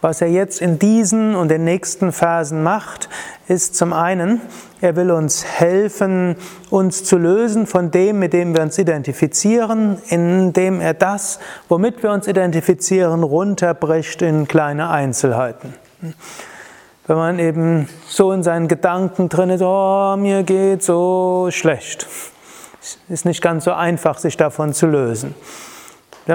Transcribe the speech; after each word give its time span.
Was 0.00 0.20
er 0.20 0.28
jetzt 0.28 0.60
in 0.60 0.78
diesen 0.78 1.34
und 1.34 1.48
den 1.48 1.64
nächsten 1.64 2.12
Versen 2.12 2.62
macht, 2.62 3.08
ist 3.48 3.74
zum 3.74 3.92
einen, 3.92 4.40
er 4.80 4.94
will 4.94 5.10
uns 5.10 5.44
helfen, 5.44 6.36
uns 6.70 7.02
zu 7.02 7.18
lösen 7.18 7.66
von 7.66 7.90
dem, 7.90 8.20
mit 8.20 8.32
dem 8.32 8.54
wir 8.54 8.62
uns 8.62 8.78
identifizieren, 8.78 9.98
indem 10.08 10.80
er 10.80 10.94
das, 10.94 11.40
womit 11.68 12.04
wir 12.04 12.12
uns 12.12 12.28
identifizieren, 12.28 13.24
runterbricht 13.24 14.22
in 14.22 14.46
kleine 14.46 14.88
Einzelheiten. 14.88 15.74
Wenn 17.08 17.16
man 17.16 17.38
eben 17.40 17.88
so 18.06 18.30
in 18.30 18.44
seinen 18.44 18.68
Gedanken 18.68 19.28
drin 19.28 19.50
ist, 19.50 19.62
oh, 19.62 20.14
mir 20.16 20.44
geht 20.44 20.84
so 20.84 21.48
schlecht, 21.50 22.06
ist 23.08 23.24
nicht 23.24 23.42
ganz 23.42 23.64
so 23.64 23.72
einfach, 23.72 24.18
sich 24.18 24.36
davon 24.36 24.74
zu 24.74 24.86
lösen. 24.86 25.34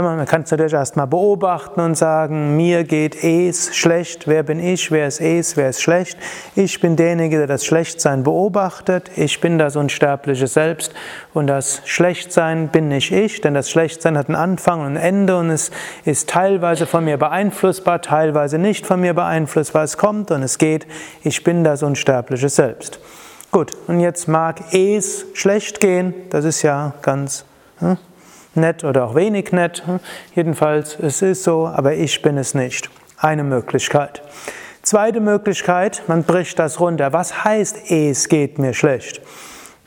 Man 0.02 0.26
kann 0.26 0.42
es 0.42 0.50
natürlich 0.50 0.74
erstmal 0.74 1.06
beobachten 1.06 1.80
und 1.80 1.96
sagen, 1.96 2.58
mir 2.58 2.84
geht 2.84 3.24
es 3.24 3.76
schlecht, 3.76 4.28
wer 4.28 4.42
bin 4.42 4.60
ich, 4.60 4.90
wer 4.90 5.08
ist 5.08 5.22
es, 5.22 5.56
wer 5.56 5.70
ist 5.70 5.84
schlecht. 5.84 6.18
Ich 6.56 6.82
bin 6.82 6.96
derjenige, 6.96 7.38
der 7.38 7.46
das 7.46 7.64
Schlechtsein 7.64 8.24
beobachtet, 8.24 9.12
ich 9.16 9.40
bin 9.40 9.60
das 9.60 9.76
unsterbliche 9.76 10.48
Selbst 10.48 10.96
und 11.36 11.46
das 11.46 11.84
Schlechtsein 11.86 12.70
bin 12.70 12.88
nicht 12.88 13.12
ich, 13.12 13.42
denn 13.42 13.54
das 13.54 13.70
Schlechtsein 13.70 14.18
hat 14.18 14.30
einen 14.30 14.36
Anfang 14.36 14.82
und 14.82 14.88
ein 14.88 14.96
Ende 14.96 15.38
und 15.38 15.52
es 15.52 15.70
ist 16.06 16.28
teilweise 16.28 16.88
von 16.88 17.06
mir 17.06 17.18
beeinflussbar, 17.18 18.02
teilweise 18.02 18.58
nicht 18.58 18.88
von 18.88 19.00
mir 19.00 19.14
beeinflussbar. 19.14 19.84
Es 19.84 19.98
kommt 19.98 20.32
und 20.32 20.42
es 20.42 20.58
geht, 20.58 20.88
ich 21.22 21.44
bin 21.44 21.64
das 21.64 21.84
unsterbliche 21.84 22.50
Selbst. 22.50 23.00
Gut, 23.52 23.74
und 23.86 24.00
jetzt 24.00 24.28
mag 24.28 24.74
es 24.74 25.28
schlecht 25.36 25.80
gehen, 25.80 26.16
das 26.32 26.46
ist 26.46 26.64
ja 26.64 26.94
ganz... 27.04 27.46
Hm? 27.78 28.00
Nett 28.56 28.84
oder 28.84 29.06
auch 29.06 29.16
wenig 29.16 29.52
nett. 29.52 29.84
Jedenfalls, 30.36 30.98
es 31.00 31.22
ist 31.22 31.44
so, 31.44 31.68
aber 31.68 31.94
ich 31.94 32.22
bin 32.22 32.38
es 32.38 32.54
nicht. 32.54 32.90
Eine 33.18 33.44
Möglichkeit. 33.44 34.22
Zweite 34.82 35.22
Möglichkeit, 35.22 36.04
man 36.08 36.24
bricht 36.24 36.60
das 36.60 36.80
runter. 36.80 37.14
Was 37.14 37.46
heißt, 37.46 37.90
es 37.90 38.28
geht 38.28 38.60
mir 38.60 38.74
schlecht? 38.74 39.22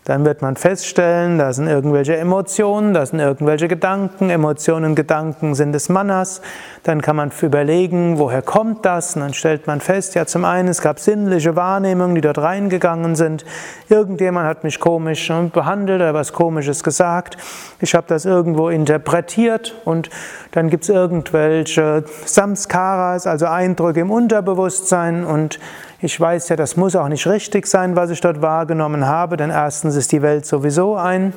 Dann 0.07 0.25
wird 0.25 0.41
man 0.41 0.55
feststellen, 0.55 1.37
da 1.37 1.53
sind 1.53 1.67
irgendwelche 1.67 2.17
Emotionen, 2.17 2.95
da 2.95 3.05
sind 3.05 3.19
irgendwelche 3.19 3.67
Gedanken. 3.67 4.31
Emotionen, 4.31 4.95
Gedanken 4.95 5.57
sind 5.57 5.73
des 5.73 5.89
Manas. 5.89 6.43
Dann 6.85 7.03
kann 7.03 7.17
man 7.17 7.33
überlegen, 7.43 8.17
woher 8.17 8.41
kommt 8.41 8.87
das? 8.87 9.17
Und 9.17 9.23
dann 9.23 9.35
stellt 9.35 9.67
man 9.67 9.81
fest, 9.81 10.15
ja, 10.15 10.25
zum 10.25 10.45
einen, 10.45 10.69
es 10.69 10.81
gab 10.81 11.01
sinnliche 11.01 11.57
Wahrnehmungen, 11.57 12.15
die 12.15 12.21
dort 12.21 12.39
reingegangen 12.39 13.17
sind. 13.17 13.45
Irgendjemand 13.89 14.47
hat 14.47 14.63
mich 14.63 14.79
komisch 14.79 15.29
behandelt 15.53 16.01
oder 16.01 16.15
was 16.15 16.33
Komisches 16.33 16.85
gesagt. 16.85 17.37
Ich 17.81 17.97
habe 17.97 18.07
das 18.07 18.27
irgendwo 18.27 18.69
interpretiert 18.69 19.75
und 19.85 20.09
dann 20.53 20.71
gibt 20.71 20.85
es 20.85 20.89
irgendwelche 20.89 22.05
Samskaras, 22.25 23.27
also 23.27 23.47
Eindrücke 23.47 23.99
im 23.99 24.13
Unterbewusstsein 24.13 25.25
und 25.25 25.59
ich 26.01 26.21
weiß 26.21 26.51
ja, 26.51 26.57
das 26.57 26.77
muss 26.77 26.95
auch 26.95 27.09
nicht 27.09 27.27
richtig 27.27 27.67
sein, 27.67 27.97
was 27.97 28.11
ich 28.11 28.21
dort 28.21 28.43
wahrgenommen 28.43 29.07
habe, 29.07 29.37
denn 29.37 29.51
erstens 29.51 29.97
ist 29.97 30.13
die 30.13 30.23
Welt 30.23 30.45
sowieso 30.45 30.97
ein, 30.97 31.33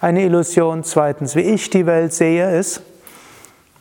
eine 0.00 0.22
Illusion, 0.22 0.84
zweitens, 0.84 1.34
wie 1.36 1.40
ich 1.40 1.70
die 1.70 1.86
Welt 1.86 2.12
sehe, 2.12 2.58
ist 2.58 2.82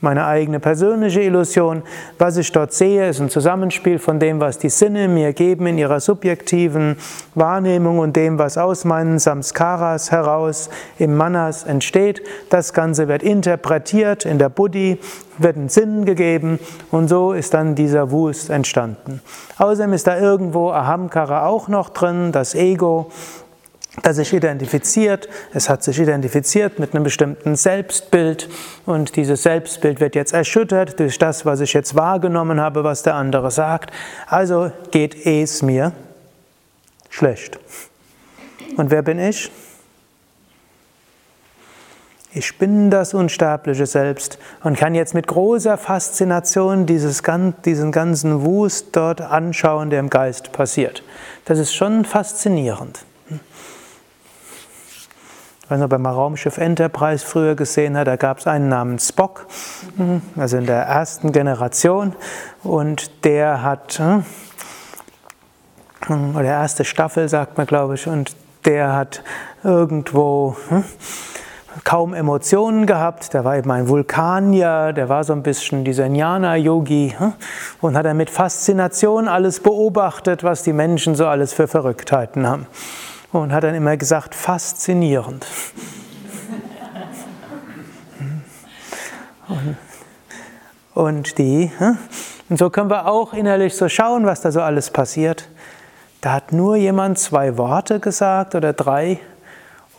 meine 0.02 0.26
eigene 0.26 0.60
persönliche 0.60 1.22
Illusion. 1.22 1.84
Was 2.18 2.38
ich 2.38 2.52
dort 2.52 2.74
sehe, 2.74 3.08
ist 3.08 3.20
ein 3.20 3.30
Zusammenspiel 3.30 4.00
von 4.00 4.20
dem, 4.20 4.40
was 4.40 4.58
die 4.58 4.70
Sinne 4.70 5.08
mir 5.08 5.34
geben 5.34 5.68
in 5.68 5.78
ihrer 5.78 6.00
subjektiven 6.00 6.98
Wahrnehmung 7.36 8.00
und 8.00 8.16
dem, 8.16 8.40
was 8.40 8.58
aus 8.58 8.84
meinen 8.84 9.20
Samskaras 9.20 10.12
heraus 10.12 10.70
im 10.98 11.16
Manas 11.16 11.64
entsteht. 11.64 12.22
Das 12.50 12.74
Ganze 12.74 13.08
wird 13.08 13.24
interpretiert 13.24 14.26
in 14.26 14.40
der 14.40 14.50
Buddhi, 14.50 15.00
wird 15.38 15.56
einen 15.56 15.70
Sinn 15.70 16.06
gegeben 16.06 16.60
und 16.90 17.08
so 17.08 17.32
ist 17.32 17.54
dann 17.54 17.76
dieser 17.76 18.12
Wust 18.12 18.50
entstanden. 18.50 19.22
Außerdem 19.58 19.94
ist 19.94 20.08
da 20.08 20.20
irgendwo 20.20 20.72
Ahamkara 20.72 21.46
auch 21.46 21.68
noch 21.68 21.90
drin, 21.90 22.32
das 22.32 22.56
Ego 22.56 23.12
das 24.04 24.16
sich 24.16 24.34
identifiziert. 24.34 25.28
Es 25.54 25.70
hat 25.70 25.84
sich 25.84 26.00
identifiziert 26.00 26.80
mit 26.80 26.94
einem 26.94 27.04
bestimmten 27.04 27.56
Selbstbild 27.56 28.50
und 28.86 29.16
dieses 29.16 29.44
Selbstbild 29.44 30.00
wird 30.00 30.16
jetzt 30.16 30.34
erschüttert 30.34 31.00
durch 31.00 31.18
das, 31.18 31.46
was 31.46 31.60
ich 31.60 31.74
jetzt 31.74 31.96
wahrgenommen 31.96 32.62
habe, 32.62 32.84
was 32.84 33.04
der 33.04 33.16
andere 33.16 33.52
sagt. 33.52 33.92
Also 34.28 34.72
geht 34.92 35.26
es 35.26 35.62
mir 35.62 35.92
schlecht. 37.10 37.60
Und 38.78 38.92
wer 38.92 39.02
bin 39.02 39.20
ich? 39.20 39.52
Ich 42.34 42.58
bin 42.58 42.90
das 42.90 43.14
unsterbliche 43.14 43.86
Selbst 43.86 44.40
und 44.64 44.78
kann 44.78 44.96
jetzt 44.96 45.14
mit 45.14 45.28
großer 45.28 45.78
Faszination 45.78 46.86
dieses, 46.86 47.22
diesen 47.66 47.92
ganzen 47.92 48.46
Wust 48.46 48.96
dort 48.96 49.20
anschauen, 49.20 49.90
der 49.90 50.00
im 50.00 50.10
Geist 50.10 50.54
passiert. 50.54 51.04
Das 51.44 51.60
ist 51.60 51.74
schon 51.74 52.06
faszinierend 52.06 53.04
ob 55.80 55.92
er 55.92 56.00
mal 56.00 56.12
Raumschiff 56.12 56.58
Enterprise 56.58 57.26
früher 57.26 57.56
gesehen 57.56 57.98
hat, 57.98 58.08
da 58.08 58.16
gab 58.16 58.40
es 58.40 58.48
einen 58.48 58.68
namens 58.68 59.10
Spock, 59.10 59.48
mhm, 59.96 60.22
also 60.36 60.58
in 60.58 60.66
der 60.66 60.82
ersten 60.84 61.32
Generation, 61.32 62.14
und 62.64 63.24
der 63.24 63.64
hat, 63.64 64.02
hm, 66.08 66.36
oder 66.36 66.46
erste 66.46 66.84
Staffel 66.84 67.30
sagt 67.30 67.58
man, 67.58 67.68
glaube 67.68 67.96
ich, 67.96 68.08
und 68.08 68.36
der 68.66 68.94
hat 68.94 69.24
irgendwo 69.64 70.58
hm, 70.68 70.84
kaum 71.86 72.14
Emotionen 72.14 72.86
gehabt, 72.86 73.34
der 73.34 73.46
war 73.46 73.56
eben 73.56 73.72
ein 73.72 73.88
Vulkanier, 73.88 74.92
der 74.94 75.08
war 75.08 75.24
so 75.24 75.32
ein 75.32 75.42
bisschen 75.42 75.86
dieser 75.86 76.08
Jnana-Yogi 76.08 77.16
hm, 77.18 77.34
und 77.80 77.96
hat 77.96 78.06
dann 78.06 78.18
mit 78.18 78.30
Faszination 78.30 79.28
alles 79.28 79.62
beobachtet, 79.62 80.44
was 80.44 80.64
die 80.64 80.74
Menschen 80.74 81.16
so 81.16 81.28
alles 81.28 81.54
für 81.54 81.68
Verrücktheiten 81.68 82.46
haben 82.46 82.68
und 83.32 83.54
hat 83.54 83.64
dann 83.64 83.76
immer 83.76 83.98
gesagt, 83.98 84.36
faszinierend. 84.36 85.46
Und, 90.94 91.38
die, 91.38 91.72
und 92.50 92.58
so 92.58 92.70
können 92.70 92.90
wir 92.90 93.08
auch 93.08 93.34
innerlich 93.34 93.76
so 93.76 93.88
schauen, 93.90 94.26
was 94.26 94.42
da 94.42 94.52
so 94.52 94.62
alles 94.62 94.90
passiert. 94.90 95.50
Da 96.20 96.34
hat 96.34 96.52
nur 96.52 96.76
jemand 96.76 97.18
zwei 97.18 97.58
Worte 97.58 98.00
gesagt 98.00 98.56
oder 98.56 98.74
drei 98.74 99.20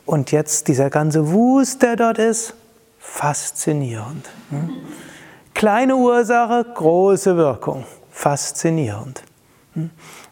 und 0.06 0.32
jetzt 0.32 0.69
dieser 0.69 0.90
ganze 0.90 1.32
Wust, 1.32 1.82
der 1.82 1.96
dort 1.96 2.19
ist, 2.19 2.55
faszinierend. 2.99 4.29
Kleine 5.55 5.96
Ursache, 5.96 6.64
große 6.75 7.37
Wirkung, 7.37 7.84
faszinierend. 8.11 9.23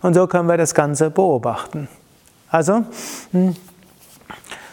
Und 0.02 0.14
so 0.14 0.26
können 0.26 0.48
wir 0.48 0.56
das 0.56 0.74
Ganze 0.74 1.10
beobachten. 1.10 1.88
Also 2.50 2.84
hm, 3.32 3.54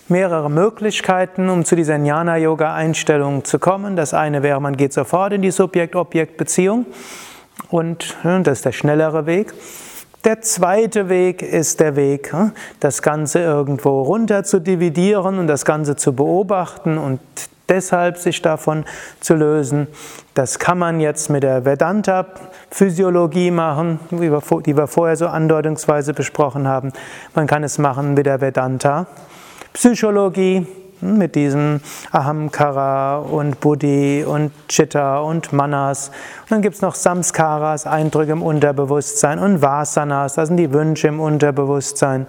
mehrere 0.07 0.49
Möglichkeiten, 0.49 1.49
um 1.49 1.65
zu 1.65 1.75
dieser 1.75 1.97
Jnana-Yoga-Einstellung 1.97 3.45
zu 3.45 3.59
kommen. 3.59 3.95
Das 3.95 4.13
eine 4.13 4.41
wäre, 4.41 4.59
man 4.59 4.77
geht 4.77 4.93
sofort 4.93 5.33
in 5.33 5.41
die 5.41 5.51
Subjekt-Objekt-Beziehung 5.51 6.85
und 7.69 8.17
hm, 8.21 8.43
das 8.43 8.59
ist 8.59 8.65
der 8.65 8.71
schnellere 8.71 9.25
Weg. 9.25 9.53
der 10.23 10.41
zweite 10.41 11.07
Weg 11.09 11.41
ist 11.41 11.79
der 11.79 11.95
Weg, 11.95 12.33
hm, 12.33 12.51
das 12.79 13.01
Ganze 13.01 13.39
irgendwo 13.39 14.01
runter 14.01 14.43
zu 14.43 14.59
dividieren 14.59 15.37
und 15.37 15.47
das 15.47 15.63
Ganze 15.63 15.95
zu 15.95 16.13
beobachten 16.13 16.97
und 16.97 17.19
deshalb 17.69 18.17
sich 18.17 18.41
davon 18.41 18.83
zu 19.19 19.35
lösen. 19.35 19.87
Das 20.33 20.57
kann 20.59 20.77
man 20.77 20.99
jetzt 20.99 21.29
mit 21.29 21.43
der 21.43 21.63
Vedanta-Physiologie 21.65 23.51
machen, 23.51 23.99
die 24.11 24.77
wir 24.77 24.87
vorher 24.87 25.15
so 25.15 25.27
andeutungsweise 25.27 26.13
besprochen 26.13 26.67
haben. 26.67 26.91
Man 27.33 27.47
kann 27.47 27.63
es 27.63 27.77
machen 27.77 28.13
mit 28.13 28.25
der 28.25 28.41
Vedanta-Psychologie, 28.41 30.67
hm, 30.99 31.17
mit 31.17 31.35
diesem 31.35 31.81
Ahamkara 32.11 33.17
und 33.17 33.59
Buddhi 33.59 34.25
und 34.27 34.51
Chitta 34.67 35.19
und 35.19 35.53
Manas. 35.53 36.09
Und 36.43 36.51
dann 36.51 36.61
gibt 36.61 36.75
es 36.75 36.81
noch 36.81 36.95
Samskaras, 36.95 37.85
Eindrücke 37.85 38.31
im 38.31 38.41
Unterbewusstsein 38.41 39.39
und 39.39 39.61
Vasanas, 39.61 40.35
das 40.35 40.47
sind 40.47 40.57
die 40.57 40.73
Wünsche 40.73 41.07
im 41.07 41.19
Unterbewusstsein. 41.19 42.27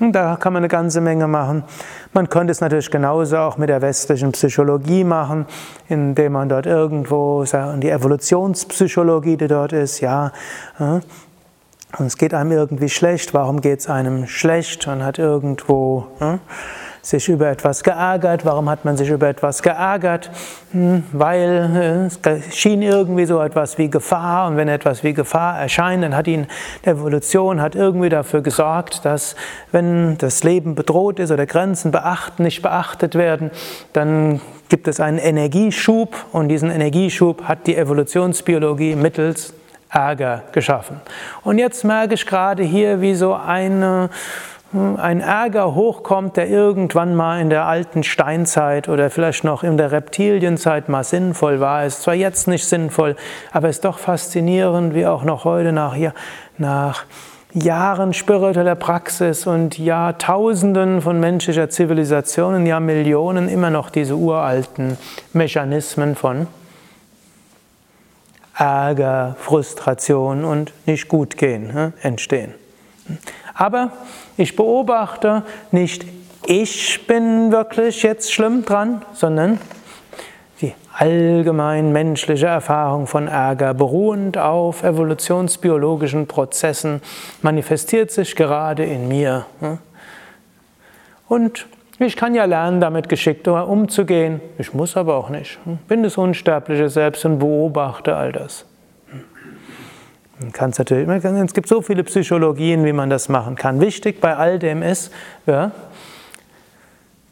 Und 0.00 0.12
da 0.12 0.36
kann 0.36 0.52
man 0.52 0.60
eine 0.60 0.68
ganze 0.68 1.00
Menge 1.00 1.26
machen. 1.26 1.64
Man 2.12 2.28
könnte 2.28 2.50
es 2.50 2.60
natürlich 2.60 2.90
genauso 2.90 3.38
auch 3.38 3.56
mit 3.56 3.70
der 3.70 3.80
westlichen 3.80 4.32
Psychologie 4.32 5.04
machen, 5.04 5.46
indem 5.88 6.32
man 6.32 6.48
dort 6.48 6.66
irgendwo, 6.66 7.44
die 7.44 7.90
Evolutionspsychologie, 7.90 9.36
die 9.36 9.48
dort 9.48 9.72
ist, 9.72 10.00
ja, 10.00 10.32
und 11.98 12.06
es 12.06 12.18
geht 12.18 12.34
einem 12.34 12.52
irgendwie 12.52 12.90
schlecht, 12.90 13.32
warum 13.32 13.60
geht 13.60 13.80
es 13.80 13.88
einem 13.88 14.26
schlecht? 14.26 14.86
Man 14.86 15.02
hat 15.02 15.18
irgendwo 15.18 16.06
sich 17.06 17.28
über 17.28 17.48
etwas 17.48 17.84
geärgert. 17.84 18.44
Warum 18.44 18.68
hat 18.68 18.84
man 18.84 18.96
sich 18.96 19.10
über 19.10 19.28
etwas 19.28 19.62
geärgert? 19.62 20.30
Hm, 20.72 21.04
weil 21.12 22.10
äh, 22.24 22.30
es 22.30 22.56
schien 22.56 22.82
irgendwie 22.82 23.26
so 23.26 23.40
etwas 23.40 23.78
wie 23.78 23.88
Gefahr 23.88 24.48
und 24.48 24.56
wenn 24.56 24.66
etwas 24.66 25.04
wie 25.04 25.14
Gefahr 25.14 25.60
erscheint, 25.60 26.02
dann 26.02 26.16
hat 26.16 26.26
ihn 26.26 26.48
die 26.84 26.90
Evolution 26.90 27.60
hat 27.60 27.76
irgendwie 27.76 28.08
dafür 28.08 28.40
gesorgt, 28.40 29.04
dass 29.04 29.36
wenn 29.70 30.18
das 30.18 30.42
Leben 30.42 30.74
bedroht 30.74 31.20
ist 31.20 31.30
oder 31.30 31.46
Grenzen 31.46 31.92
beachten, 31.92 32.42
nicht 32.42 32.62
beachtet 32.62 33.14
werden, 33.14 33.52
dann 33.92 34.40
gibt 34.68 34.88
es 34.88 34.98
einen 34.98 35.18
Energieschub 35.18 36.16
und 36.32 36.48
diesen 36.48 36.70
Energieschub 36.70 37.44
hat 37.44 37.68
die 37.68 37.76
Evolutionsbiologie 37.76 38.96
mittels 38.96 39.54
Ärger 39.90 40.42
geschaffen. 40.50 41.00
Und 41.44 41.58
jetzt 41.58 41.84
merke 41.84 42.14
ich 42.14 42.26
gerade 42.26 42.64
hier, 42.64 43.00
wie 43.00 43.14
so 43.14 43.34
eine 43.34 44.10
ein 44.98 45.20
Ärger 45.20 45.74
hochkommt, 45.74 46.36
der 46.36 46.48
irgendwann 46.48 47.14
mal 47.14 47.40
in 47.40 47.50
der 47.50 47.66
alten 47.66 48.02
Steinzeit 48.02 48.88
oder 48.88 49.10
vielleicht 49.10 49.44
noch 49.44 49.62
in 49.62 49.76
der 49.76 49.92
Reptilienzeit 49.92 50.88
mal 50.88 51.04
sinnvoll 51.04 51.60
war, 51.60 51.84
ist 51.84 52.02
zwar 52.02 52.14
jetzt 52.14 52.48
nicht 52.48 52.66
sinnvoll, 52.66 53.16
aber 53.52 53.68
ist 53.68 53.84
doch 53.84 53.98
faszinierend, 53.98 54.94
wie 54.94 55.06
auch 55.06 55.24
noch 55.24 55.44
heute 55.44 55.72
nach, 55.72 55.96
nach 56.58 57.04
Jahren 57.52 58.12
spiritueller 58.12 58.74
Praxis 58.74 59.46
und 59.46 59.78
Jahrtausenden 59.78 61.00
von 61.00 61.18
menschlicher 61.20 61.70
Zivilisation, 61.70 62.66
ja 62.66 62.80
Millionen, 62.80 63.48
immer 63.48 63.70
noch 63.70 63.88
diese 63.88 64.14
uralten 64.14 64.98
Mechanismen 65.32 66.16
von 66.16 66.46
Ärger, 68.58 69.36
Frustration 69.38 70.44
und 70.44 70.72
nicht 70.86 71.08
gut 71.08 71.36
gehen 71.36 71.92
entstehen. 72.02 72.54
Aber 73.56 73.90
ich 74.36 74.54
beobachte 74.54 75.42
nicht, 75.72 76.04
ich 76.46 77.06
bin 77.06 77.50
wirklich 77.50 78.02
jetzt 78.02 78.32
schlimm 78.32 78.64
dran, 78.64 79.02
sondern 79.14 79.58
die 80.60 80.74
allgemein 80.92 81.90
menschliche 81.90 82.46
Erfahrung 82.46 83.06
von 83.06 83.28
Ärger, 83.28 83.72
beruhend 83.74 84.36
auf 84.38 84.84
evolutionsbiologischen 84.84 86.26
Prozessen, 86.26 87.00
manifestiert 87.42 88.10
sich 88.10 88.36
gerade 88.36 88.84
in 88.84 89.08
mir. 89.08 89.46
Und 91.28 91.66
ich 91.98 92.14
kann 92.14 92.34
ja 92.34 92.44
lernen, 92.44 92.80
damit 92.80 93.08
geschickt 93.08 93.48
umzugehen. 93.48 94.40
Ich 94.58 94.74
muss 94.74 94.98
aber 94.98 95.16
auch 95.16 95.30
nicht. 95.30 95.58
Bin 95.88 96.02
das 96.02 96.18
unsterbliche 96.18 96.90
Selbst 96.90 97.24
und 97.24 97.38
beobachte 97.38 98.14
all 98.14 98.32
das. 98.32 98.66
Man 100.38 100.52
kann 100.52 100.70
es 100.70 100.78
natürlich, 100.78 101.08
es 101.08 101.54
gibt 101.54 101.68
so 101.68 101.80
viele 101.80 102.04
Psychologien, 102.04 102.84
wie 102.84 102.92
man 102.92 103.08
das 103.08 103.28
machen 103.28 103.56
kann. 103.56 103.80
Wichtig 103.80 104.20
bei 104.20 104.36
all 104.36 104.58
dem 104.58 104.82
ist, 104.82 105.10
ja, 105.46 105.72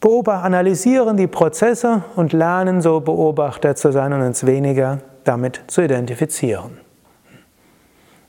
beobachten, 0.01 0.45
analysieren 0.45 1.17
die 1.17 1.27
Prozesse 1.27 2.03
und 2.17 2.33
lernen 2.33 2.81
so 2.81 3.01
Beobachter 3.01 3.75
zu 3.75 3.93
sein 3.93 4.13
und 4.13 4.23
uns 4.23 4.47
weniger 4.47 4.99
damit 5.25 5.61
zu 5.67 5.83
identifizieren. 5.83 6.79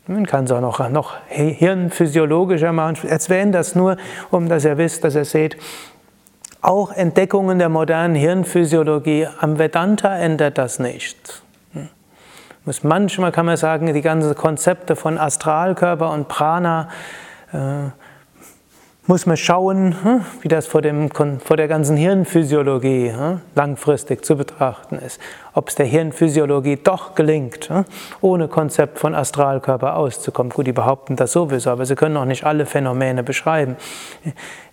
Man 0.08 0.26
kann 0.26 0.46
es 0.46 0.52
auch 0.52 0.62
noch, 0.62 0.88
noch 0.90 1.16
hirnphysiologischer 1.28 2.72
machen. 2.72 3.08
Erwähne 3.08 3.52
das 3.52 3.76
nur, 3.76 3.98
um 4.30 4.48
dass 4.48 4.64
ihr 4.64 4.78
wisst, 4.78 5.04
dass 5.04 5.16
ihr 5.16 5.26
seht, 5.26 5.58
auch 6.62 6.92
Entdeckungen 6.92 7.60
der 7.60 7.70
modernen 7.70 8.16
Hirnphysiologie 8.16 9.28
am 9.40 9.58
Vedanta 9.58 10.16
ändert 10.16 10.58
das 10.58 10.80
nicht. 12.66 12.84
Manchmal 12.84 13.32
kann 13.32 13.46
man 13.46 13.58
sagen, 13.58 13.94
die 13.94 14.02
ganzen 14.02 14.36
Konzepte 14.36 14.96
von 14.96 15.18
Astralkörper 15.18 16.12
und 16.12 16.28
Prana 16.28 16.90
äh, 17.54 17.90
muss 19.08 19.26
man 19.26 19.38
schauen, 19.38 19.96
hm, 20.04 20.26
wie 20.42 20.48
das 20.48 20.66
vor, 20.66 20.82
dem, 20.82 21.10
vor 21.12 21.58
der 21.58 21.68
ganzen 21.68 21.96
Hirnphysiologie 21.96 23.12
hm, 23.12 23.42
langfristig 23.54 24.26
zu 24.26 24.36
betrachten 24.36 24.98
ist. 24.98 25.20
Ob 25.56 25.70
es 25.70 25.76
der 25.76 25.86
Hirnphysiologie 25.86 26.76
doch 26.76 27.16
gelingt, 27.16 27.70
hm, 27.70 27.86
ohne 28.22 28.48
Konzept 28.48 29.00
von 29.00 29.16
Astralkörper 29.16 29.96
auszukommen. 29.96 30.52
Gut, 30.52 30.68
die 30.68 30.74
behaupten 30.74 31.16
das 31.16 31.32
sowieso, 31.32 31.72
aber 31.72 31.86
sie 31.86 31.96
können 31.96 32.18
auch 32.18 32.26
nicht 32.26 32.44
alle 32.44 32.66
Phänomene 32.66 33.24
beschreiben. 33.24 33.78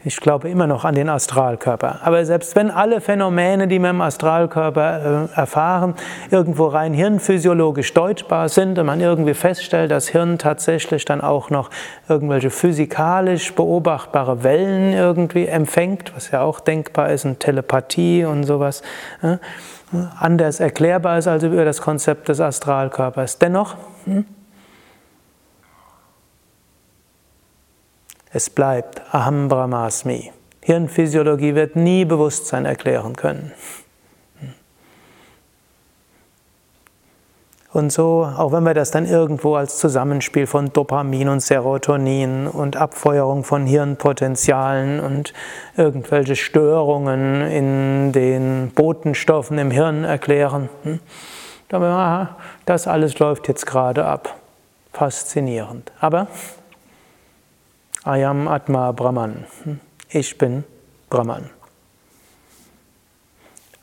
Ich 0.05 0.17
glaube 0.17 0.51
immer 0.51 0.67
noch 0.67 0.85
an 0.85 0.97
den 0.97 1.09
Astralkörper. 1.09 2.01
Aber 2.03 2.25
selbst 2.25 2.57
wenn 2.57 2.73
alle 2.73 3.01
Phänomene, 3.01 3.69
die 3.69 3.79
wir 3.79 3.91
im 3.91 4.01
Astralkörper 4.01 5.29
äh, 5.33 5.39
erfahren, 5.39 5.95
irgendwo 6.33 6.67
rein 6.67 6.93
hirnphysiologisch 6.93 7.95
deutbar 7.95 8.49
sind 8.49 8.81
und 8.81 8.87
man 8.87 9.01
irgendwie 9.01 9.35
feststellt, 9.35 9.93
dass 9.93 10.09
Hirn 10.09 10.39
tatsächlich 10.39 11.05
dann 11.05 11.21
auch 11.21 11.51
noch 11.51 11.71
irgendwelche 12.09 12.51
physikalisch 12.51 13.55
beobachtbare 13.55 14.43
Wellen 14.43 14.93
irgendwie 14.93 15.47
empfängt, 15.47 16.13
was 16.17 16.33
ja 16.33 16.43
auch 16.43 16.59
denkbar 16.59 17.11
ist, 17.11 17.25
und 17.25 17.39
Telepathie 17.39 18.25
und 18.25 18.43
sowas, 18.43 18.83
äh, 19.23 19.37
anders 20.19 20.61
erklärbar 20.61 21.19
ist 21.19 21.27
als 21.27 21.43
über 21.43 21.65
das 21.65 21.81
Konzept 21.81 22.29
des 22.29 22.41
Astralkörpers. 22.41 23.39
Dennoch, 23.39 23.77
hm? 24.05 24.25
Es 28.35 28.49
bleibt 28.49 29.03
Aham 29.15 29.49
Brahmasmi. 29.49 30.33
Hirnphysiologie 30.63 31.55
wird 31.55 31.77
nie 31.77 32.05
Bewusstsein 32.07 32.65
erklären 32.65 33.15
können. 33.15 33.53
Und 37.73 37.91
so, 37.91 38.31
auch 38.37 38.53
wenn 38.53 38.65
wir 38.65 38.75
das 38.75 38.91
dann 38.91 39.07
irgendwo 39.07 39.55
als 39.55 39.79
Zusammenspiel 39.79 40.47
von 40.47 40.73
Dopamin 40.75 41.31
und 41.31 41.41
Serotonin 41.41 42.47
und 42.47 42.77
Abfeuerung 42.77 43.45
von 43.45 43.65
Hirnpotenzialen 43.65 45.01
und 45.01 45.33
irgendwelche 45.77 46.37
Störungen 46.37 47.41
in 47.41 48.13
den 48.13 48.73
Botenstoffen 48.75 49.57
im 49.57 49.71
Hirn 49.71 50.05
erklären, 50.05 50.69
hm, 50.83 51.01
das 52.67 52.87
alles 52.87 53.19
läuft 53.19 53.49
jetzt 53.49 53.65
gerade 53.65 54.05
ab. 54.05 54.37
Faszinierend. 54.93 55.91
Aber 55.99 56.27
Ayam 58.05 58.49
Atma 58.49 58.93
Brahman. 58.93 59.47
Ich 60.11 60.37
bin 60.37 60.65
Brahman. 61.09 61.49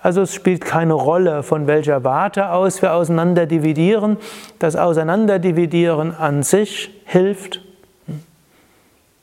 Also 0.01 0.21
es 0.21 0.33
spielt 0.33 0.63
keine 0.63 0.93
Rolle, 0.93 1.43
von 1.43 1.67
welcher 1.67 2.03
Warte 2.03 2.51
aus 2.51 2.81
wir 2.81 2.93
auseinanderdividieren. 2.93 4.17
Das 4.57 4.75
Auseinanderdividieren 4.75 6.15
an 6.15 6.43
sich 6.43 6.89
hilft, 7.05 7.61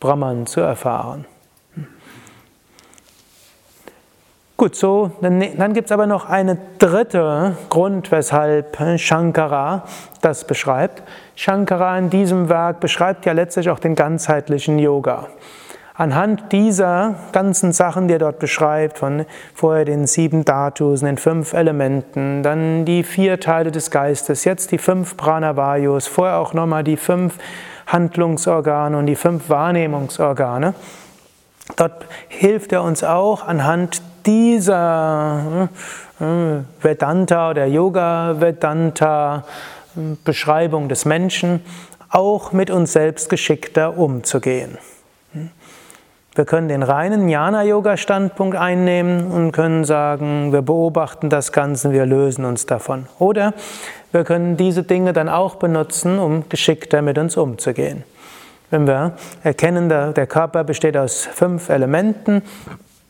Brahman 0.01 0.47
zu 0.47 0.61
erfahren. 0.61 1.25
Gut, 4.59 4.75
so, 4.75 5.11
dann, 5.21 5.45
dann 5.59 5.75
gibt 5.75 5.87
es 5.87 5.93
aber 5.93 6.07
noch 6.07 6.31
einen 6.31 6.59
dritten 6.79 7.57
Grund, 7.69 8.11
weshalb 8.11 8.79
Shankara 8.99 9.85
das 10.23 10.47
beschreibt. 10.47 11.03
Shankara 11.35 11.99
in 11.99 12.09
diesem 12.09 12.49
Werk 12.49 12.81
beschreibt 12.81 13.27
ja 13.27 13.33
letztlich 13.33 13.69
auch 13.69 13.79
den 13.79 13.95
ganzheitlichen 13.95 14.79
Yoga. 14.79 15.29
Anhand 15.99 16.53
dieser 16.53 17.15
ganzen 17.33 17.73
Sachen, 17.73 18.07
die 18.07 18.15
er 18.15 18.19
dort 18.19 18.39
beschreibt, 18.39 18.99
von 18.99 19.25
vorher 19.55 19.87
den 19.87 20.07
sieben 20.07 20.45
Dhatus, 20.45 21.01
den 21.01 21.17
fünf 21.17 21.55
Elementen, 21.55 22.43
dann 22.43 22.85
die 22.85 23.03
vier 23.03 23.41
Teile 23.41 23.71
des 23.71 23.91
Geistes, 23.91 24.45
jetzt 24.45 24.73
die 24.73 24.79
fünf 24.79 25.17
Pranavayus, 25.17 26.07
vorher 26.07 26.37
auch 26.37 26.53
nochmal 26.53 26.85
die 26.85 26.99
fünf 26.99 27.39
Handlungsorgane 27.87 28.99
und 28.99 29.07
die 29.07 29.17
fünf 29.17 29.49
Wahrnehmungsorgane. 29.49 30.75
Dort 31.77 32.05
hilft 32.29 32.73
er 32.73 32.83
uns 32.83 33.03
auch 33.03 33.47
anhand 33.47 34.03
dieser 34.27 35.71
äh, 36.21 36.25
Vedanta 36.83 37.51
oder 37.51 37.65
Yoga 37.65 38.37
Vedanta 38.39 39.45
Beschreibung 40.25 40.91
des 40.91 41.07
Menschen 41.07 41.63
auch 42.11 42.53
mit 42.53 42.71
uns 42.71 42.93
selbst 42.93 43.31
geschickter 43.31 43.97
umzugehen. 43.97 44.77
Wir 46.37 46.45
können 46.45 46.69
den 46.69 46.83
reinen 46.83 47.31
Jnana-Yoga-Standpunkt 47.31 48.59
einnehmen 48.59 49.31
und 49.31 49.53
können 49.53 49.85
sagen, 49.85 50.53
wir 50.53 50.61
beobachten 50.61 51.31
das 51.31 51.51
Ganze, 51.51 51.93
wir 51.93 52.05
lösen 52.05 52.45
uns 52.45 52.67
davon. 52.67 53.07
Oder 53.19 53.55
wir 54.13 54.23
können 54.23 54.59
diese 54.59 54.83
Dinge 54.83 55.15
dann 55.15 55.31
auch 55.31 55.55
benutzen, 55.55 56.19
um 56.19 56.47
geschickter 56.51 57.01
mit 57.01 57.17
uns 57.17 57.39
umzugehen. 57.39 58.05
Wenn 58.71 58.87
wir 58.87 59.13
erkennen, 59.45 59.89
der 59.89 60.27
Körper 60.27 60.63
besteht 60.63 60.99
aus 60.99 61.25
fünf 61.25 61.71
Elementen, 61.71 62.43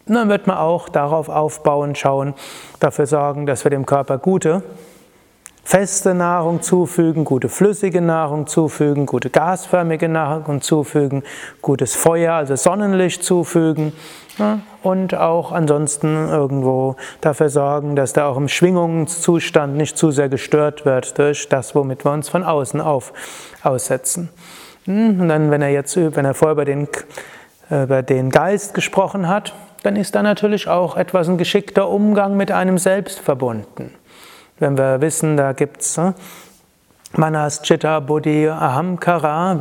dann 0.06 0.28
wird 0.28 0.47
man 0.47 0.59
auch 0.59 0.88
darauf 0.88 1.28
aufbauen, 1.28 1.97
schauen, 1.97 2.35
dafür 2.78 3.06
sorgen, 3.06 3.45
dass 3.45 3.64
wir 3.64 3.73
dem 3.73 3.87
Körper 3.87 4.18
gute 4.18 4.62
feste 5.66 6.14
Nahrung 6.14 6.62
zufügen, 6.62 7.25
gute 7.25 7.49
flüssige 7.49 8.00
Nahrung 8.00 8.46
zufügen, 8.46 9.04
gute 9.04 9.30
gasförmige 9.30 10.08
Nahrung 10.08 10.61
zufügen, 10.61 11.25
gutes 11.61 11.96
Feuer, 11.96 12.35
also 12.35 12.54
Sonnenlicht 12.54 13.25
zufügen 13.25 13.92
ja, 14.38 14.61
und 14.85 15.16
auch 15.16 15.50
ansonsten 15.50 16.28
irgendwo 16.28 16.94
dafür 17.20 17.49
sorgen, 17.49 17.96
dass 17.96 18.12
da 18.12 18.28
auch 18.28 18.37
im 18.37 18.46
Schwingungszustand 18.46 19.76
nicht 19.76 19.99
zu 19.99 20.12
sehr 20.12 20.28
gestört 20.28 20.85
wird 20.85 21.18
durch 21.18 21.49
das, 21.49 21.75
womit 21.75 22.04
wir 22.04 22.12
uns 22.12 22.28
von 22.28 22.44
außen 22.44 22.80
auf 22.80 23.12
aussetzen. 23.64 24.28
Hm, 24.85 25.20
und 25.20 25.28
dann, 25.28 25.50
wenn 25.50 25.62
er 25.62 25.70
jetzt, 25.70 25.96
wenn 25.96 26.25
er 26.25 26.35
vorher 26.35 26.52
über 26.52 26.64
den, 26.64 26.87
über 27.70 28.04
den 28.04 28.30
Geist 28.30 28.73
gesprochen 28.75 29.26
hat, 29.26 29.52
dann 29.82 29.96
ist 29.96 30.14
da 30.14 30.23
natürlich 30.23 30.68
auch 30.68 30.96
etwas 30.96 31.28
ein 31.28 31.38
geschickter 31.38 31.88
Umgang 31.88 32.37
mit 32.37 32.52
einem 32.52 32.78
selbst 32.78 33.18
verbunden. 33.18 33.90
Wenn 34.58 34.78
wir 34.78 35.00
wissen, 35.00 35.36
da 35.36 35.52
gibt 35.52 35.82
es 35.82 35.98
äh, 35.98 36.12
Manas, 37.12 37.62
Chitta, 37.62 38.00
Buddhi, 38.00 38.48
Ahamkara 38.48 39.60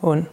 und 0.00 0.26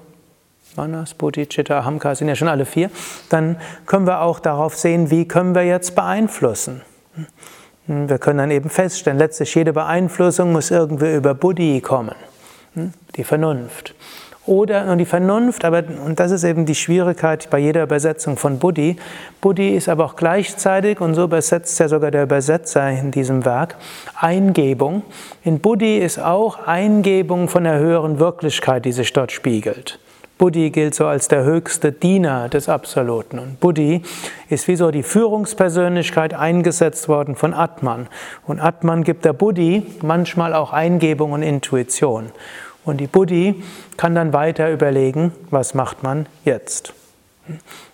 Manas, 0.76 1.14
Buddhi, 1.14 1.46
Chitta, 1.48 1.80
Ahamkara 1.80 2.16
sind 2.16 2.28
ja 2.28 2.36
schon 2.36 2.48
alle 2.48 2.66
vier, 2.66 2.90
dann 3.30 3.58
können 3.86 4.08
wir 4.08 4.22
auch 4.22 4.40
darauf 4.40 4.76
sehen, 4.76 5.12
wie 5.12 5.28
können 5.28 5.54
wir 5.54 5.64
jetzt 5.64 5.96
beeinflussen. 5.96 6.82
Hm, 7.88 8.10
wir 8.10 8.20
können 8.20 8.38
dann 8.38 8.52
eben 8.52 8.70
feststellen, 8.70 9.20
letztlich 9.20 9.54
jede 9.54 9.74
Beeinflussung 9.74 10.52
muss 10.52 10.72
irgendwie 10.72 11.16
über 11.16 11.34
Buddhi 11.34 11.82
kommen, 11.82 12.16
hm, 12.74 12.94
die 13.16 13.24
Vernunft. 13.24 13.94
Oder 14.48 14.92
und 14.92 14.98
die 14.98 15.06
Vernunft, 15.06 15.64
aber 15.66 15.84
und 16.04 16.20
das 16.20 16.32
ist 16.32 16.44
eben 16.44 16.66
die 16.66 16.74
Schwierigkeit 16.74 17.48
bei 17.52 17.60
jeder 17.60 17.84
Übersetzung 17.84 18.38
von 18.38 18.58
Buddhi. 18.58 18.96
Buddhi 19.40 19.76
ist 19.76 19.88
aber 19.88 20.06
auch 20.06 20.16
gleichzeitig, 20.16 21.00
und 21.00 21.14
so 21.14 21.26
übersetzt 21.26 21.80
ja 21.80 21.88
sogar 21.88 22.10
der 22.10 22.24
Übersetzer 22.24 22.90
in 22.90 23.12
diesem 23.12 23.46
Werk, 23.46 23.76
Eingebung. 24.20 25.04
In 25.44 25.60
Buddhi 25.60 26.00
ist 26.00 26.18
auch 26.18 26.66
Eingebung 26.66 27.50
von 27.50 27.66
der 27.66 27.78
höheren 27.78 28.20
Wirklichkeit, 28.20 28.86
die 28.86 28.94
sich 28.94 29.14
dort 29.14 29.32
spiegelt. 29.32 30.00
Buddhi 30.40 30.72
gilt 30.72 30.96
so 30.96 31.06
als 31.06 31.28
der 31.28 31.44
höchste 31.44 31.92
Diener 31.92 32.50
des 32.50 32.68
Absoluten. 32.68 33.38
Und 33.38 33.60
Buddhi 33.60 34.02
ist 34.50 34.68
wie 34.68 34.76
so 34.76 34.90
die 34.90 35.04
Führungspersönlichkeit 35.04 36.34
eingesetzt 36.34 37.08
worden 37.08 37.36
von 37.36 37.54
Atman. 37.54 38.08
Und 38.48 38.60
Atman 38.60 39.04
gibt 39.04 39.24
der 39.24 39.34
Buddhi 39.34 39.86
manchmal 40.02 40.56
auch 40.56 40.74
Eingebung 40.74 41.34
und 41.34 41.44
Intuition. 41.44 42.32
Und 42.84 42.98
die 42.98 43.08
Buddhi 43.08 43.64
kann 43.98 44.16
dann 44.16 44.34
weiter 44.34 44.72
überlegen, 44.72 45.32
was 45.50 45.74
macht 45.74 46.04
man 46.04 46.26
jetzt. 46.46 46.94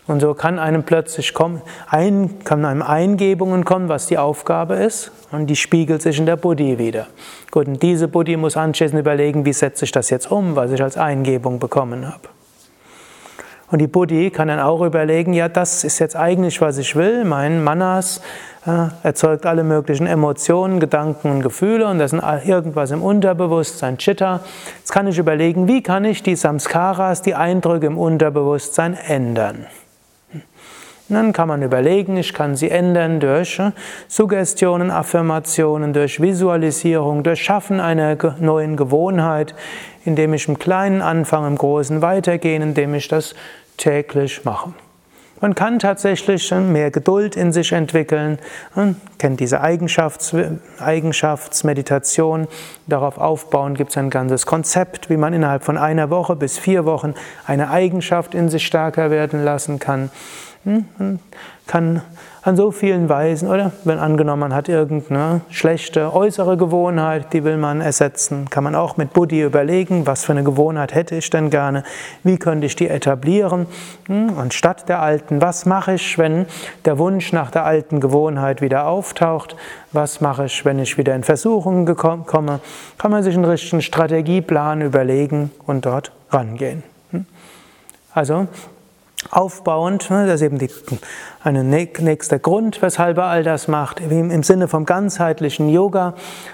Und 0.07 0.21
so 0.21 0.33
kann 0.33 0.59
einem 0.59 0.83
plötzlich 0.83 1.33
kommen, 1.33 1.61
ein, 1.87 2.43
kann 2.45 2.63
einem 2.63 2.81
Eingebungen 2.81 3.65
kommen, 3.65 3.89
was 3.89 4.07
die 4.07 4.17
Aufgabe 4.17 4.75
ist, 4.75 5.11
und 5.31 5.47
die 5.47 5.55
spiegelt 5.55 6.01
sich 6.01 6.17
in 6.17 6.25
der 6.25 6.37
Buddhi 6.37 6.79
wieder. 6.79 7.07
Gut, 7.51 7.67
und 7.67 7.83
diese 7.83 8.07
Buddhi 8.07 8.37
muss 8.37 8.55
anschließend 8.55 8.99
überlegen, 8.99 9.45
wie 9.45 9.53
setze 9.53 9.83
ich 9.85 9.91
das 9.91 10.09
jetzt 10.09 10.31
um, 10.31 10.55
was 10.55 10.71
ich 10.71 10.81
als 10.81 10.97
Eingebung 10.97 11.59
bekommen 11.59 12.07
habe. 12.07 12.29
Und 13.69 13.79
die 13.79 13.87
Buddhi 13.87 14.31
kann 14.31 14.47
dann 14.47 14.59
auch 14.59 14.81
überlegen, 14.81 15.33
ja, 15.33 15.49
das 15.49 15.83
ist 15.83 15.99
jetzt 15.99 16.15
eigentlich, 16.15 16.61
was 16.61 16.77
ich 16.77 16.95
will. 16.95 17.25
Mein 17.25 17.63
Manas 17.63 18.21
äh, 18.65 18.87
erzeugt 19.03 19.45
alle 19.45 19.63
möglichen 19.63 20.07
Emotionen, 20.07 20.79
Gedanken 20.79 21.31
und 21.31 21.41
Gefühle 21.41 21.87
und 21.87 21.99
das 21.99 22.13
ist 22.13 22.21
irgendwas 22.45 22.91
im 22.91 23.01
Unterbewusstsein, 23.01 23.97
Chitta. 23.97 24.41
Jetzt 24.77 24.91
kann 24.91 25.07
ich 25.07 25.17
überlegen, 25.17 25.67
wie 25.67 25.83
kann 25.83 26.05
ich 26.05 26.23
die 26.23 26.35
Samskaras, 26.35 27.21
die 27.21 27.35
Eindrücke 27.35 27.87
im 27.87 27.97
Unterbewusstsein 27.97 28.93
ändern. 28.93 29.65
Und 31.09 31.15
dann 31.15 31.31
kann 31.31 31.47
man 31.47 31.61
überlegen, 31.61 32.17
ich 32.17 32.33
kann 32.33 32.57
sie 32.57 32.69
ändern 32.69 33.21
durch 33.21 33.61
Suggestionen, 34.09 34.91
Affirmationen, 34.91 35.93
durch 35.93 36.21
Visualisierung, 36.21 37.23
durch 37.23 37.41
Schaffen 37.41 37.79
einer 37.79 38.17
neuen 38.41 38.75
Gewohnheit, 38.75 39.55
indem 40.07 40.33
ich 40.33 40.47
im 40.47 40.57
Kleinen 40.57 41.01
anfange, 41.01 41.47
im 41.47 41.57
Großen 41.57 42.01
weitergehen, 42.01 42.63
indem 42.63 42.95
ich 42.95 43.07
das 43.07 43.35
täglich 43.77 44.45
mache. 44.45 44.73
Man 45.39 45.53
kann 45.53 45.77
tatsächlich 45.77 46.49
mehr 46.51 46.89
Geduld 46.89 47.35
in 47.35 47.51
sich 47.53 47.71
entwickeln, 47.71 48.39
man 48.73 48.99
kennt 49.19 49.39
diese 49.39 49.61
Eigenschafts 49.61 50.35
Eigenschaftsmeditation, 50.79 52.47
darauf 52.87 53.19
aufbauen 53.19 53.75
gibt 53.75 53.91
es 53.91 53.97
ein 53.97 54.09
ganzes 54.09 54.47
Konzept, 54.47 55.11
wie 55.11 55.17
man 55.17 55.33
innerhalb 55.33 55.63
von 55.63 55.77
einer 55.77 56.09
Woche 56.09 56.35
bis 56.35 56.57
vier 56.57 56.85
Wochen 56.85 57.13
eine 57.45 57.69
Eigenschaft 57.69 58.33
in 58.33 58.49
sich 58.49 58.65
stärker 58.65 59.11
werden 59.11 59.43
lassen 59.43 59.77
kann. 59.77 60.09
Man 60.63 60.87
hm, 60.97 61.19
kann 61.67 62.01
an 62.47 62.55
so 62.55 62.71
vielen 62.71 63.09
Weisen, 63.09 63.49
oder? 63.49 63.73
Wenn 63.83 63.99
angenommen, 63.99 64.39
man 64.39 64.55
hat 64.55 64.69
irgendeine 64.69 65.41
schlechte 65.49 66.13
äußere 66.13 66.55
Gewohnheit, 66.55 67.33
die 67.33 67.43
will 67.43 67.57
man 67.57 67.81
ersetzen, 67.81 68.49
kann 68.49 68.63
man 68.63 68.73
auch 68.73 68.95
mit 68.95 69.11
Buddhi 69.11 69.41
überlegen, 69.41 70.07
was 70.07 70.23
für 70.23 70.31
eine 70.31 70.45
Gewohnheit 70.45 70.95
hätte 70.95 71.15
ich 71.15 71.29
denn 71.29 71.49
gerne, 71.49 71.83
wie 72.23 72.37
könnte 72.37 72.65
ich 72.65 72.77
die 72.77 72.87
etablieren? 72.87 73.65
Hm, 74.05 74.37
anstatt 74.37 74.87
der 74.87 75.01
alten, 75.01 75.41
was 75.41 75.65
mache 75.65 75.95
ich, 75.95 76.17
wenn 76.17 76.45
der 76.85 76.97
Wunsch 76.97 77.33
nach 77.33 77.51
der 77.51 77.65
alten 77.65 77.99
Gewohnheit 77.99 78.61
wieder 78.61 78.87
auftaucht? 78.87 79.57
Was 79.91 80.21
mache 80.21 80.45
ich, 80.45 80.63
wenn 80.63 80.79
ich 80.79 80.97
wieder 80.97 81.15
in 81.15 81.23
Versuchungen 81.23 81.85
komme? 81.97 82.61
Kann 82.97 83.11
man 83.11 83.23
sich 83.23 83.35
einen 83.35 83.43
richtigen 83.43 83.81
Strategieplan 83.81 84.81
überlegen 84.81 85.51
und 85.65 85.85
dort 85.85 86.13
rangehen. 86.29 86.83
Hm? 87.11 87.25
Also 88.13 88.47
aufbauend. 89.31 90.09
Ne, 90.09 90.25
das 90.25 90.35
ist 90.35 90.45
eben 90.45 90.57
die, 90.57 90.69
ein 91.43 91.69
nächster 91.69 92.39
Grund, 92.39 92.81
weshalb 92.81 93.17
er 93.17 93.25
all 93.25 93.43
das 93.43 93.67
macht. 93.67 93.99
Im 93.99 94.43
Sinne 94.43 94.67
vom 94.67 94.85
ganzheitlichen 94.85 95.69
Yoga. 95.69 96.13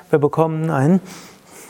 Wir 0.09 0.19
bekommen 0.19 0.69
ein 0.69 0.99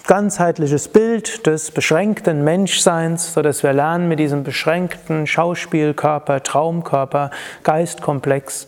ganzheitliches 0.07 0.89
Bild 0.89 1.47
des 1.47 1.71
beschränkten 1.71 2.43
Menschseins, 2.43 3.33
sodass 3.33 3.63
wir 3.63 3.73
lernen, 3.73 4.07
mit 4.07 4.19
diesem 4.19 4.43
beschränkten 4.43 5.27
Schauspielkörper, 5.27 6.43
Traumkörper, 6.43 7.31
Geistkomplex 7.63 8.67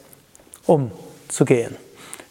umzugehen. 0.66 1.76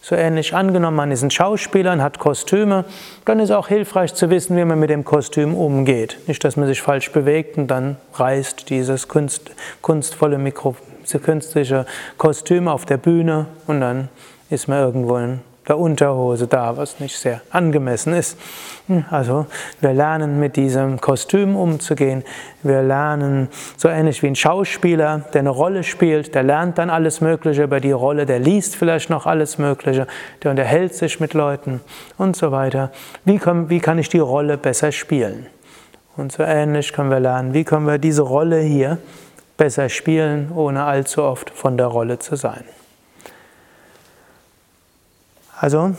So 0.07 0.17
ähnlich 0.17 0.53
angenommen, 0.55 0.99
man 0.99 1.11
ist 1.13 1.23
ein 1.23 1.31
Schauspieler 1.31 1.95
und 1.95 2.03
hat 2.03 2.19
Kostüme, 2.19 2.85
dann 3.25 3.41
ist 3.41 3.51
auch 3.51 3.69
hilfreich 3.69 4.13
zu 4.13 4.29
wissen, 4.29 4.55
wie 4.55 4.65
man 4.67 4.79
mit 4.79 4.91
dem 4.91 5.03
Kostüm 5.03 5.55
umgeht. 5.55 6.19
Nicht, 6.27 6.45
dass 6.45 6.59
man 6.59 6.67
sich 6.67 6.83
falsch 6.83 7.11
bewegt 7.11 7.57
und 7.57 7.69
dann 7.69 7.97
reißt 8.13 8.69
dieses 8.69 9.09
kunst, 9.09 9.53
kunstvolle 9.81 10.37
Mikro, 10.37 10.77
künstliche 11.23 11.87
Kostüm 12.19 12.69
auf 12.69 12.85
der 12.85 12.99
Bühne 12.99 13.47
und 13.67 13.81
dann 13.81 14.11
ist 14.51 14.69
man 14.69 14.79
irgendwo 14.81 15.17
in 15.17 15.41
der 15.69 15.79
Unterhose 15.79 16.47
da, 16.47 16.77
was 16.77 17.01
nicht 17.01 17.17
sehr 17.17 17.41
angemessen 17.51 18.13
ist. 18.13 18.39
Hm, 18.87 19.05
also 19.11 19.47
wir 19.81 19.93
lernen 19.93 20.39
mit 20.39 20.57
diesem 20.57 21.01
Kostüm 21.01 21.57
umzugehen. 21.57 22.23
Wir 22.63 22.83
lernen 22.83 23.49
so 23.77 23.89
ähnlich 23.89 24.23
wie 24.23 24.27
ein 24.27 24.37
Schauspieler, 24.37 25.23
der 25.33 25.41
eine 25.41 25.51
Rolle 25.51 25.83
spielt, 25.83 26.35
der 26.35 26.43
lernt 26.43 26.79
dann 26.79 26.91
alles 26.91 27.21
Mögliche 27.21 27.63
über 27.63 27.81
die 27.81 27.93
Rolle, 27.93 28.27
der 28.27 28.39
liest 28.39 28.77
vielleicht 28.77 29.11
noch 29.11 29.27
alles 29.27 29.59
Mögliche, 29.59 30.07
der 30.43 30.51
unterhält 30.51 30.95
sich 30.95 31.21
mit 31.21 31.35
Leuten 31.35 31.81
und 32.19 32.37
so 32.37 32.53
weiter. 32.53 32.91
Wie 33.25 33.39
kann, 33.39 33.71
wie 33.71 33.81
kann 33.81 33.99
ich 33.99 34.09
die 34.09 34.19
Rolle 34.19 34.59
besser 34.59 34.93
spielen? 34.93 35.47
Und 36.17 36.33
so 36.33 36.43
ähnlich 36.43 36.93
können 36.93 37.11
wir 37.11 37.21
lernen, 37.21 37.55
wie 37.55 37.65
können 37.65 37.87
wir 37.87 37.99
diese 37.99 38.23
Rolle 38.23 38.61
hier 38.61 38.99
besser 39.57 39.89
spielen, 39.89 40.53
ohne 40.55 40.85
allzu 40.85 41.23
oft 41.23 41.51
von 41.51 41.77
der 41.77 41.87
Rolle 41.87 42.19
zu 42.19 42.37
sein. 42.37 42.65
Also 45.65 45.95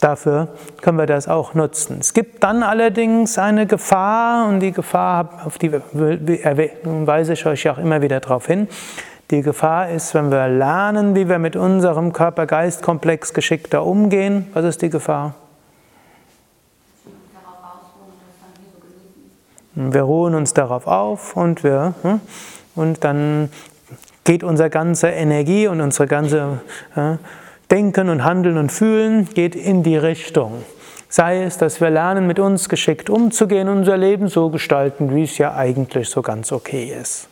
dafür 0.00 0.48
können 0.82 0.98
wir 0.98 1.06
das 1.06 1.28
auch 1.28 1.54
nutzen. 1.54 1.98
Es 2.00 2.14
gibt 2.14 2.42
dann 2.42 2.64
allerdings 2.64 3.38
eine 3.38 3.64
Gefahr 3.64 4.48
und 4.48 4.58
die 4.58 4.72
Gefahr, 4.72 5.42
auf 5.44 5.56
die 5.56 5.70
weise 5.72 7.34
ich 7.34 7.46
euch 7.46 7.70
auch 7.70 7.78
immer 7.78 8.02
wieder 8.02 8.18
darauf 8.18 8.48
hin. 8.48 8.66
Die 9.30 9.42
Gefahr 9.42 9.90
ist, 9.90 10.14
wenn 10.14 10.32
wir 10.32 10.48
lernen, 10.48 11.14
wie 11.14 11.28
wir 11.28 11.38
mit 11.38 11.54
unserem 11.54 12.12
Körper-Geist-Komplex 12.12 13.34
geschickter 13.34 13.84
umgehen. 13.84 14.48
Was 14.52 14.64
ist 14.64 14.82
die 14.82 14.90
Gefahr? 14.90 15.36
Wir 19.76 20.02
ruhen 20.02 20.34
uns 20.34 20.54
darauf 20.54 20.88
auf 20.88 21.36
und 21.36 21.62
wir 21.62 21.94
hm, 22.02 22.20
und 22.74 23.04
dann 23.04 23.48
geht 24.24 24.42
unsere 24.42 24.70
ganze 24.70 25.06
Energie 25.06 25.68
und 25.68 25.80
unsere 25.80 26.08
ganze 26.08 26.58
Denken 27.70 28.08
und 28.08 28.24
Handeln 28.24 28.58
und 28.58 28.70
Fühlen 28.70 29.28
geht 29.34 29.54
in 29.54 29.82
die 29.82 29.96
Richtung. 29.96 30.64
Sei 31.08 31.44
es, 31.44 31.58
dass 31.58 31.80
wir 31.80 31.90
lernen, 31.90 32.26
mit 32.26 32.38
uns 32.38 32.68
geschickt 32.68 33.08
umzugehen 33.08 33.68
und 33.68 33.78
unser 33.78 33.96
Leben 33.96 34.28
so 34.28 34.50
gestalten, 34.50 35.14
wie 35.14 35.22
es 35.22 35.38
ja 35.38 35.54
eigentlich 35.54 36.08
so 36.08 36.22
ganz 36.22 36.50
okay 36.50 36.92
ist. 37.00 37.28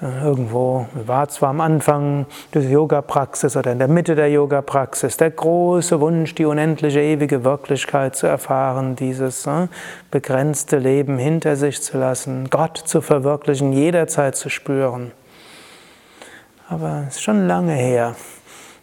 Äh, 0.00 0.24
irgendwo 0.24 0.86
war 0.94 1.28
zwar 1.28 1.50
am 1.50 1.60
Anfang 1.60 2.26
der 2.54 2.62
Yoga-Praxis 2.62 3.56
oder 3.56 3.72
in 3.72 3.78
der 3.78 3.88
Mitte 3.88 4.14
der 4.14 4.30
Yoga-Praxis 4.30 5.16
der 5.16 5.30
große 5.30 6.00
Wunsch, 6.00 6.34
die 6.34 6.44
unendliche 6.44 7.00
ewige 7.00 7.44
Wirklichkeit 7.44 8.14
zu 8.14 8.26
erfahren, 8.26 8.94
dieses 8.94 9.46
äh, 9.46 9.66
begrenzte 10.10 10.78
Leben 10.78 11.18
hinter 11.18 11.56
sich 11.56 11.82
zu 11.82 11.98
lassen, 11.98 12.48
Gott 12.50 12.76
zu 12.76 13.00
verwirklichen, 13.00 13.72
jederzeit 13.72 14.36
zu 14.36 14.50
spüren. 14.50 15.12
Aber 16.68 17.04
es 17.08 17.16
ist 17.16 17.22
schon 17.22 17.46
lange 17.46 17.72
her. 17.72 18.14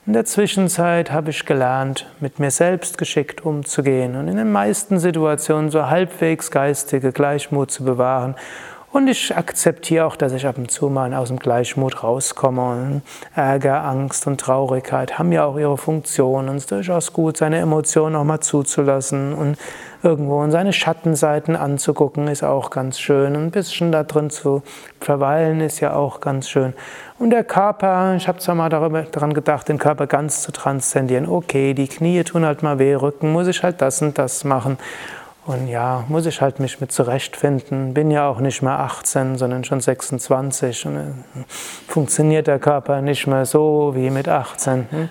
In 0.07 0.13
der 0.13 0.25
Zwischenzeit 0.25 1.11
habe 1.11 1.31
ich 1.31 1.47
gelernt, 1.47 2.05
mit 2.19 2.37
mir 2.37 2.51
selbst 2.51 2.99
geschickt 2.99 3.43
umzugehen 3.43 4.15
und 4.15 4.27
in 4.27 4.37
den 4.37 4.51
meisten 4.51 4.99
Situationen 4.99 5.71
so 5.71 5.87
halbwegs 5.87 6.51
geistige 6.51 7.11
Gleichmut 7.11 7.71
zu 7.71 7.83
bewahren 7.83 8.35
und 8.95 9.09
ich 9.09 9.35
akzeptiere 9.35 10.05
auch, 10.05 10.15
dass 10.15 10.31
ich 10.31 10.47
ab 10.47 10.57
und 10.57 10.71
zu 10.71 10.87
mal 10.87 11.13
aus 11.13 11.27
dem 11.27 11.37
Gleichmut 11.37 12.01
rauskomme. 12.01 13.01
Ärger, 13.35 13.83
Angst 13.83 14.25
und 14.25 14.39
Traurigkeit 14.39 15.19
haben 15.19 15.33
ja 15.33 15.43
auch 15.43 15.57
ihre 15.57 15.77
Funktion. 15.77 16.47
Und 16.47 16.55
es 16.55 16.63
ist 16.63 16.71
durchaus 16.71 17.11
gut, 17.11 17.35
seine 17.35 17.57
Emotionen 17.57 18.15
auch 18.15 18.23
mal 18.23 18.39
zuzulassen 18.39 19.33
und 19.33 19.57
irgendwo 20.01 20.41
in 20.45 20.51
seine 20.51 20.71
Schattenseiten 20.71 21.57
anzugucken, 21.57 22.29
ist 22.29 22.43
auch 22.43 22.69
ganz 22.69 22.97
schön. 22.97 23.35
Ein 23.35 23.51
bisschen 23.51 23.91
da 23.91 24.03
drin 24.03 24.29
zu 24.29 24.63
verweilen, 25.01 25.59
ist 25.59 25.81
ja 25.81 25.93
auch 25.93 26.21
ganz 26.21 26.47
schön. 26.47 26.73
Und 27.19 27.31
der 27.31 27.43
Körper, 27.43 28.15
ich 28.15 28.29
habe 28.29 28.39
zwar 28.39 28.55
mal 28.55 28.69
daran 28.69 29.33
gedacht, 29.33 29.67
den 29.67 29.77
Körper 29.77 30.07
ganz 30.07 30.41
zu 30.41 30.53
transzendieren. 30.53 31.27
Okay, 31.27 31.73
die 31.73 31.89
Knie 31.89 32.23
tun 32.23 32.45
halt 32.45 32.63
mal 32.63 32.79
weh, 32.79 32.95
Rücken 32.95 33.33
muss 33.33 33.47
ich 33.47 33.61
halt 33.61 33.81
das 33.81 34.01
und 34.01 34.17
das 34.17 34.45
machen. 34.45 34.77
Und 35.45 35.67
ja, 35.67 36.03
muss 36.07 36.25
ich 36.25 36.41
halt 36.41 36.59
mich 36.59 36.81
mit 36.81 36.91
zurechtfinden. 36.91 37.93
Bin 37.93 38.09
ja 38.09 38.27
auch 38.27 38.39
nicht 38.39 38.63
mehr 38.63 38.79
18, 38.79 39.37
sondern 39.37 39.63
schon 39.63 39.79
26. 39.79 40.87
Und 40.87 40.97
äh, 40.97 41.01
funktioniert 41.87 42.47
der 42.47 42.57
Körper 42.57 43.01
nicht 43.01 43.27
mehr 43.27 43.45
so 43.45 43.91
wie 43.95 44.09
mit 44.09 44.27
18. 44.27 44.87
Hm? 44.89 45.09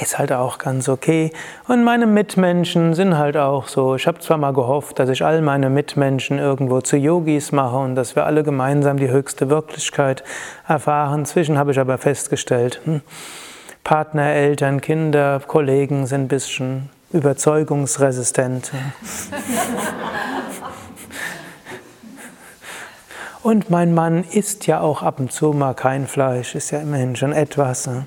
Ist 0.00 0.18
halt 0.18 0.32
auch 0.32 0.58
ganz 0.58 0.88
okay. 0.88 1.32
Und 1.66 1.82
meine 1.82 2.06
Mitmenschen 2.06 2.94
sind 2.94 3.18
halt 3.18 3.36
auch 3.36 3.66
so. 3.66 3.96
Ich 3.96 4.06
habe 4.06 4.20
zwar 4.20 4.38
mal 4.38 4.52
gehofft, 4.52 4.98
dass 5.00 5.08
ich 5.08 5.24
all 5.24 5.40
meine 5.40 5.70
Mitmenschen 5.70 6.38
irgendwo 6.38 6.80
zu 6.80 6.96
Yogis 6.96 7.50
mache 7.50 7.76
und 7.76 7.96
dass 7.96 8.14
wir 8.14 8.26
alle 8.26 8.44
gemeinsam 8.44 8.96
die 8.96 9.08
höchste 9.08 9.50
Wirklichkeit 9.50 10.22
erfahren. 10.68 11.20
Inzwischen 11.20 11.58
habe 11.58 11.72
ich 11.72 11.80
aber 11.80 11.98
festgestellt, 11.98 12.80
hm, 12.84 13.02
Partner, 13.82 14.32
Eltern, 14.32 14.80
Kinder, 14.80 15.40
Kollegen 15.46 16.06
sind 16.06 16.22
ein 16.22 16.28
bisschen 16.28 16.90
überzeugungsresistent. 17.14 18.72
Und 23.42 23.70
mein 23.70 23.94
Mann 23.94 24.24
isst 24.24 24.66
ja 24.66 24.80
auch 24.80 25.02
ab 25.02 25.20
und 25.20 25.30
zu 25.30 25.52
mal 25.52 25.74
kein 25.74 26.06
Fleisch, 26.06 26.54
ist 26.54 26.70
ja 26.70 26.80
immerhin 26.80 27.14
schon 27.14 27.32
etwas. 27.32 27.86
Ne? 27.86 28.06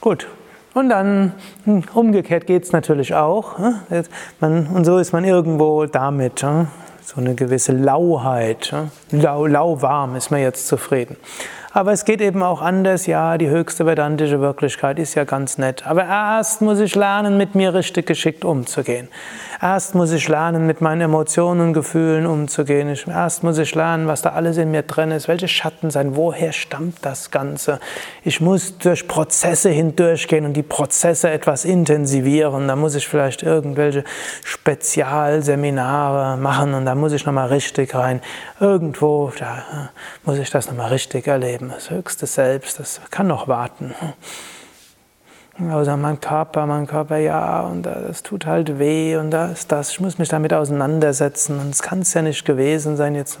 Gut. 0.00 0.26
Und 0.72 0.88
dann 0.88 1.34
hm, 1.64 1.82
umgekehrt 1.94 2.46
geht 2.46 2.64
es 2.64 2.72
natürlich 2.72 3.14
auch. 3.14 3.58
Ne? 3.58 3.82
Und 4.40 4.84
so 4.84 4.98
ist 4.98 5.12
man 5.12 5.24
irgendwo 5.24 5.84
damit. 5.86 6.42
Ne? 6.42 6.68
So 7.02 7.20
eine 7.20 7.34
gewisse 7.34 7.72
Lauheit. 7.72 8.72
Lau, 9.10 9.46
lauwarm 9.46 10.16
ist 10.16 10.30
man 10.30 10.40
jetzt 10.40 10.66
zufrieden. 10.66 11.16
Aber 11.72 11.92
es 11.92 12.04
geht 12.04 12.20
eben 12.20 12.42
auch 12.42 12.62
anders. 12.62 13.06
Ja, 13.06 13.38
die 13.38 13.48
höchste 13.48 13.86
vedantische 13.86 14.40
Wirklichkeit 14.40 14.98
ist 14.98 15.14
ja 15.14 15.22
ganz 15.22 15.56
nett. 15.56 15.86
Aber 15.86 16.04
erst 16.04 16.62
muss 16.62 16.80
ich 16.80 16.96
lernen, 16.96 17.36
mit 17.36 17.54
mir 17.54 17.74
richtig 17.74 18.06
geschickt 18.06 18.44
umzugehen. 18.44 19.08
Erst 19.62 19.94
muss 19.94 20.10
ich 20.10 20.26
lernen, 20.26 20.66
mit 20.66 20.80
meinen 20.80 21.02
Emotionen 21.02 21.60
und 21.60 21.72
Gefühlen 21.74 22.26
umzugehen. 22.26 22.96
Erst 23.06 23.44
muss 23.44 23.58
ich 23.58 23.72
lernen, 23.74 24.08
was 24.08 24.22
da 24.22 24.30
alles 24.30 24.56
in 24.56 24.72
mir 24.72 24.82
drin 24.82 25.12
ist. 25.12 25.28
Welche 25.28 25.46
Schatten 25.46 25.90
sein? 25.90 26.16
Woher 26.16 26.52
stammt 26.52 26.96
das 27.02 27.30
Ganze? 27.30 27.78
Ich 28.24 28.40
muss 28.40 28.78
durch 28.78 29.06
Prozesse 29.06 29.68
hindurchgehen 29.68 30.46
und 30.46 30.54
die 30.54 30.62
Prozesse 30.64 31.30
etwas 31.30 31.64
intensivieren. 31.64 32.66
Da 32.66 32.74
muss 32.74 32.96
ich 32.96 33.06
vielleicht 33.06 33.44
irgendwelche 33.44 34.02
Spezialseminare 34.44 36.36
machen 36.36 36.74
und 36.74 36.84
da 36.84 36.96
muss 36.96 37.12
ich 37.12 37.26
nochmal 37.26 37.48
richtig 37.48 37.94
rein. 37.94 38.22
Irgendwo, 38.58 39.30
da 39.38 39.90
muss 40.24 40.38
ich 40.38 40.50
das 40.50 40.68
nochmal 40.68 40.88
richtig 40.88 41.28
erleben. 41.28 41.59
Leben, 41.60 41.70
das 41.70 41.90
höchste 41.90 42.26
Selbst, 42.26 42.78
das 42.78 43.00
kann 43.10 43.26
noch 43.26 43.48
warten. 43.48 43.94
Also 45.68 45.94
mein 45.98 46.18
Körper, 46.18 46.64
mein 46.64 46.86
Körper, 46.86 47.18
ja, 47.18 47.60
und 47.60 47.82
das 47.82 48.22
tut 48.22 48.46
halt 48.46 48.78
weh 48.78 49.16
und 49.16 49.30
da 49.30 49.50
ist 49.50 49.70
das. 49.70 49.90
Ich 49.90 50.00
muss 50.00 50.16
mich 50.16 50.30
damit 50.30 50.54
auseinandersetzen 50.54 51.58
und 51.60 51.70
es 51.70 51.82
kann 51.82 52.00
es 52.00 52.14
ja 52.14 52.22
nicht 52.22 52.46
gewesen 52.46 52.96
sein. 52.96 53.14
Jetzt 53.14 53.38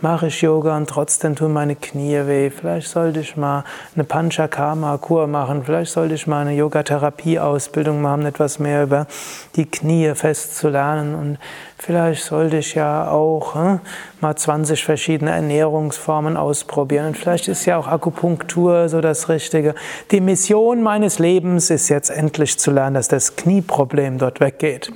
mache 0.00 0.26
ich 0.26 0.42
Yoga 0.42 0.76
und 0.76 0.90
trotzdem 0.90 1.36
tun 1.36 1.52
meine 1.52 1.76
Knie 1.76 2.26
weh. 2.26 2.50
Vielleicht 2.50 2.88
sollte 2.88 3.20
ich 3.20 3.36
mal 3.36 3.62
eine 3.94 4.02
Panchakarma-Kur 4.02 5.28
machen. 5.28 5.62
Vielleicht 5.64 5.92
sollte 5.92 6.14
ich 6.14 6.26
mal 6.26 6.40
eine 6.40 6.54
Yogatherapie-Ausbildung 6.54 8.02
machen, 8.02 8.26
etwas 8.26 8.58
mehr 8.58 8.82
über 8.82 9.06
die 9.54 9.66
Knie 9.66 10.12
festzulernen 10.16 11.14
und 11.14 11.38
Vielleicht 11.82 12.24
sollte 12.24 12.58
ich 12.58 12.74
ja 12.74 13.10
auch 13.10 13.54
hm, 13.54 13.80
mal 14.20 14.36
20 14.36 14.84
verschiedene 14.84 15.30
Ernährungsformen 15.30 16.36
ausprobieren. 16.36 17.06
Und 17.06 17.16
vielleicht 17.16 17.48
ist 17.48 17.64
ja 17.64 17.78
auch 17.78 17.86
Akupunktur 17.86 18.90
so 18.90 19.00
das 19.00 19.30
Richtige. 19.30 19.74
Die 20.10 20.20
Mission 20.20 20.82
meines 20.82 21.18
Lebens 21.18 21.70
ist 21.70 21.88
jetzt 21.88 22.10
endlich 22.10 22.58
zu 22.58 22.70
lernen, 22.70 22.94
dass 22.94 23.08
das 23.08 23.34
Knieproblem 23.34 24.18
dort 24.18 24.40
weggeht. 24.40 24.92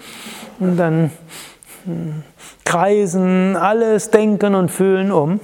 Und 0.60 0.76
dann 0.76 1.10
hm, 1.86 2.22
kreisen 2.66 3.56
alles 3.56 4.10
Denken 4.10 4.54
und 4.54 4.70
Fühlen 4.70 5.10
um 5.10 5.40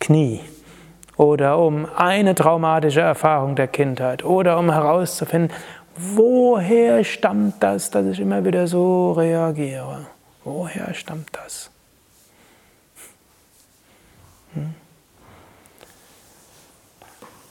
Knie 0.00 0.40
oder 1.18 1.58
um 1.58 1.86
eine 1.94 2.34
traumatische 2.34 3.02
Erfahrung 3.02 3.56
der 3.56 3.68
Kindheit 3.68 4.24
oder 4.24 4.58
um 4.58 4.72
herauszufinden, 4.72 5.54
woher 5.96 7.04
stammt 7.04 7.62
das, 7.62 7.90
dass 7.90 8.06
ich 8.06 8.20
immer 8.20 8.44
wieder 8.44 8.66
so 8.66 9.12
reagiere? 9.12 10.06
Woher 10.44 10.92
stammt 10.94 11.28
das? 11.32 11.70
Hm? 14.54 14.74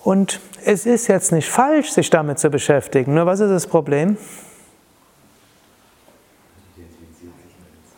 Und 0.04 0.40
es 0.66 0.86
ist 0.86 1.08
jetzt 1.08 1.32
nicht 1.32 1.50
falsch, 1.50 1.90
sich 1.90 2.10
damit 2.10 2.40
zu 2.40 2.50
beschäftigen. 2.50 3.14
Nur 3.14 3.26
was 3.26 3.40
ist 3.40 3.50
das 3.50 3.68
Problem? 3.68 4.18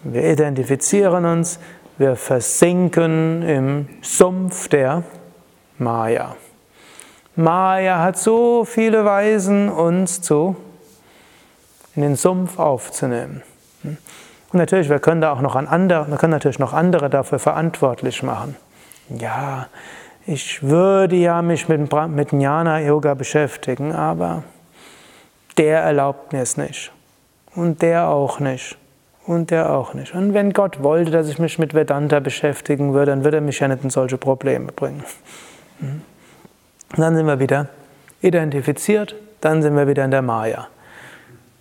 Wir 0.03 0.31
identifizieren 0.31 1.25
uns, 1.25 1.59
wir 1.97 2.15
versinken 2.15 3.41
im 3.41 3.87
Sumpf 4.01 4.67
der 4.67 5.03
Maya. 5.79 6.35
Maya 7.35 8.01
hat 8.01 8.17
so 8.17 8.65
viele 8.65 9.03
Weisen, 9.03 9.69
uns 9.69 10.21
zu 10.21 10.55
in 11.95 12.01
den 12.01 12.15
Sumpf 12.15 12.59
aufzunehmen. 12.59 13.41
Und 13.83 14.59
natürlich, 14.59 14.89
wir 14.89 14.99
können 14.99 15.21
da 15.21 15.33
auch 15.33 15.41
noch 15.41 15.55
an 15.55 15.67
andere, 15.67 16.09
wir 16.09 16.17
können 16.17 16.31
natürlich 16.31 16.59
noch 16.59 16.73
andere 16.73 17.09
dafür 17.09 17.39
verantwortlich 17.39 18.23
machen. 18.23 18.55
Ja, 19.09 19.67
ich 20.25 20.63
würde 20.63 21.15
ja 21.15 21.41
mich 21.41 21.69
mit, 21.69 21.91
mit 22.09 22.31
Jnana 22.31 22.81
Yoga 22.81 23.13
beschäftigen, 23.13 23.93
aber 23.93 24.43
der 25.57 25.81
erlaubt 25.81 26.33
mir 26.33 26.41
es 26.41 26.57
nicht. 26.57 26.91
Und 27.53 27.81
der 27.81 28.09
auch 28.09 28.39
nicht. 28.39 28.77
Und 29.25 29.49
der 29.51 29.71
auch 29.71 29.93
nicht. 29.93 30.13
Und 30.13 30.33
wenn 30.33 30.53
Gott 30.53 30.83
wollte, 30.83 31.11
dass 31.11 31.27
ich 31.29 31.39
mich 31.39 31.57
mit 31.57 31.73
Vedanta 31.73 32.19
beschäftigen 32.19 32.93
würde, 32.93 33.11
dann 33.11 33.23
würde 33.23 33.37
er 33.37 33.41
mich 33.41 33.59
ja 33.59 33.67
nicht 33.67 33.83
in 33.83 33.89
solche 33.89 34.17
Probleme 34.17 34.71
bringen. 34.71 35.03
Dann 36.97 37.15
sind 37.15 37.25
wir 37.27 37.39
wieder 37.39 37.67
identifiziert, 38.21 39.15
dann 39.41 39.61
sind 39.61 39.75
wir 39.75 39.87
wieder 39.87 40.05
in 40.05 40.11
der 40.11 40.21
Maya. 40.21 40.67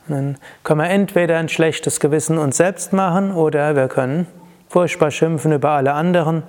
Und 0.07 0.14
dann 0.14 0.38
können 0.62 0.81
wir 0.81 0.90
entweder 0.90 1.38
ein 1.38 1.49
schlechtes 1.49 1.99
Gewissen 1.99 2.38
uns 2.38 2.57
selbst 2.57 2.92
machen 2.92 3.33
oder 3.33 3.75
wir 3.75 3.88
können 3.88 4.27
furchtbar 4.68 5.11
schimpfen 5.11 5.53
über 5.53 5.70
alle 5.70 5.92
anderen. 5.92 6.42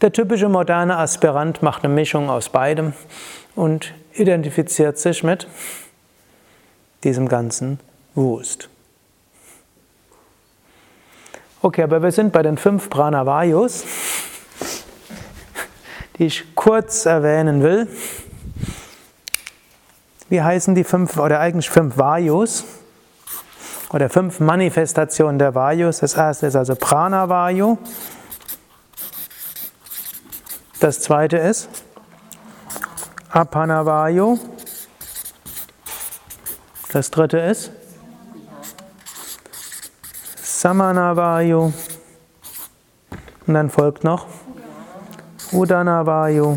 Der 0.00 0.12
typische 0.12 0.48
moderne 0.48 0.96
Aspirant 0.96 1.62
macht 1.62 1.84
eine 1.84 1.94
Mischung 1.94 2.28
aus 2.30 2.48
beidem 2.48 2.92
und 3.54 3.94
identifiziert 4.14 4.98
sich 4.98 5.22
mit 5.22 5.46
diesem 7.04 7.28
ganzen 7.28 7.80
Wust. 8.14 8.68
Okay, 11.62 11.82
aber 11.82 12.02
wir 12.02 12.12
sind 12.12 12.32
bei 12.32 12.42
den 12.42 12.58
fünf 12.58 12.90
Pranavayus 12.90 13.84
die 16.18 16.26
ich 16.26 16.54
kurz 16.54 17.06
erwähnen 17.06 17.62
will. 17.62 17.88
Wie 20.28 20.42
heißen 20.42 20.74
die 20.74 20.84
fünf, 20.84 21.16
oder 21.18 21.40
eigentlich 21.40 21.70
fünf 21.70 21.96
Vayus? 21.96 22.64
Oder 23.90 24.10
fünf 24.10 24.40
Manifestationen 24.40 25.38
der 25.38 25.54
Vayus. 25.54 26.00
Das 26.00 26.14
erste 26.14 26.46
ist 26.46 26.56
also 26.56 26.74
Prana-Vayu. 26.74 27.78
Das 30.80 31.00
zweite 31.00 31.38
ist 31.38 31.68
Apana-Vayu. 33.30 34.38
Das 36.92 37.10
dritte 37.10 37.38
ist 37.38 37.70
Samanavayu. 40.42 41.72
Und 43.46 43.54
dann 43.54 43.70
folgt 43.70 44.02
noch 44.02 44.26
Udanavayu 45.52 46.56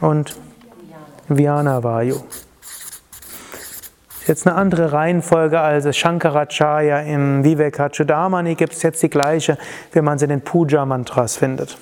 und 0.00 0.36
Vyanavayu. 1.28 2.16
Jetzt 4.26 4.46
eine 4.46 4.56
andere 4.56 4.92
Reihenfolge 4.92 5.60
als 5.60 5.96
Shankaracharya 5.96 7.00
im 7.00 7.44
Vivekachudamani 7.44 8.54
gibt 8.54 8.74
es 8.74 8.82
jetzt 8.82 9.02
die 9.02 9.10
gleiche, 9.10 9.58
wie 9.92 10.00
man 10.00 10.18
sie 10.18 10.26
in 10.26 10.30
den 10.30 10.40
Puja-Mantras 10.42 11.36
findet. 11.36 11.78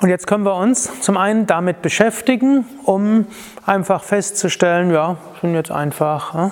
Und 0.00 0.08
jetzt 0.08 0.26
können 0.26 0.44
wir 0.44 0.56
uns 0.56 1.00
zum 1.00 1.16
einen 1.16 1.46
damit 1.46 1.80
beschäftigen, 1.82 2.64
um 2.84 3.26
einfach 3.64 4.02
festzustellen, 4.02 4.90
ja, 4.90 5.16
sind 5.40 5.54
jetzt 5.54 5.70
einfach 5.70 6.50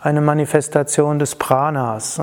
eine 0.00 0.20
Manifestation 0.20 1.18
des 1.18 1.34
Pranas. 1.34 2.20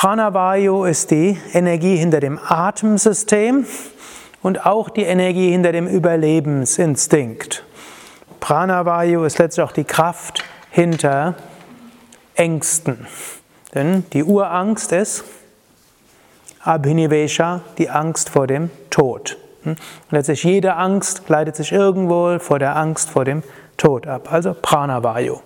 Pranavayu 0.00 0.84
ist 0.84 1.10
die 1.10 1.36
Energie 1.52 1.94
hinter 1.96 2.20
dem 2.20 2.40
Atemsystem 2.42 3.66
und 4.40 4.64
auch 4.64 4.88
die 4.88 5.02
Energie 5.02 5.50
hinter 5.50 5.72
dem 5.72 5.86
Überlebensinstinkt. 5.86 7.64
Pranavayu 8.40 9.24
ist 9.24 9.38
letztlich 9.38 9.62
auch 9.62 9.72
die 9.72 9.84
Kraft 9.84 10.42
hinter 10.70 11.34
Ängsten. 12.34 13.06
Denn 13.74 14.06
die 14.14 14.24
Urangst 14.24 14.90
ist 14.92 15.22
Abhinivesha, 16.64 17.60
die 17.76 17.90
Angst 17.90 18.30
vor 18.30 18.46
dem 18.46 18.70
Tod. 18.88 19.36
Und 19.66 19.76
letztlich 20.08 20.44
jede 20.44 20.76
Angst 20.76 21.28
leitet 21.28 21.56
sich 21.56 21.72
irgendwo 21.72 22.38
vor 22.38 22.58
der 22.58 22.74
Angst 22.74 23.10
vor 23.10 23.26
dem 23.26 23.42
Tod 23.76 24.06
ab. 24.06 24.32
Also 24.32 24.54
Pranavayu. 24.54 25.40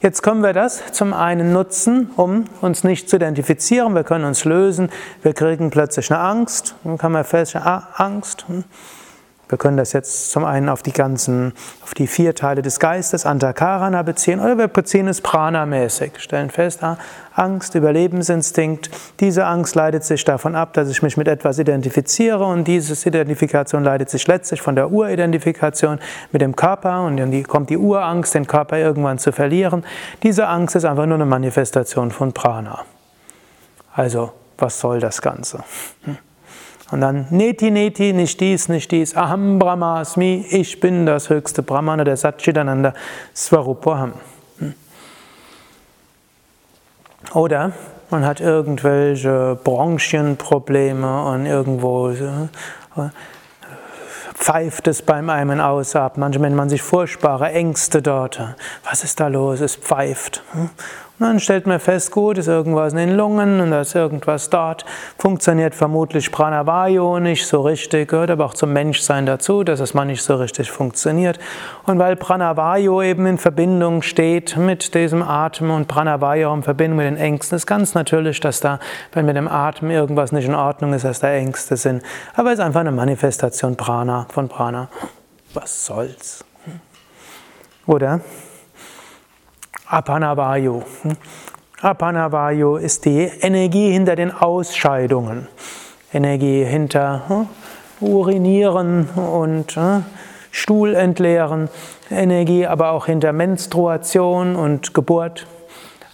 Jetzt 0.00 0.22
können 0.22 0.42
wir 0.42 0.52
das 0.52 0.92
zum 0.92 1.12
einen 1.12 1.52
nutzen, 1.52 2.10
um 2.14 2.44
uns 2.60 2.84
nicht 2.84 3.10
zu 3.10 3.16
identifizieren. 3.16 3.96
Wir 3.96 4.04
können 4.04 4.26
uns 4.26 4.44
lösen. 4.44 4.90
Wir 5.22 5.34
kriegen 5.34 5.70
plötzlich 5.70 6.12
eine 6.12 6.20
Angst. 6.20 6.76
Dann 6.84 6.98
kann 6.98 7.10
man 7.10 7.24
feststellen, 7.24 7.66
ah, 7.66 7.88
Angst. 7.96 8.46
Hm. 8.46 8.62
Wir 9.48 9.56
können 9.58 9.76
das 9.76 9.92
jetzt 9.92 10.30
zum 10.30 10.44
einen 10.44 10.68
auf 10.68 10.82
die 10.82 10.92
ganzen, 10.92 11.52
auf 11.82 11.94
die 11.94 12.06
vier 12.06 12.34
Teile 12.34 12.60
des 12.60 12.78
Geistes, 12.78 13.24
Antakarana 13.24 14.02
beziehen, 14.02 14.40
oder 14.40 14.58
wir 14.58 14.68
beziehen 14.68 15.08
es 15.08 15.20
prana-mäßig. 15.20 16.18
Stellen 16.18 16.50
fest, 16.50 16.82
ah, 16.82 16.98
Angst, 17.34 17.74
Überlebensinstinkt. 17.74 18.90
Diese 19.20 19.46
Angst 19.46 19.74
leitet 19.74 20.04
sich 20.04 20.24
davon 20.24 20.54
ab, 20.54 20.74
dass 20.74 20.90
ich 20.90 21.02
mich 21.02 21.16
mit 21.16 21.28
etwas 21.28 21.58
identifiziere 21.58 22.44
und 22.44 22.64
diese 22.64 23.08
Identifikation 23.08 23.84
leitet 23.84 24.10
sich 24.10 24.26
letztlich 24.26 24.60
von 24.60 24.74
der 24.74 24.90
Uridentifikation 24.90 25.98
mit 26.32 26.42
dem 26.42 26.54
Körper 26.54 27.02
und 27.02 27.16
dann 27.16 27.42
kommt 27.44 27.70
die 27.70 27.78
Urangst, 27.78 28.34
den 28.34 28.46
Körper 28.46 28.78
irgendwann 28.78 29.18
zu 29.18 29.32
verlieren. 29.32 29.84
Diese 30.22 30.46
Angst 30.48 30.76
ist 30.76 30.84
einfach 30.84 31.06
nur 31.06 31.14
eine 31.14 31.26
Manifestation 31.26 32.10
von 32.10 32.32
Prana. 32.32 32.80
Also, 33.94 34.32
was 34.58 34.78
soll 34.78 35.00
das 35.00 35.22
Ganze? 35.22 35.64
Hm? 36.02 36.18
Und 36.90 37.02
dann 37.02 37.26
Neti 37.30 37.70
Neti, 37.70 38.12
nicht 38.12 38.40
dies, 38.40 38.68
nicht 38.68 38.90
dies, 38.90 39.14
Aham 39.14 39.58
Brahmasmi, 39.58 40.46
ich 40.50 40.80
bin 40.80 41.04
das 41.04 41.28
höchste 41.28 41.62
Brahmana, 41.62 42.04
der 42.04 42.16
Satchitananda 42.16 42.94
Svarupaham. 43.34 44.14
Hm. 44.58 44.74
Oder 47.34 47.72
man 48.10 48.24
hat 48.24 48.40
irgendwelche 48.40 49.58
Bronchienprobleme 49.62 51.24
und 51.26 51.44
irgendwo 51.44 52.08
äh, 52.08 52.48
pfeift 54.34 54.88
es 54.88 55.02
beim 55.02 55.28
Ein- 55.28 55.60
Ausatmen. 55.60 56.20
Manchmal, 56.20 56.48
wenn 56.48 56.56
man 56.56 56.70
sich 56.70 56.80
furchtbare 56.80 57.52
Ängste 57.52 58.00
dort. 58.00 58.40
Was 58.84 59.04
ist 59.04 59.20
da 59.20 59.28
los? 59.28 59.60
Es 59.60 59.76
pfeift. 59.76 60.42
Hm. 61.18 61.26
Dann 61.26 61.40
stellt 61.40 61.66
man 61.66 61.80
fest, 61.80 62.10
gut, 62.10 62.38
ist 62.38 62.46
irgendwas 62.46 62.92
in 62.92 62.98
den 62.98 63.16
Lungen 63.16 63.60
und 63.60 63.70
da 63.70 63.80
ist 63.80 63.94
irgendwas 63.94 64.50
dort. 64.50 64.84
Funktioniert 65.18 65.74
vermutlich 65.74 66.30
Pranavayu 66.30 67.18
nicht 67.18 67.46
so 67.46 67.60
richtig, 67.62 68.08
gehört 68.08 68.30
aber 68.30 68.44
auch 68.44 68.54
zum 68.54 68.72
Menschsein 68.72 69.26
dazu, 69.26 69.64
dass 69.64 69.80
es 69.80 69.94
mal 69.94 70.04
nicht 70.04 70.22
so 70.22 70.36
richtig 70.36 70.70
funktioniert. 70.70 71.38
Und 71.86 71.98
weil 71.98 72.16
Pranavayu 72.16 73.02
eben 73.02 73.26
in 73.26 73.38
Verbindung 73.38 74.02
steht 74.02 74.56
mit 74.56 74.94
diesem 74.94 75.22
Atem 75.22 75.70
und 75.70 75.88
Pranavayu 75.88 76.52
in 76.54 76.62
Verbindung 76.62 76.98
mit 76.98 77.06
den 77.06 77.16
Ängsten, 77.16 77.56
ist 77.56 77.66
ganz 77.66 77.94
natürlich, 77.94 78.40
dass 78.40 78.60
da, 78.60 78.78
wenn 79.12 79.26
mit 79.26 79.36
dem 79.36 79.48
Atem 79.48 79.90
irgendwas 79.90 80.32
nicht 80.32 80.46
in 80.46 80.54
Ordnung 80.54 80.92
ist, 80.92 81.04
dass 81.04 81.20
da 81.20 81.30
Ängste 81.30 81.76
sind. 81.76 82.02
Aber 82.34 82.52
es 82.52 82.58
ist 82.58 82.64
einfach 82.64 82.80
eine 82.80 82.92
Manifestation 82.92 83.76
Prana, 83.76 84.26
von 84.30 84.48
Prana. 84.48 84.88
Was 85.54 85.86
soll's? 85.86 86.44
Oder? 87.86 88.20
Apanavayu. 89.90 90.82
Apanavayu 91.80 92.76
ist 92.76 93.06
die 93.06 93.22
Energie 93.22 93.90
hinter 93.90 94.16
den 94.16 94.30
Ausscheidungen. 94.30 95.48
Energie 96.12 96.62
hinter 96.62 97.22
hm, 97.26 97.48
Urinieren 98.00 99.08
und 99.08 99.76
hm, 99.76 100.04
Stuhl 100.50 100.94
entleeren. 100.94 101.70
Energie 102.10 102.66
aber 102.66 102.90
auch 102.90 103.06
hinter 103.06 103.32
Menstruation 103.32 104.56
und 104.56 104.92
Geburt. 104.92 105.46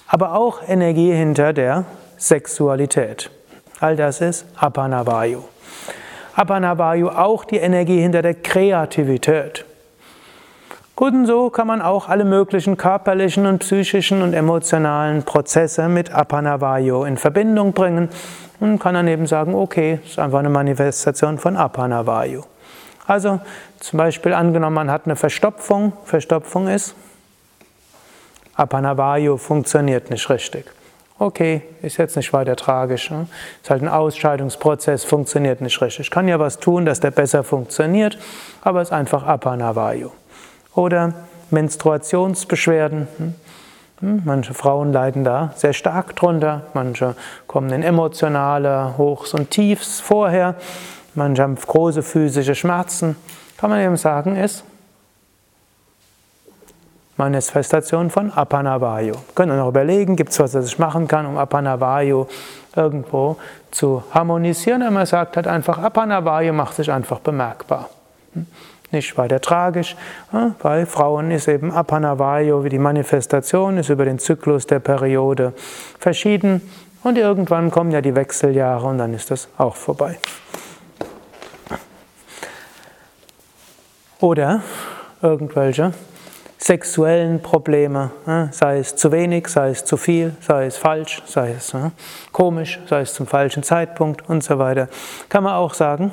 Aber 0.06 0.37
auch 0.37 0.60
Energie 0.68 1.12
hinter 1.12 1.52
der 1.52 1.84
Sexualität. 2.16 3.32
All 3.80 3.96
das 3.96 4.20
ist 4.20 4.46
Apanavayu. 4.54 5.42
Apanavayu 6.37 7.08
auch 7.08 7.44
die 7.44 7.56
Energie 7.58 8.00
hinter 8.00 8.22
der 8.22 8.34
Kreativität. 8.34 9.64
Gut, 10.96 11.12
und 11.12 11.26
so 11.26 11.50
kann 11.50 11.66
man 11.66 11.83
auch 11.83 12.09
alle 12.09 12.24
möglichen 12.24 12.76
körperlichen 12.76 13.46
und 13.46 13.59
psychischen 13.59 14.22
und 14.22 14.33
emotionalen 14.33 15.24
Prozesse 15.24 15.88
mit 15.88 16.12
Apanavayo 16.12 17.04
in 17.04 17.16
Verbindung 17.16 17.72
bringen 17.72 18.11
und 18.61 18.78
kann 18.78 18.94
dann 18.94 19.09
eben 19.09 19.26
sagen, 19.26 19.57
okay, 19.57 19.98
ist 20.04 20.20
einfach 20.20 20.38
eine 20.38 20.50
Manifestation 20.50 21.38
von 21.38 21.57
Apanavayo. 21.57 22.44
Also 23.09 23.40
zum 23.80 23.96
Beispiel 23.96 24.35
angenommen, 24.35 24.74
man 24.74 24.90
hat 24.90 25.07
eine 25.07 25.16
Verstopfung. 25.16 25.94
Verstopfung 26.04 26.68
ist, 26.68 26.94
Apanavayo 28.54 29.37
funktioniert 29.37 30.11
nicht 30.11 30.30
richtig. 30.30 30.66
Okay, 31.18 31.62
ist 31.83 31.96
jetzt 31.96 32.16
nicht 32.16 32.33
weiter 32.33 32.54
tragisch. 32.54 33.11
Ne? 33.11 33.26
Ist 33.61 33.70
halt 33.70 33.83
ein 33.83 33.88
Ausscheidungsprozess, 33.88 35.02
funktioniert 35.02 35.61
nicht 35.61 35.80
richtig. 35.83 36.07
Ich 36.07 36.11
kann 36.12 36.28
ja 36.28 36.38
was 36.38 36.61
tun, 36.61 36.85
dass 36.85 37.00
der 37.00 37.11
besser 37.11 37.42
funktioniert, 37.42 38.16
aber 38.62 38.80
es 38.80 38.88
ist 38.88 38.92
einfach 38.92 39.24
Apanavayo. 39.24 40.12
Oder 40.74 41.12
Menstruationsbeschwerden. 41.50 43.08
Hm? 43.18 43.34
Hm, 44.00 44.22
manche 44.24 44.54
Frauen 44.54 44.92
leiden 44.92 45.24
da 45.24 45.52
sehr 45.56 45.72
stark 45.72 46.16
drunter, 46.16 46.62
manche 46.74 47.14
kommen 47.46 47.70
in 47.70 47.82
emotionale 47.82 48.98
Hochs 48.98 49.34
und 49.34 49.50
Tiefs 49.50 50.00
vorher, 50.00 50.56
manche 51.14 51.42
haben 51.42 51.54
große 51.54 52.02
physische 52.02 52.54
Schmerzen. 52.54 53.16
Kann 53.56 53.70
man 53.70 53.80
eben 53.80 53.96
sagen, 53.96 54.37
ist 54.37 54.64
Manifestation 57.16 58.10
von 58.10 58.32
Apanavayu. 58.32 59.14
Wir 59.14 59.34
können 59.34 59.60
auch 59.60 59.68
überlegen, 59.68 60.16
gibt 60.16 60.32
es 60.32 60.40
was, 60.40 60.54
was 60.54 60.66
ich 60.66 60.78
machen 60.80 61.06
kann, 61.06 61.26
um 61.26 61.38
Apanavayu 61.38 62.26
irgendwo 62.74 63.37
zu 63.70 64.02
harmonisieren. 64.12 64.82
Und 64.82 64.94
man 64.94 65.06
sagt 65.06 65.37
halt 65.37 65.46
einfach, 65.46 65.78
Apanavayu 65.78 66.52
macht 66.52 66.74
sich 66.74 66.90
einfach 66.90 67.20
bemerkbar. 67.20 67.88
Nicht 68.94 69.18
weiter 69.18 69.40
tragisch. 69.40 69.96
Bei 70.62 70.87
Frauen 70.87 71.33
ist 71.33 71.48
eben 71.48 71.72
Apanavayo, 71.72 72.62
wie 72.62 72.68
die 72.68 72.78
Manifestation 72.78 73.76
ist 73.76 73.88
über 73.88 74.04
den 74.04 74.20
Zyklus 74.20 74.68
der 74.68 74.78
Periode 74.78 75.52
verschieden. 75.98 76.62
Und 77.02 77.18
irgendwann 77.18 77.72
kommen 77.72 77.90
ja 77.90 78.00
die 78.00 78.14
Wechseljahre 78.14 78.87
und 78.87 78.98
dann 78.98 79.12
ist 79.12 79.33
das 79.33 79.48
auch 79.59 79.74
vorbei. 79.74 80.16
Oder 84.20 84.62
irgendwelche 85.20 85.92
sexuellen 86.57 87.42
Probleme, 87.42 88.12
sei 88.52 88.78
es 88.78 88.94
zu 88.94 89.11
wenig, 89.11 89.48
sei 89.48 89.70
es 89.70 89.85
zu 89.85 89.96
viel, 89.96 90.37
sei 90.40 90.66
es 90.66 90.76
falsch, 90.76 91.20
sei 91.26 91.50
es 91.50 91.74
komisch, 92.30 92.78
sei 92.87 93.00
es 93.00 93.12
zum 93.12 93.26
falschen 93.26 93.64
Zeitpunkt 93.64 94.28
und 94.28 94.44
so 94.44 94.61
weiter. 94.61 94.88
Kann 95.28 95.42
man 95.42 95.54
auch 95.54 95.74
sagen, 95.74 96.12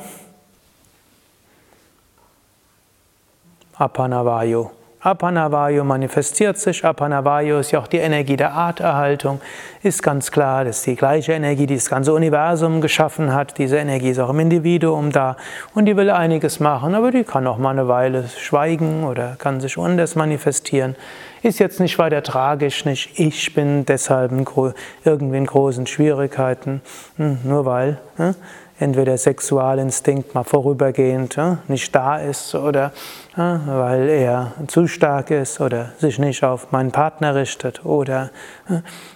Apanavayu. 3.81 4.69
Apanavayu 4.99 5.83
manifestiert 5.83 6.59
sich. 6.59 6.85
Apanavayu 6.85 7.57
ist 7.57 7.71
ja 7.71 7.79
auch 7.79 7.87
die 7.87 7.97
Energie 7.97 8.37
der 8.37 8.53
Arterhaltung. 8.53 9.41
Ist 9.81 10.03
ganz 10.03 10.31
klar, 10.31 10.65
das 10.65 10.77
ist 10.77 10.85
die 10.85 10.95
gleiche 10.95 11.33
Energie, 11.33 11.65
die 11.65 11.73
das 11.73 11.89
ganze 11.89 12.13
Universum 12.13 12.81
geschaffen 12.81 13.33
hat. 13.33 13.57
Diese 13.57 13.77
Energie 13.77 14.11
ist 14.11 14.19
auch 14.19 14.29
im 14.29 14.39
Individuum 14.39 15.11
da 15.11 15.35
und 15.73 15.85
die 15.85 15.97
will 15.97 16.11
einiges 16.11 16.59
machen, 16.59 16.93
aber 16.93 17.09
die 17.09 17.23
kann 17.23 17.47
auch 17.47 17.57
mal 17.57 17.71
eine 17.71 17.87
Weile 17.87 18.25
schweigen 18.37 19.03
oder 19.03 19.35
kann 19.39 19.59
sich 19.59 19.79
anders 19.79 20.15
manifestieren. 20.15 20.95
Ist 21.41 21.57
jetzt 21.57 21.79
nicht 21.79 21.97
weiter 21.97 22.21
tragisch, 22.21 22.85
nicht 22.85 23.19
ich 23.19 23.55
bin 23.55 23.83
deshalb 23.87 24.31
in 24.31 24.45
irgendwie 25.03 25.37
in 25.37 25.47
großen 25.47 25.87
Schwierigkeiten, 25.87 26.81
hm, 27.17 27.39
nur 27.43 27.65
weil 27.65 27.97
hm, 28.17 28.35
entweder 28.81 29.17
Sexualinstinkt 29.17 30.35
mal 30.35 30.43
vorübergehend 30.43 31.37
nicht 31.67 31.95
da 31.95 32.17
ist 32.17 32.55
oder 32.55 32.91
weil 33.35 34.09
er 34.09 34.53
zu 34.67 34.87
stark 34.87 35.31
ist 35.31 35.61
oder 35.61 35.93
sich 35.99 36.19
nicht 36.19 36.43
auf 36.43 36.71
meinen 36.71 36.91
Partner 36.91 37.35
richtet 37.35 37.85
oder 37.85 38.31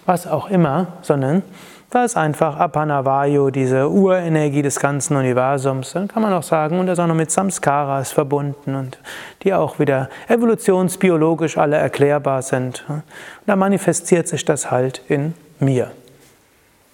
was 0.05 0.27
auch 0.27 0.49
immer, 0.49 0.87
sondern 1.01 1.43
da 1.91 2.03
ist 2.03 2.17
einfach 2.17 2.57
Apanavayu, 2.57 3.51
diese 3.51 3.89
Urenergie 3.89 4.61
des 4.61 4.79
ganzen 4.79 5.15
Universums. 5.15 5.93
Dann 5.93 6.09
kann 6.09 6.21
man 6.21 6.33
auch 6.33 6.43
sagen, 6.43 6.79
und 6.79 6.87
das 6.87 6.99
auch 6.99 7.07
noch 7.07 7.15
mit 7.15 7.31
Samskaras 7.31 8.11
verbunden 8.11 8.75
und 8.75 8.99
die 9.43 9.53
auch 9.53 9.79
wieder 9.79 10.09
evolutionsbiologisch 10.27 11.57
alle 11.57 11.77
erklärbar 11.77 12.41
sind. 12.41 12.83
Und 12.89 13.03
da 13.45 13.55
manifestiert 13.55 14.27
sich 14.27 14.43
das 14.43 14.71
halt 14.71 15.03
in 15.07 15.35
mir. 15.59 15.91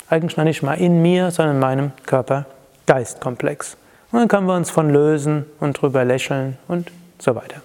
Eigentlich 0.08 0.38
noch 0.38 0.44
nicht 0.44 0.62
mal 0.62 0.76
in 0.76 1.02
mir, 1.02 1.32
sondern 1.32 1.56
in 1.56 1.62
meinem 1.62 1.92
Körper-Geist-Komplex. 2.86 3.78
Und 4.12 4.20
dann 4.20 4.28
können 4.28 4.48
wir 4.48 4.56
uns 4.56 4.70
von 4.70 4.90
lösen 4.90 5.46
und 5.60 5.82
drüber 5.82 6.04
lächeln 6.04 6.58
und 6.68 6.92
so 7.18 7.36
weiter. 7.36 7.62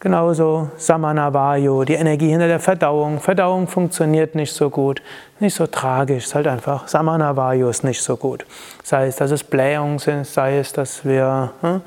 Genauso 0.00 0.68
Samanavayu, 0.76 1.84
die 1.84 1.94
Energie 1.94 2.28
hinter 2.28 2.48
der 2.48 2.60
Verdauung. 2.60 3.20
Verdauung 3.20 3.66
funktioniert 3.68 4.34
nicht 4.34 4.52
so 4.52 4.68
gut, 4.68 5.00
nicht 5.40 5.54
so 5.54 5.66
tragisch, 5.66 6.24
ist 6.24 6.34
halt 6.34 6.46
einfach, 6.46 6.88
Samanavayu 6.88 7.70
ist 7.70 7.84
nicht 7.84 8.02
so 8.02 8.18
gut. 8.18 8.44
Sei 8.82 9.06
es, 9.06 9.16
dass 9.16 9.30
es 9.30 9.42
Blähungen 9.42 9.98
sind, 9.98 10.26
sei 10.26 10.58
es, 10.58 10.74
dass 10.74 11.06
wir 11.06 11.52
hm, 11.62 11.80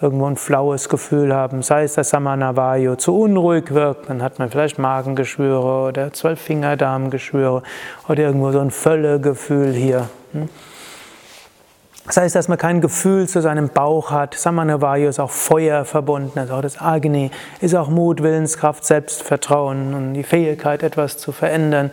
irgendwo 0.00 0.26
ein 0.26 0.36
flaues 0.36 0.88
Gefühl 0.88 1.34
haben, 1.34 1.62
sei 1.62 1.84
es, 1.84 1.94
dass 1.94 2.10
Samanavayu 2.10 2.96
zu 2.96 3.18
unruhig 3.18 3.74
wirkt, 3.74 4.08
dann 4.08 4.22
hat 4.22 4.38
man 4.38 4.50
vielleicht 4.50 4.78
Magengeschwüre 4.78 5.88
oder 5.88 6.12
Zwölffingerdarmgeschwüre 6.12 7.62
oder 8.08 8.22
irgendwo 8.22 8.50
so 8.50 8.60
ein 8.60 8.70
Völlegefühl 8.70 9.72
hier. 9.72 10.08
Hm. 10.32 10.48
Das 12.06 12.16
heißt, 12.16 12.34
dass 12.34 12.48
man 12.48 12.58
kein 12.58 12.80
Gefühl 12.80 13.28
zu 13.28 13.40
seinem 13.40 13.68
Bauch 13.68 14.10
hat. 14.10 14.34
Samanavayu 14.34 15.08
ist 15.08 15.20
auch 15.20 15.30
Feuer 15.30 15.84
verbunden, 15.84 16.38
also 16.38 16.54
auch 16.54 16.62
das 16.62 16.80
Agni 16.80 17.30
ist 17.60 17.74
auch 17.74 17.88
Mut, 17.88 18.22
Willenskraft, 18.22 18.84
Selbstvertrauen 18.84 19.94
und 19.94 20.14
die 20.14 20.24
Fähigkeit, 20.24 20.82
etwas 20.82 21.18
zu 21.18 21.30
verändern. 21.30 21.90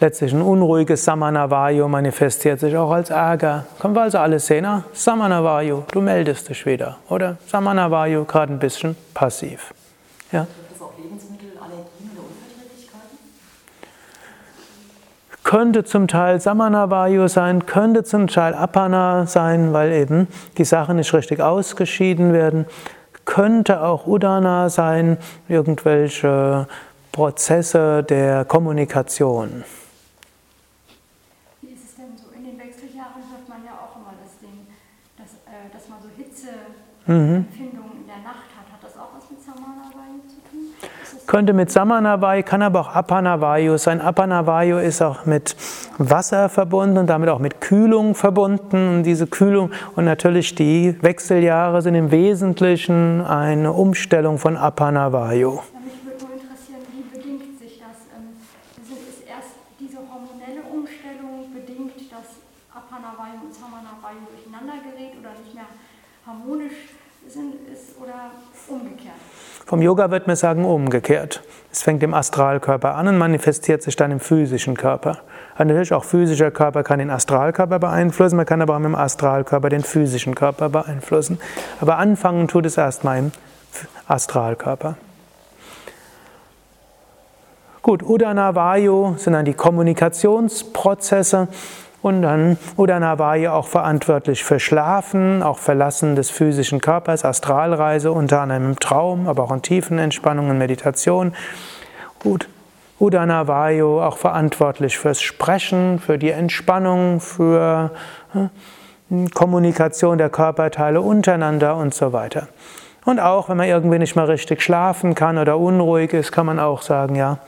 Letztlich 0.00 0.32
ein 0.32 0.42
unruhiges 0.42 1.04
Samanavayu 1.04 1.86
manifestiert 1.88 2.60
sich 2.60 2.76
auch 2.76 2.90
als 2.90 3.10
Ärger. 3.10 3.64
Können 3.78 3.94
wir 3.94 4.02
also 4.02 4.18
alles 4.18 4.46
sehen? 4.46 4.64
Ah, 4.64 4.82
Samanavayu, 4.92 5.84
du 5.92 6.00
meldest 6.00 6.48
dich 6.48 6.66
wieder. 6.66 6.96
Oder 7.08 7.36
Samanavayu, 7.46 8.24
gerade 8.24 8.52
ein 8.52 8.58
bisschen 8.58 8.96
passiv. 9.14 9.72
Ja? 10.32 10.46
könnte 15.44 15.84
zum 15.84 16.08
Teil 16.08 16.40
Samanavayu 16.40 17.28
sein, 17.28 17.64
könnte 17.64 18.02
zum 18.02 18.26
Teil 18.26 18.54
Apana 18.54 19.26
sein, 19.26 19.72
weil 19.72 19.92
eben 19.92 20.26
die 20.58 20.64
Sachen 20.64 20.96
nicht 20.96 21.14
richtig 21.14 21.40
ausgeschieden 21.40 22.32
werden, 22.32 22.66
könnte 23.24 23.82
auch 23.82 24.06
Udana 24.06 24.68
sein, 24.70 25.18
irgendwelche 25.46 26.66
Prozesse 27.12 28.02
der 28.02 28.44
Kommunikation. 28.46 29.62
Wie 31.60 31.72
ist 31.72 31.84
es 31.84 31.94
denn 31.94 32.16
so? 32.16 32.34
In 32.36 32.44
den 32.44 32.58
Wechseljahren 32.58 33.22
hört 33.30 33.48
man 33.48 33.64
ja 33.64 33.72
auch 33.72 33.94
immer 33.94 34.14
das 34.24 34.36
Ding, 34.40 34.66
dass, 35.16 35.34
äh, 35.46 35.70
dass 35.72 35.88
man 35.88 36.00
so 36.02 36.08
Mhm. 37.06 37.46
in 37.58 38.06
der 38.06 38.16
Nacht 38.24 38.48
hat. 38.56 38.72
Hat 38.72 38.82
das 38.82 38.96
auch 38.96 39.10
was 39.14 39.30
mit 39.30 39.40
Samanavayu 39.42 40.20
zu 40.26 40.36
tun? 40.50 41.26
Könnte 41.26 41.52
mit 41.52 41.70
Samanavayu, 41.70 42.42
kann 42.42 42.62
aber 42.62 42.80
auch 42.80 42.88
Apanavayu 42.94 43.76
sein. 43.76 44.00
Apanavayu 44.00 44.78
ist 44.78 45.02
auch 45.02 45.26
mit 45.26 45.54
Wasser 45.98 46.48
verbunden 46.48 46.96
und 46.98 47.06
damit 47.08 47.28
auch 47.28 47.38
mit 47.40 47.60
Kühlung 47.60 48.14
verbunden. 48.14 48.96
Und 48.96 49.02
diese 49.02 49.26
Kühlung 49.26 49.70
und 49.96 50.04
natürlich 50.06 50.54
die 50.54 50.96
Wechseljahre 51.02 51.82
sind 51.82 51.94
im 51.94 52.10
Wesentlichen 52.10 53.20
eine 53.20 53.72
Umstellung 53.72 54.38
von 54.38 54.56
Apanavayu. 54.56 55.60
Mich 55.84 56.04
würde 56.04 56.24
nur 56.24 56.32
interessieren, 56.40 56.80
wie 56.92 57.02
bedingt 57.16 57.58
sich 57.58 57.80
das? 57.80 58.08
Ist 58.88 59.28
erst 59.28 59.56
diese 59.78 59.98
hormonelle 59.98 60.62
Umstellung 60.72 61.52
bedingt, 61.52 61.96
dass 62.10 62.40
Apanavayu 62.72 63.44
und 63.44 63.54
Samanavayu 63.54 64.24
durcheinander 64.32 64.80
gerät 64.80 65.12
oder 65.20 65.32
nicht 65.44 65.54
mehr 65.54 65.68
harmonisch 66.26 66.72
sind, 67.28 67.54
ist 67.72 68.00
oder 68.00 68.30
umgekehrt? 68.68 69.14
Vom 69.66 69.82
Yoga 69.82 70.10
wird 70.10 70.26
man 70.26 70.36
sagen 70.36 70.64
umgekehrt. 70.64 71.42
Es 71.72 71.82
fängt 71.82 72.02
im 72.02 72.14
Astralkörper 72.14 72.94
an 72.94 73.08
und 73.08 73.18
manifestiert 73.18 73.82
sich 73.82 73.96
dann 73.96 74.10
im 74.10 74.20
physischen 74.20 74.76
Körper. 74.76 75.18
natürlich 75.58 75.92
auch 75.92 76.04
physischer 76.04 76.50
Körper 76.50 76.82
kann 76.82 76.98
den 76.98 77.10
Astralkörper 77.10 77.78
beeinflussen, 77.78 78.36
man 78.36 78.46
kann 78.46 78.62
aber 78.62 78.74
auch 78.74 78.78
mit 78.78 78.86
dem 78.86 78.94
Astralkörper 78.94 79.68
den 79.70 79.82
physischen 79.82 80.34
Körper 80.34 80.68
beeinflussen. 80.68 81.38
Aber 81.80 81.98
anfangen 81.98 82.48
tut 82.48 82.66
es 82.66 82.76
erstmal 82.76 83.18
im 83.18 83.32
Astralkörper. 84.06 84.96
Gut, 87.82 88.02
Udana 88.02 88.54
Vayu 88.54 89.14
sind 89.18 89.34
dann 89.34 89.44
die 89.44 89.52
Kommunikationsprozesse. 89.52 91.48
Und 92.04 92.20
dann 92.20 92.58
Udana 92.76 93.18
war 93.18 93.34
ja 93.36 93.54
auch 93.54 93.66
verantwortlich 93.66 94.44
für 94.44 94.60
Schlafen, 94.60 95.42
auch 95.42 95.56
Verlassen 95.56 96.16
des 96.16 96.28
physischen 96.28 96.82
Körpers, 96.82 97.24
Astralreise, 97.24 98.12
unter 98.12 98.42
anderem 98.42 98.72
im 98.72 98.78
Traum, 98.78 99.26
aber 99.26 99.44
auch 99.44 99.52
in 99.52 99.62
tiefen 99.62 99.98
Entspannungen, 99.98 100.58
Meditation. 100.58 101.34
Gut. 102.18 102.46
Udana 103.00 103.48
Vayu 103.48 104.02
auch 104.02 104.18
verantwortlich 104.18 104.98
fürs 104.98 105.22
Sprechen, 105.22 105.98
für 105.98 106.18
die 106.18 106.28
Entspannung, 106.28 107.20
für 107.20 107.90
hm, 108.32 109.30
Kommunikation 109.30 110.18
der 110.18 110.28
Körperteile 110.28 111.00
untereinander 111.00 111.74
und 111.74 111.94
so 111.94 112.12
weiter. 112.12 112.48
Und 113.06 113.18
auch, 113.18 113.48
wenn 113.48 113.56
man 113.56 113.66
irgendwie 113.66 113.98
nicht 113.98 114.14
mal 114.14 114.26
richtig 114.26 114.60
schlafen 114.60 115.14
kann 115.14 115.38
oder 115.38 115.58
unruhig 115.58 116.12
ist, 116.12 116.32
kann 116.32 116.44
man 116.44 116.60
auch 116.60 116.82
sagen, 116.82 117.14
ja, 117.14 117.38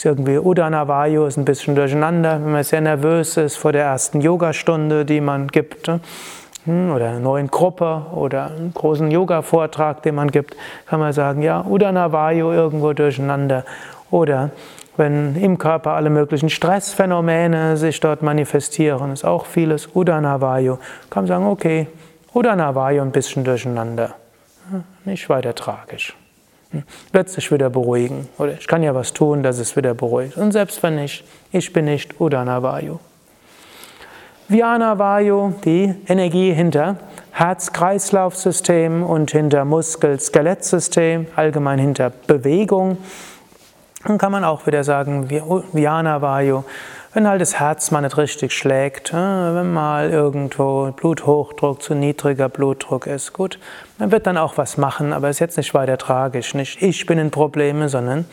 ist 0.00 0.06
irgendwie 0.06 0.38
Udana 0.38 0.88
Vayu 0.88 1.26
ist 1.26 1.36
ein 1.36 1.44
bisschen 1.44 1.74
durcheinander, 1.74 2.40
wenn 2.42 2.52
man 2.52 2.64
sehr 2.64 2.80
nervös 2.80 3.36
ist 3.36 3.56
vor 3.56 3.72
der 3.72 3.84
ersten 3.84 4.22
Yogastunde, 4.22 5.04
die 5.04 5.20
man 5.20 5.48
gibt, 5.48 5.88
ne? 5.88 6.00
hm, 6.64 6.90
oder 6.92 7.10
einer 7.10 7.18
neuen 7.18 7.48
Gruppe 7.48 8.06
oder 8.14 8.46
einen 8.46 8.72
großen 8.72 9.10
Yoga-Vortrag, 9.10 10.02
den 10.02 10.14
man 10.14 10.30
gibt, 10.30 10.56
kann 10.86 11.00
man 11.00 11.12
sagen, 11.12 11.42
ja, 11.42 11.66
Udana 11.66 12.12
Vayu 12.12 12.50
irgendwo 12.50 12.94
durcheinander. 12.94 13.66
Oder 14.10 14.48
wenn 14.96 15.36
im 15.36 15.58
Körper 15.58 15.90
alle 15.90 16.08
möglichen 16.08 16.48
Stressphänomene 16.48 17.76
sich 17.76 18.00
dort 18.00 18.22
manifestieren, 18.22 19.12
ist 19.12 19.26
auch 19.26 19.44
vieles 19.44 19.94
Udana 19.94 20.40
Vayu. 20.40 20.78
Kann 21.10 21.24
man 21.24 21.26
sagen, 21.26 21.46
okay, 21.46 21.88
Udana 22.32 22.74
Vayu 22.74 23.02
ein 23.02 23.12
bisschen 23.12 23.44
durcheinander. 23.44 24.14
Nicht 25.04 25.28
weiter 25.28 25.54
tragisch 25.54 26.16
wird 27.12 27.28
sich 27.28 27.50
wieder 27.52 27.70
beruhigen. 27.70 28.28
Oder 28.38 28.52
ich 28.52 28.66
kann 28.66 28.82
ja 28.82 28.94
was 28.94 29.12
tun, 29.12 29.42
dass 29.42 29.58
es 29.58 29.76
wieder 29.76 29.94
beruhigt. 29.94 30.36
Und 30.36 30.52
selbst 30.52 30.82
wenn 30.82 30.96
nicht, 30.96 31.24
ich 31.52 31.72
bin 31.72 31.86
nicht 31.86 32.20
Udana 32.20 32.62
Vayu. 32.62 32.98
Vyana 34.48 34.98
Vayu, 34.98 35.54
die 35.64 35.94
Energie 36.08 36.52
hinter 36.52 36.96
Herz-Kreislauf-System 37.32 39.04
und 39.04 39.30
hinter 39.30 39.64
Muskel-Skelettsystem, 39.64 41.28
allgemein 41.36 41.78
hinter 41.78 42.10
Bewegung. 42.10 42.98
Dann 44.04 44.18
kann 44.18 44.32
man 44.32 44.44
auch 44.44 44.66
wieder 44.66 44.82
sagen, 44.82 45.30
Vyana 45.30 46.20
Vayu 46.20 46.64
wenn 47.12 47.26
halt 47.26 47.40
das 47.40 47.58
Herz 47.58 47.90
mal 47.90 48.00
nicht 48.02 48.16
richtig 48.16 48.52
schlägt, 48.52 49.12
wenn 49.12 49.72
mal 49.72 50.10
irgendwo 50.10 50.92
Bluthochdruck 50.92 51.82
zu 51.82 51.94
niedriger 51.94 52.48
Blutdruck 52.48 53.06
ist, 53.06 53.32
gut, 53.32 53.58
man 53.98 54.12
wird 54.12 54.26
dann 54.26 54.38
auch 54.38 54.56
was 54.56 54.76
machen, 54.76 55.12
aber 55.12 55.28
ist 55.28 55.40
jetzt 55.40 55.56
nicht 55.56 55.74
weiter 55.74 55.98
tragisch. 55.98 56.54
Nicht 56.54 56.80
ich 56.82 57.06
bin 57.06 57.18
in 57.18 57.30
Probleme, 57.30 57.88
sondern 57.88 58.26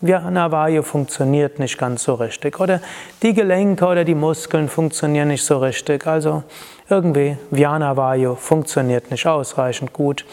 Vayu 0.00 0.82
funktioniert 0.82 1.58
nicht 1.58 1.78
ganz 1.78 2.02
so 2.02 2.14
richtig. 2.14 2.60
Oder 2.60 2.80
die 3.22 3.32
Gelenke 3.32 3.86
oder 3.86 4.04
die 4.04 4.14
Muskeln 4.14 4.68
funktionieren 4.68 5.28
nicht 5.28 5.44
so 5.44 5.58
richtig. 5.58 6.06
Also 6.06 6.42
irgendwie 6.90 7.38
Vayu 7.50 8.34
funktioniert 8.34 9.10
nicht 9.10 9.26
ausreichend 9.26 9.92
gut. 9.92 10.24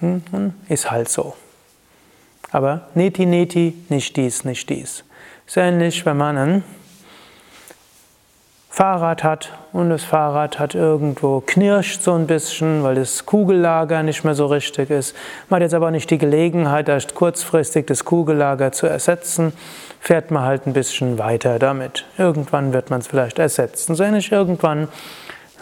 Hm, 0.00 0.22
hm, 0.30 0.54
ist 0.68 0.90
halt 0.90 1.08
so. 1.08 1.34
Aber 2.50 2.88
Neti 2.94 3.26
Neti, 3.26 3.74
nicht 3.88 4.16
dies, 4.16 4.44
nicht 4.44 4.68
dies. 4.68 5.04
Ist 5.46 5.56
ähnlich, 5.56 6.04
wenn 6.04 6.16
man 6.16 6.36
einen 6.36 6.64
Fahrrad 8.74 9.22
hat 9.22 9.52
und 9.74 9.90
das 9.90 10.02
Fahrrad 10.02 10.58
hat 10.58 10.74
irgendwo 10.74 11.42
knirscht 11.44 12.00
so 12.00 12.14
ein 12.14 12.26
bisschen, 12.26 12.82
weil 12.82 12.94
das 12.94 13.26
Kugellager 13.26 14.02
nicht 14.02 14.24
mehr 14.24 14.34
so 14.34 14.46
richtig 14.46 14.88
ist. 14.88 15.14
Man 15.50 15.56
hat 15.56 15.64
jetzt 15.64 15.74
aber 15.74 15.90
nicht 15.90 16.08
die 16.08 16.16
Gelegenheit, 16.16 16.88
erst 16.88 17.14
kurzfristig 17.14 17.86
das 17.86 18.06
Kugellager 18.06 18.72
zu 18.72 18.86
ersetzen, 18.86 19.52
fährt 20.00 20.30
man 20.30 20.44
halt 20.44 20.66
ein 20.66 20.72
bisschen 20.72 21.18
weiter 21.18 21.58
damit. 21.58 22.06
Irgendwann 22.16 22.72
wird 22.72 22.88
man 22.88 23.00
es 23.00 23.08
vielleicht 23.08 23.38
ersetzen. 23.38 23.94
So 23.94 24.04
ähnlich 24.04 24.32
irgendwann, 24.32 24.88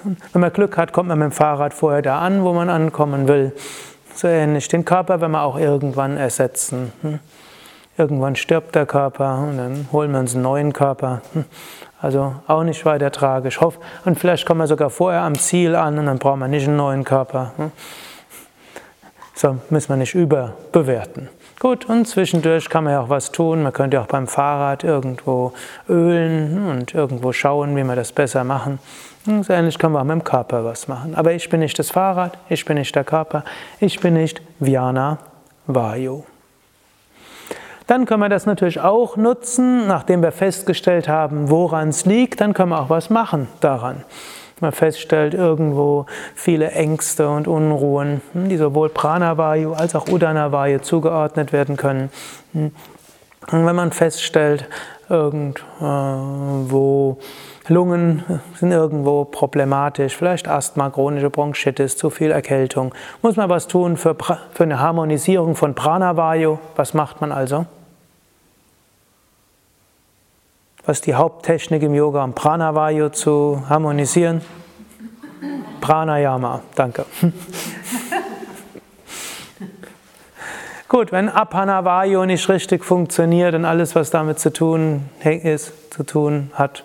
wenn 0.04 0.40
man 0.40 0.52
Glück 0.52 0.76
hat, 0.76 0.92
kommt 0.92 1.08
man 1.08 1.18
mit 1.18 1.30
dem 1.30 1.32
Fahrrad 1.32 1.74
vorher 1.74 2.02
da 2.02 2.20
an, 2.20 2.44
wo 2.44 2.52
man 2.52 2.70
ankommen 2.70 3.26
will. 3.26 3.52
So 4.14 4.28
ähnlich 4.28 4.68
den 4.68 4.84
Körper, 4.84 5.20
wenn 5.20 5.32
man 5.32 5.40
auch 5.40 5.58
irgendwann 5.58 6.16
ersetzen. 6.16 6.92
Hm? 7.02 7.18
Irgendwann 7.98 8.36
stirbt 8.36 8.76
der 8.76 8.86
Körper 8.86 9.46
und 9.48 9.58
dann 9.58 9.88
holen 9.90 10.12
wir 10.12 10.20
uns 10.20 10.34
einen 10.34 10.44
neuen 10.44 10.72
Körper. 10.72 11.22
Hm. 12.00 12.04
Also 12.04 12.34
auch 12.46 12.62
nicht 12.62 12.84
weiter 12.84 13.10
tragisch. 13.10 13.58
Und 13.60 14.18
vielleicht 14.18 14.46
kommen 14.46 14.60
wir 14.60 14.66
sogar 14.66 14.90
vorher 14.90 15.22
am 15.22 15.38
Ziel 15.38 15.74
an 15.76 15.98
und 15.98 16.06
dann 16.06 16.18
brauchen 16.18 16.40
wir 16.40 16.48
nicht 16.48 16.66
einen 16.66 16.76
neuen 16.76 17.04
Körper. 17.04 17.52
Hm. 17.56 17.72
So 19.34 19.56
müssen 19.70 19.88
wir 19.88 19.96
nicht 19.96 20.14
überbewerten. 20.14 21.30
Gut, 21.58 21.86
und 21.86 22.06
zwischendurch 22.06 22.68
kann 22.68 22.84
man 22.84 22.94
ja 22.94 23.00
auch 23.00 23.08
was 23.08 23.32
tun. 23.32 23.62
Man 23.62 23.72
könnte 23.72 24.00
auch 24.00 24.06
beim 24.06 24.26
Fahrrad 24.26 24.82
irgendwo 24.84 25.52
ölen 25.88 26.70
und 26.70 26.94
irgendwo 26.94 27.32
schauen, 27.32 27.76
wie 27.76 27.84
wir 27.84 27.96
das 27.96 28.12
besser 28.12 28.44
machen. 28.44 28.78
Und 29.26 29.44
so 29.44 29.52
ähnlich 29.52 29.78
können 29.78 29.92
wir 29.92 30.00
auch 30.00 30.04
mit 30.04 30.12
dem 30.12 30.24
Körper 30.24 30.64
was 30.64 30.88
machen. 30.88 31.14
Aber 31.14 31.32
ich 31.32 31.48
bin 31.50 31.60
nicht 31.60 31.78
das 31.78 31.90
Fahrrad, 31.90 32.38
ich 32.48 32.64
bin 32.64 32.76
nicht 32.76 32.94
der 32.94 33.04
Körper, 33.04 33.44
ich 33.78 34.00
bin 34.00 34.14
nicht 34.14 34.40
Vyana 34.58 35.18
Vayu. 35.66 36.24
Dann 37.90 38.06
können 38.06 38.20
wir 38.20 38.28
das 38.28 38.46
natürlich 38.46 38.80
auch 38.80 39.16
nutzen, 39.16 39.88
nachdem 39.88 40.22
wir 40.22 40.30
festgestellt 40.30 41.08
haben, 41.08 41.50
woran 41.50 41.88
es 41.88 42.06
liegt, 42.06 42.40
dann 42.40 42.54
können 42.54 42.68
wir 42.68 42.80
auch 42.80 42.88
was 42.88 43.10
machen 43.10 43.48
daran. 43.58 44.04
Man 44.60 44.70
feststellt 44.70 45.34
irgendwo 45.34 46.06
viele 46.36 46.70
Ängste 46.70 47.28
und 47.28 47.48
Unruhen, 47.48 48.22
hm, 48.32 48.48
die 48.48 48.58
sowohl 48.58 48.90
Pranavayu 48.90 49.72
als 49.72 49.96
auch 49.96 50.06
Udanavayu 50.06 50.78
zugeordnet 50.78 51.52
werden 51.52 51.76
können. 51.76 52.10
Hm. 52.52 52.70
Und 53.50 53.66
wenn 53.66 53.74
man 53.74 53.90
feststellt, 53.90 54.68
irgendwo 55.08 57.18
Lungen 57.66 58.22
sind 58.54 58.70
irgendwo 58.70 59.24
problematisch, 59.24 60.16
vielleicht 60.16 60.46
Asthma, 60.46 60.90
chronische 60.90 61.30
Bronchitis, 61.30 61.96
zu 61.96 62.08
viel 62.08 62.30
Erkältung, 62.30 62.94
muss 63.20 63.34
man 63.34 63.50
was 63.50 63.66
tun 63.66 63.96
für, 63.96 64.14
für 64.52 64.62
eine 64.62 64.78
Harmonisierung 64.78 65.56
von 65.56 65.74
Pranavayu. 65.74 66.60
Was 66.76 66.94
macht 66.94 67.20
man 67.20 67.32
also? 67.32 67.66
Was 70.86 71.00
die 71.00 71.14
Haupttechnik 71.14 71.82
im 71.82 71.94
Yoga, 71.94 72.24
um 72.24 72.34
Pranavayu 72.34 73.10
zu 73.10 73.62
harmonisieren? 73.68 74.40
Pranayama, 75.80 76.62
danke. 76.74 77.04
Gut, 80.90 81.12
wenn 81.12 81.28
Apanavayu 81.28 82.24
nicht 82.24 82.48
richtig 82.48 82.84
funktioniert 82.84 83.54
und 83.54 83.64
alles, 83.64 83.94
was 83.94 84.10
damit 84.10 84.40
zu 84.40 84.52
tun 84.52 85.08
ist, 85.22 85.72
zu 85.92 86.02
tun 86.02 86.50
hat. 86.54 86.84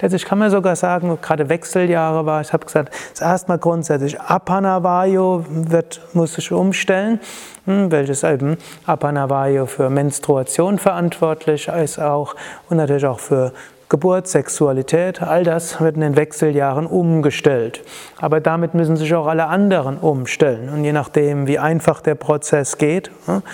Letztlich 0.00 0.24
kann 0.24 0.40
man 0.40 0.50
sogar 0.50 0.74
sagen, 0.74 1.16
gerade 1.22 1.48
Wechseljahre 1.48 2.26
war, 2.26 2.40
ich 2.40 2.52
habe 2.52 2.64
gesagt, 2.64 2.92
das 3.12 3.20
erste 3.20 3.52
Mal 3.52 3.58
grundsätzlich 3.58 4.20
Apanavayu 4.20 5.44
wird, 5.48 6.00
muss 6.14 6.34
sich 6.34 6.50
umstellen, 6.50 7.20
hm, 7.66 7.92
welches 7.92 8.24
eben 8.24 8.56
Apanavayu 8.86 9.66
für 9.66 9.88
Menstruation 9.88 10.80
verantwortlich 10.80 11.68
ist 11.68 12.00
auch 12.00 12.34
und 12.68 12.78
natürlich 12.78 13.06
auch 13.06 13.20
für 13.20 13.52
Geburt, 13.94 14.26
Sexualität, 14.26 15.22
all 15.22 15.44
das 15.44 15.80
wird 15.80 15.94
in 15.94 16.00
den 16.00 16.16
Wechseljahren 16.16 16.84
umgestellt. 16.84 17.80
Aber 18.16 18.40
damit 18.40 18.74
müssen 18.74 18.96
sich 18.96 19.14
auch 19.14 19.28
alle 19.28 19.46
anderen 19.46 19.98
umstellen. 19.98 20.68
Und 20.68 20.82
je 20.82 20.90
nachdem, 20.90 21.46
wie 21.46 21.60
einfach 21.60 22.00
der 22.00 22.16
Prozess 22.16 22.76
geht, 22.76 23.12
hm, 23.26 23.44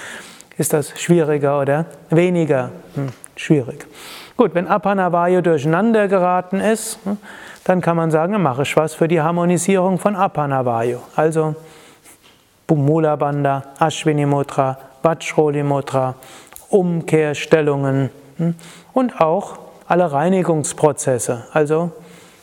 ist 0.56 0.72
das 0.72 0.98
schwieriger 0.98 1.60
oder 1.60 1.84
weniger 2.08 2.70
hm, 2.94 3.10
schwierig. 3.36 3.86
Gut, 4.38 4.54
wenn 4.54 4.66
Apanavayu 4.66 5.42
durcheinander 5.42 6.08
geraten 6.08 6.58
ist, 6.58 6.98
hm, 7.04 7.18
dann 7.64 7.82
kann 7.82 7.98
man 7.98 8.10
sagen, 8.10 8.32
dann 8.32 8.42
mache 8.42 8.62
ich 8.62 8.74
was 8.78 8.94
für 8.94 9.08
die 9.08 9.20
Harmonisierung 9.20 9.98
von 9.98 10.16
Apanavayu. 10.16 11.00
Also 11.16 11.54
Mula 12.66 13.14
Bandha, 13.16 13.62
Ashwini 13.78 14.24
Mudra, 14.24 14.78
Vajroli 15.02 15.62
Mudra, 15.62 16.14
Umkehrstellungen 16.70 18.08
und 18.94 19.20
auch 19.20 19.69
alle 19.90 20.12
Reinigungsprozesse. 20.12 21.46
Also 21.52 21.90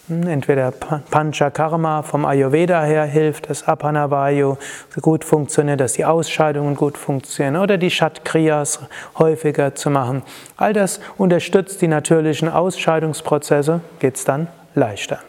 hm, 0.09 0.27
entweder 0.27 0.71
Panchakarma 0.71 2.01
vom 2.01 2.25
Ayurveda 2.25 2.83
her 2.83 3.05
hilft, 3.05 3.49
dass 3.49 3.65
Apanavayu 3.65 4.57
gut 5.01 5.23
funktioniert, 5.23 5.79
dass 5.79 5.93
die 5.93 6.03
Ausscheidungen 6.03 6.75
gut 6.75 6.97
funktionieren 6.97 7.55
oder 7.55 7.77
die 7.77 7.89
Shatkriyas 7.89 8.81
häufiger 9.17 9.75
zu 9.75 9.89
machen. 9.89 10.23
All 10.57 10.73
das 10.73 10.99
unterstützt 11.17 11.81
die 11.81 11.87
natürlichen 11.87 12.49
Ausscheidungsprozesse, 12.49 13.79
geht 13.99 14.17
es 14.17 14.25
dann 14.25 14.47
leichter. 14.75 15.19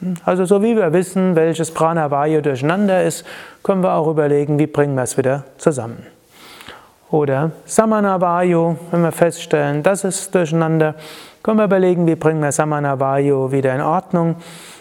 Hm, 0.00 0.14
also 0.24 0.46
so 0.46 0.62
wie 0.62 0.76
wir 0.76 0.94
wissen, 0.94 1.36
welches 1.36 1.72
Pranavayu 1.72 2.40
durcheinander 2.40 3.04
ist, 3.04 3.26
können 3.62 3.82
wir 3.82 3.92
auch 3.92 4.08
überlegen, 4.08 4.58
wie 4.58 4.66
bringen 4.66 4.94
wir 4.94 5.02
es 5.02 5.18
wieder 5.18 5.44
zusammen. 5.58 6.06
Oder 7.12 7.50
Samanavayu, 7.66 8.76
wenn 8.90 9.02
wir 9.02 9.12
feststellen, 9.12 9.82
das 9.82 10.02
ist 10.02 10.34
durcheinander, 10.34 10.94
können 11.42 11.58
wir 11.58 11.66
überlegen, 11.66 12.06
wie 12.06 12.14
bringen 12.16 12.42
wir 12.42 12.52
Samanavayu 12.52 13.52
wieder 13.52 13.74
in 13.74 13.82
Ordnung. 13.82 14.36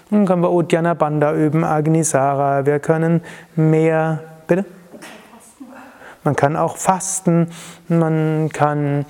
Dann 0.09 0.25
können 0.25 0.41
wir 0.41 0.49
Uddiyana 0.49 0.93
Bandha 0.93 1.33
üben, 1.33 1.65
Agnisara, 1.65 2.65
wir 2.65 2.79
können 2.79 3.21
mehr, 3.57 4.19
bitte? 4.47 4.63
Man 6.23 6.37
kann 6.37 6.55
auch 6.55 6.77
fasten, 6.77 7.49
man 7.89 8.49
kann 8.53 9.05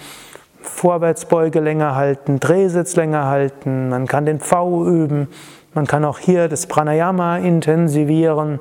Vorwärtsbeuge 0.63 1.59
länger 1.59 1.93
halten, 1.95 2.39
Drehsitz 2.39 2.95
länger 2.95 3.27
halten, 3.27 3.89
man 3.89 4.07
kann 4.07 4.25
den 4.25 4.39
V 4.39 4.83
üben, 4.87 5.27
man 5.75 5.85
kann 5.85 6.05
auch 6.05 6.17
hier 6.17 6.47
das 6.47 6.65
Pranayama 6.65 7.37
intensivieren, 7.37 8.59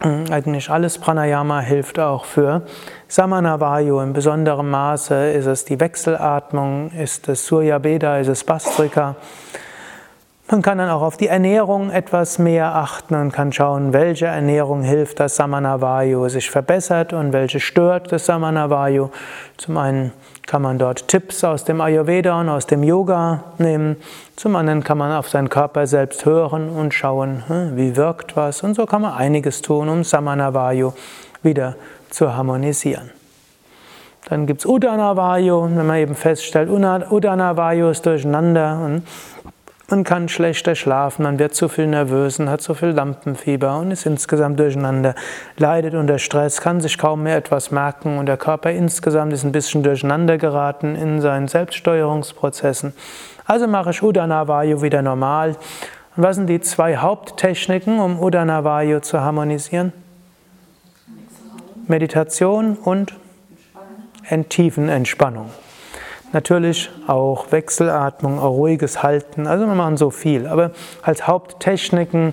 eigentlich 0.00 0.70
alles 0.70 0.98
Pranayama 0.98 1.60
hilft 1.60 1.98
auch 1.98 2.24
für 2.24 2.62
Samanavayu. 3.14 4.00
In 4.00 4.12
besonderem 4.12 4.70
Maße 4.70 5.30
ist 5.30 5.46
es 5.46 5.64
die 5.64 5.78
Wechselatmung, 5.78 6.90
ist 6.90 7.28
es 7.28 7.46
Surya 7.46 7.78
Beda, 7.78 8.18
ist 8.18 8.26
es 8.26 8.42
Bastrika. 8.42 9.14
Man 10.50 10.62
kann 10.62 10.78
dann 10.78 10.90
auch 10.90 11.02
auf 11.02 11.16
die 11.16 11.28
Ernährung 11.28 11.92
etwas 11.92 12.40
mehr 12.40 12.74
achten 12.74 13.14
und 13.14 13.30
kann 13.30 13.52
schauen, 13.52 13.92
welche 13.92 14.26
Ernährung 14.26 14.82
hilft, 14.82 15.20
dass 15.20 15.36
Samanavayu 15.36 16.28
sich 16.28 16.50
verbessert 16.50 17.12
und 17.12 17.32
welche 17.32 17.60
stört 17.60 18.10
das 18.10 18.26
Samanavayu. 18.26 19.10
Zum 19.58 19.76
einen 19.76 20.12
kann 20.48 20.62
man 20.62 20.78
dort 20.78 21.06
Tipps 21.06 21.44
aus 21.44 21.62
dem 21.62 21.80
Ayurveda 21.80 22.40
und 22.40 22.48
aus 22.48 22.66
dem 22.66 22.82
Yoga 22.82 23.44
nehmen. 23.58 23.94
Zum 24.34 24.56
anderen 24.56 24.82
kann 24.82 24.98
man 24.98 25.12
auf 25.12 25.28
seinen 25.28 25.50
Körper 25.50 25.86
selbst 25.86 26.24
hören 26.24 26.68
und 26.68 26.92
schauen, 26.92 27.44
hm, 27.46 27.76
wie 27.76 27.94
wirkt 27.94 28.36
was. 28.36 28.64
Und 28.64 28.74
so 28.74 28.86
kann 28.86 29.02
man 29.02 29.14
einiges 29.14 29.62
tun, 29.62 29.88
um 29.88 30.02
Samanavayu 30.02 30.94
wieder 31.44 31.76
zu 32.14 32.34
harmonisieren. 32.36 33.10
Dann 34.28 34.46
gibt 34.46 34.60
es 34.60 34.66
Udanavayu, 34.66 35.64
wenn 35.64 35.86
man 35.86 35.96
eben 35.96 36.14
feststellt, 36.14 36.70
Udanavayu 36.70 37.90
ist 37.90 38.06
durcheinander 38.06 38.80
und 38.82 39.02
man 39.90 40.02
kann 40.02 40.30
schlechter 40.30 40.74
schlafen, 40.74 41.24
man 41.24 41.38
wird 41.38 41.54
zu 41.54 41.68
viel 41.68 41.86
nervös 41.86 42.38
und 42.38 42.48
hat 42.48 42.62
zu 42.62 42.72
viel 42.72 42.88
Lampenfieber 42.88 43.78
und 43.78 43.90
ist 43.90 44.06
insgesamt 44.06 44.58
durcheinander, 44.58 45.14
leidet 45.58 45.92
unter 45.94 46.18
Stress, 46.18 46.62
kann 46.62 46.80
sich 46.80 46.96
kaum 46.96 47.24
mehr 47.24 47.36
etwas 47.36 47.70
merken 47.70 48.16
und 48.16 48.24
der 48.24 48.38
Körper 48.38 48.70
insgesamt 48.70 49.34
ist 49.34 49.44
ein 49.44 49.52
bisschen 49.52 49.82
durcheinander 49.82 50.38
geraten 50.38 50.96
in 50.96 51.20
seinen 51.20 51.48
Selbststeuerungsprozessen. 51.48 52.94
Also 53.44 53.66
mache 53.66 53.90
ich 53.90 54.02
Udanavayu 54.02 54.80
wieder 54.80 55.02
normal. 55.02 55.50
Und 56.16 56.22
was 56.22 56.36
sind 56.36 56.46
die 56.46 56.60
zwei 56.60 56.96
Haupttechniken, 56.96 57.98
um 57.98 58.20
Udanavayu 58.20 59.00
zu 59.00 59.20
harmonisieren? 59.20 59.92
Meditation 61.86 62.76
und 62.76 63.14
Tiefenentspannung. 64.48 65.50
Natürlich 66.32 66.90
auch 67.06 67.52
Wechselatmung, 67.52 68.38
auch 68.38 68.50
ruhiges 68.50 69.02
Halten. 69.02 69.46
Also 69.46 69.66
wir 69.66 69.74
machen 69.74 69.96
so 69.96 70.10
viel. 70.10 70.46
Aber 70.46 70.72
als 71.02 71.26
Haupttechniken 71.26 72.32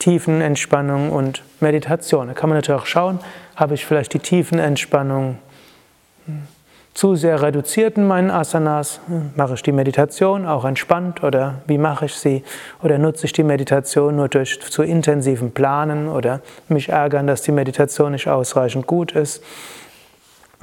Tiefenentspannung 0.00 1.10
und 1.10 1.42
Meditation. 1.60 2.26
Da 2.26 2.32
kann 2.32 2.48
man 2.48 2.58
natürlich 2.58 2.80
auch 2.80 2.86
schauen, 2.86 3.20
habe 3.54 3.74
ich 3.74 3.86
vielleicht 3.86 4.14
die 4.14 4.18
Tiefenentspannung 4.18 5.38
zu 6.94 7.14
sehr 7.14 7.40
reduziert 7.42 7.96
in 7.96 8.06
meinen 8.06 8.30
Asanas? 8.30 9.00
Mache 9.36 9.54
ich 9.54 9.62
die 9.62 9.72
Meditation 9.72 10.46
auch 10.46 10.64
entspannt 10.64 11.22
oder 11.22 11.62
wie 11.66 11.78
mache 11.78 12.06
ich 12.06 12.14
sie? 12.14 12.44
Oder 12.82 12.98
nutze 12.98 13.26
ich 13.26 13.32
die 13.32 13.44
Meditation 13.44 14.16
nur 14.16 14.28
durch 14.28 14.60
zu 14.60 14.82
intensiven 14.82 15.52
Planen 15.52 16.08
oder 16.08 16.40
mich 16.68 16.88
ärgern, 16.88 17.26
dass 17.26 17.42
die 17.42 17.52
Meditation 17.52 18.12
nicht 18.12 18.28
ausreichend 18.28 18.86
gut 18.86 19.12
ist? 19.12 19.42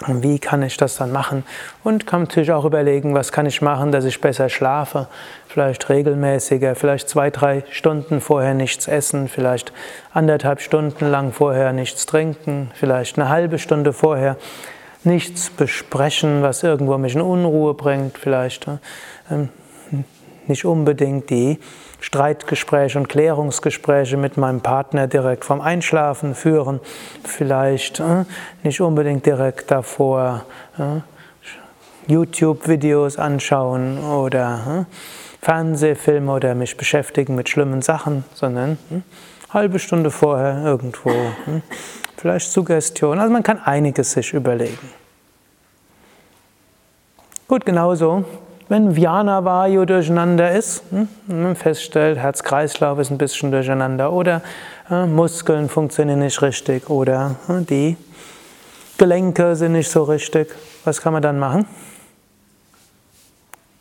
Wie 0.05 0.37
kann 0.37 0.61
ich 0.61 0.77
das 0.77 0.97
dann 0.97 1.11
machen? 1.11 1.43
Und 1.83 2.05
kann 2.05 2.21
natürlich 2.21 2.51
auch 2.51 2.65
überlegen, 2.65 3.15
was 3.15 3.31
kann 3.31 3.47
ich 3.47 3.63
machen, 3.63 3.91
dass 3.91 4.05
ich 4.05 4.21
besser 4.21 4.47
schlafe? 4.47 5.07
Vielleicht 5.47 5.89
regelmäßiger, 5.89 6.75
vielleicht 6.75 7.09
zwei, 7.09 7.31
drei 7.31 7.63
Stunden 7.71 8.21
vorher 8.21 8.53
nichts 8.53 8.87
essen, 8.87 9.27
vielleicht 9.27 9.73
anderthalb 10.13 10.61
Stunden 10.61 11.09
lang 11.09 11.31
vorher 11.31 11.73
nichts 11.73 12.05
trinken, 12.05 12.69
vielleicht 12.75 13.17
eine 13.17 13.29
halbe 13.29 13.57
Stunde 13.57 13.91
vorher 13.91 14.37
nichts 15.03 15.49
besprechen, 15.49 16.41
was 16.41 16.63
irgendwo 16.63 16.97
mich 16.97 17.15
in 17.15 17.21
Unruhe 17.21 17.73
bringt, 17.73 18.17
vielleicht 18.17 18.67
ähm, 19.31 19.49
nicht 20.47 20.65
unbedingt 20.65 21.29
die 21.29 21.59
Streitgespräche 21.99 22.97
und 22.97 23.09
Klärungsgespräche 23.09 24.17
mit 24.17 24.37
meinem 24.37 24.61
Partner 24.61 25.07
direkt 25.07 25.45
vom 25.45 25.61
Einschlafen 25.61 26.35
führen, 26.35 26.79
vielleicht 27.23 28.01
nicht 28.63 28.79
unbedingt 28.79 29.25
direkt 29.25 29.71
davor 29.71 30.45
YouTube-Videos 32.07 33.17
anschauen 33.17 33.99
oder 34.03 34.85
Fernsehfilme 35.41 36.31
oder 36.31 36.55
mich 36.55 36.77
beschäftigen 36.77 37.35
mit 37.35 37.49
schlimmen 37.49 37.81
Sachen, 37.81 38.25
sondern 38.33 38.77
hm, 38.89 39.03
halbe 39.49 39.79
Stunde 39.79 40.11
vorher 40.11 40.63
irgendwo, 40.63 41.11
hm, 41.45 41.61
vielleicht 42.17 42.51
Suggestion. 42.51 43.19
Also 43.19 43.31
man 43.31 43.43
kann 43.43 43.59
einiges 43.59 44.11
sich 44.11 44.33
überlegen. 44.33 44.91
Gut, 47.47 47.65
genauso, 47.65 48.25
wenn 48.67 48.95
Vyana 48.95 49.45
Vayu 49.45 49.85
durcheinander 49.85 50.51
ist, 50.51 50.83
hm, 50.89 51.07
man 51.27 51.55
feststellt, 51.55 52.17
Herz-Kreislauf 52.17 52.99
ist 52.99 53.09
ein 53.09 53.17
bisschen 53.17 53.51
durcheinander 53.51 54.11
oder 54.11 54.41
äh, 54.89 55.05
Muskeln 55.05 55.69
funktionieren 55.69 56.19
nicht 56.19 56.41
richtig 56.41 56.89
oder 56.89 57.35
äh, 57.47 57.61
die 57.61 57.95
Gelenke 58.97 59.55
sind 59.55 59.73
nicht 59.73 59.89
so 59.89 60.03
richtig, 60.03 60.53
was 60.83 60.99
kann 60.99 61.13
man 61.13 61.21
dann 61.21 61.39
machen? 61.39 61.65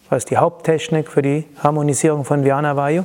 Was 0.09 0.19
ist 0.19 0.31
die 0.31 0.37
Haupttechnik 0.37 1.11
für 1.11 1.23
die 1.23 1.45
Harmonisierung 1.59 2.25
von 2.25 2.45
Vyana 2.45 2.77
Vayu? 2.77 3.05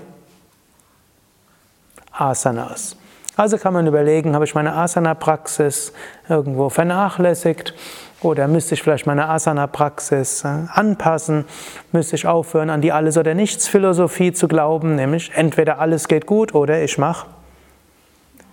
Asanas. 2.12 2.96
Also 3.38 3.58
kann 3.58 3.74
man 3.74 3.88
überlegen, 3.88 4.36
habe 4.36 4.46
ich 4.46 4.56
meine 4.56 4.74
Asana-Praxis 4.74 5.94
irgendwo 6.28 6.70
vernachlässigt 6.70 7.74
oder 8.22 8.48
müsste 8.48 8.76
ich 8.76 8.84
vielleicht 8.84 9.08
meine 9.08 9.30
Asana-Praxis 9.30 10.44
äh, 10.44 10.68
anpassen? 10.74 11.46
Müsste 11.92 12.16
ich 12.16 12.28
aufhören, 12.28 12.70
an 12.70 12.82
die 12.82 12.92
Alles- 12.92 13.18
oder 13.18 13.34
Nichts-Philosophie 13.34 14.34
zu 14.34 14.48
glauben, 14.48 14.96
nämlich 14.96 15.32
entweder 15.34 15.80
alles 15.80 16.08
geht 16.08 16.26
gut 16.26 16.54
oder 16.54 16.84
ich 16.84 16.98
mache 16.98 17.26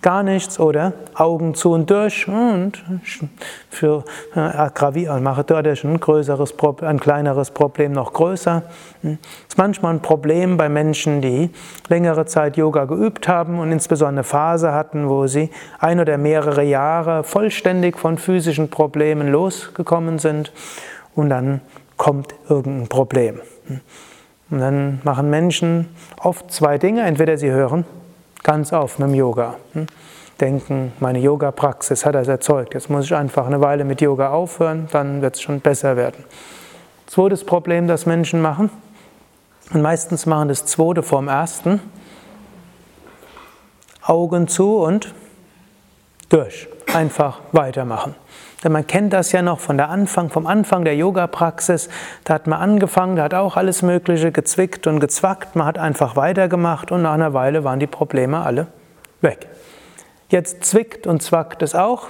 gar 0.01 0.23
nichts 0.23 0.59
oder 0.59 0.93
Augen 1.13 1.55
zu 1.55 1.71
und 1.71 1.89
durch 1.89 2.27
und 2.27 2.83
für 3.69 4.03
äh, 4.35 4.39
aggravieren, 4.39 5.21
mache 5.23 5.43
dadurch 5.43 5.83
ein 5.83 5.99
größeres, 5.99 6.53
ein 6.81 6.99
kleineres 6.99 7.51
Problem 7.51 7.91
noch 7.91 8.13
größer. 8.13 8.63
Das 9.01 9.17
ist 9.47 9.57
manchmal 9.57 9.95
ein 9.95 10.01
Problem 10.01 10.57
bei 10.57 10.69
Menschen, 10.69 11.21
die 11.21 11.49
längere 11.89 12.25
Zeit 12.25 12.57
Yoga 12.57 12.85
geübt 12.85 13.27
haben 13.27 13.59
und 13.59 13.71
insbesondere 13.71 14.09
eine 14.09 14.23
Phase 14.23 14.73
hatten, 14.73 15.09
wo 15.09 15.27
sie 15.27 15.49
ein 15.79 15.99
oder 15.99 16.17
mehrere 16.17 16.63
Jahre 16.63 17.23
vollständig 17.23 17.97
von 17.97 18.17
physischen 18.17 18.69
Problemen 18.69 19.27
losgekommen 19.27 20.19
sind 20.19 20.53
und 21.15 21.29
dann 21.29 21.61
kommt 21.97 22.33
irgendein 22.47 22.87
Problem. 22.87 23.41
Und 24.49 24.59
dann 24.59 24.99
machen 25.03 25.29
Menschen 25.29 25.89
oft 26.21 26.51
zwei 26.51 26.77
Dinge. 26.77 27.03
Entweder 27.03 27.37
sie 27.37 27.51
hören 27.51 27.85
ganz 28.43 28.73
auf 28.73 28.99
mit 28.99 29.09
dem 29.09 29.15
Yoga. 29.15 29.55
Hm? 29.73 29.87
Denken, 30.39 30.93
meine 30.99 31.19
Yoga-Praxis 31.19 32.05
hat 32.05 32.15
das 32.15 32.27
erzeugt. 32.27 32.73
Jetzt 32.73 32.89
muss 32.89 33.05
ich 33.05 33.15
einfach 33.15 33.45
eine 33.45 33.59
Weile 33.61 33.83
mit 33.83 33.99
Yoga 34.01 34.29
aufhören, 34.29 34.87
dann 34.91 35.21
wird 35.21 35.35
es 35.35 35.41
schon 35.41 35.59
besser 35.59 35.97
werden. 35.97 36.23
Zweites 37.07 37.43
Problem, 37.43 37.87
das 37.87 38.05
Menschen 38.05 38.41
machen, 38.41 38.69
und 39.73 39.81
meistens 39.81 40.25
machen 40.25 40.47
das 40.47 40.65
zweite 40.65 41.03
vorm 41.03 41.27
ersten, 41.27 41.79
Augen 44.01 44.47
zu 44.47 44.77
und 44.77 45.13
durch. 46.29 46.67
Einfach 46.93 47.41
weitermachen. 47.51 48.15
Denn 48.63 48.73
man 48.73 48.85
kennt 48.85 49.13
das 49.13 49.31
ja 49.31 49.41
noch 49.41 49.59
von 49.59 49.77
der 49.77 49.89
Anfang, 49.89 50.29
vom 50.29 50.45
Anfang 50.45 50.83
der 50.83 50.95
Yoga-Praxis. 50.95 51.89
Da 52.25 52.33
hat 52.33 52.47
man 52.47 52.59
angefangen, 52.59 53.15
da 53.15 53.23
hat 53.23 53.33
auch 53.33 53.55
alles 53.55 53.81
Mögliche 53.81 54.31
gezwickt 54.31 54.85
und 54.85 54.99
gezwackt. 54.99 55.55
Man 55.55 55.65
hat 55.65 55.77
einfach 55.77 56.15
weitergemacht 56.15 56.91
und 56.91 57.03
nach 57.03 57.13
einer 57.13 57.33
Weile 57.33 57.63
waren 57.63 57.79
die 57.79 57.87
Probleme 57.87 58.41
alle 58.41 58.67
weg. 59.21 59.47
Jetzt 60.27 60.65
zwickt 60.65 61.07
und 61.07 61.23
zwackt 61.23 61.61
es 61.61 61.73
auch. 61.73 62.07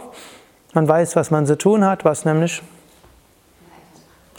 Man 0.74 0.88
weiß, 0.88 1.16
was 1.16 1.30
man 1.30 1.45
zu 1.45 1.58
tun 1.58 1.86
hat, 1.86 2.04
was 2.04 2.26
nämlich 2.26 2.62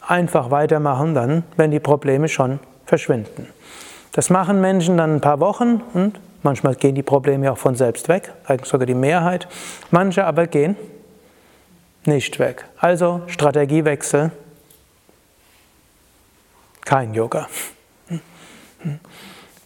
einfach 0.06 0.50
weitermachen, 0.50 1.14
dann, 1.14 1.44
wenn 1.56 1.70
die 1.70 1.80
Probleme 1.80 2.28
schon 2.28 2.58
verschwinden. 2.86 3.46
Das 4.12 4.30
machen 4.30 4.60
Menschen 4.60 4.96
dann 4.96 5.16
ein 5.16 5.20
paar 5.20 5.38
Wochen 5.38 5.82
und 5.94 6.20
manchmal 6.42 6.74
gehen 6.74 6.96
die 6.96 7.04
Probleme 7.04 7.52
auch 7.52 7.58
von 7.58 7.76
selbst 7.76 8.08
weg, 8.08 8.32
eigentlich 8.46 8.68
sogar 8.68 8.86
die 8.86 8.94
Mehrheit. 8.94 9.46
Manche 9.92 10.24
aber 10.24 10.48
gehen 10.48 10.76
nicht 12.04 12.38
weg. 12.38 12.64
Also 12.78 13.22
Strategiewechsel, 13.26 14.30
kein 16.84 17.14
Yoga. 17.14 17.48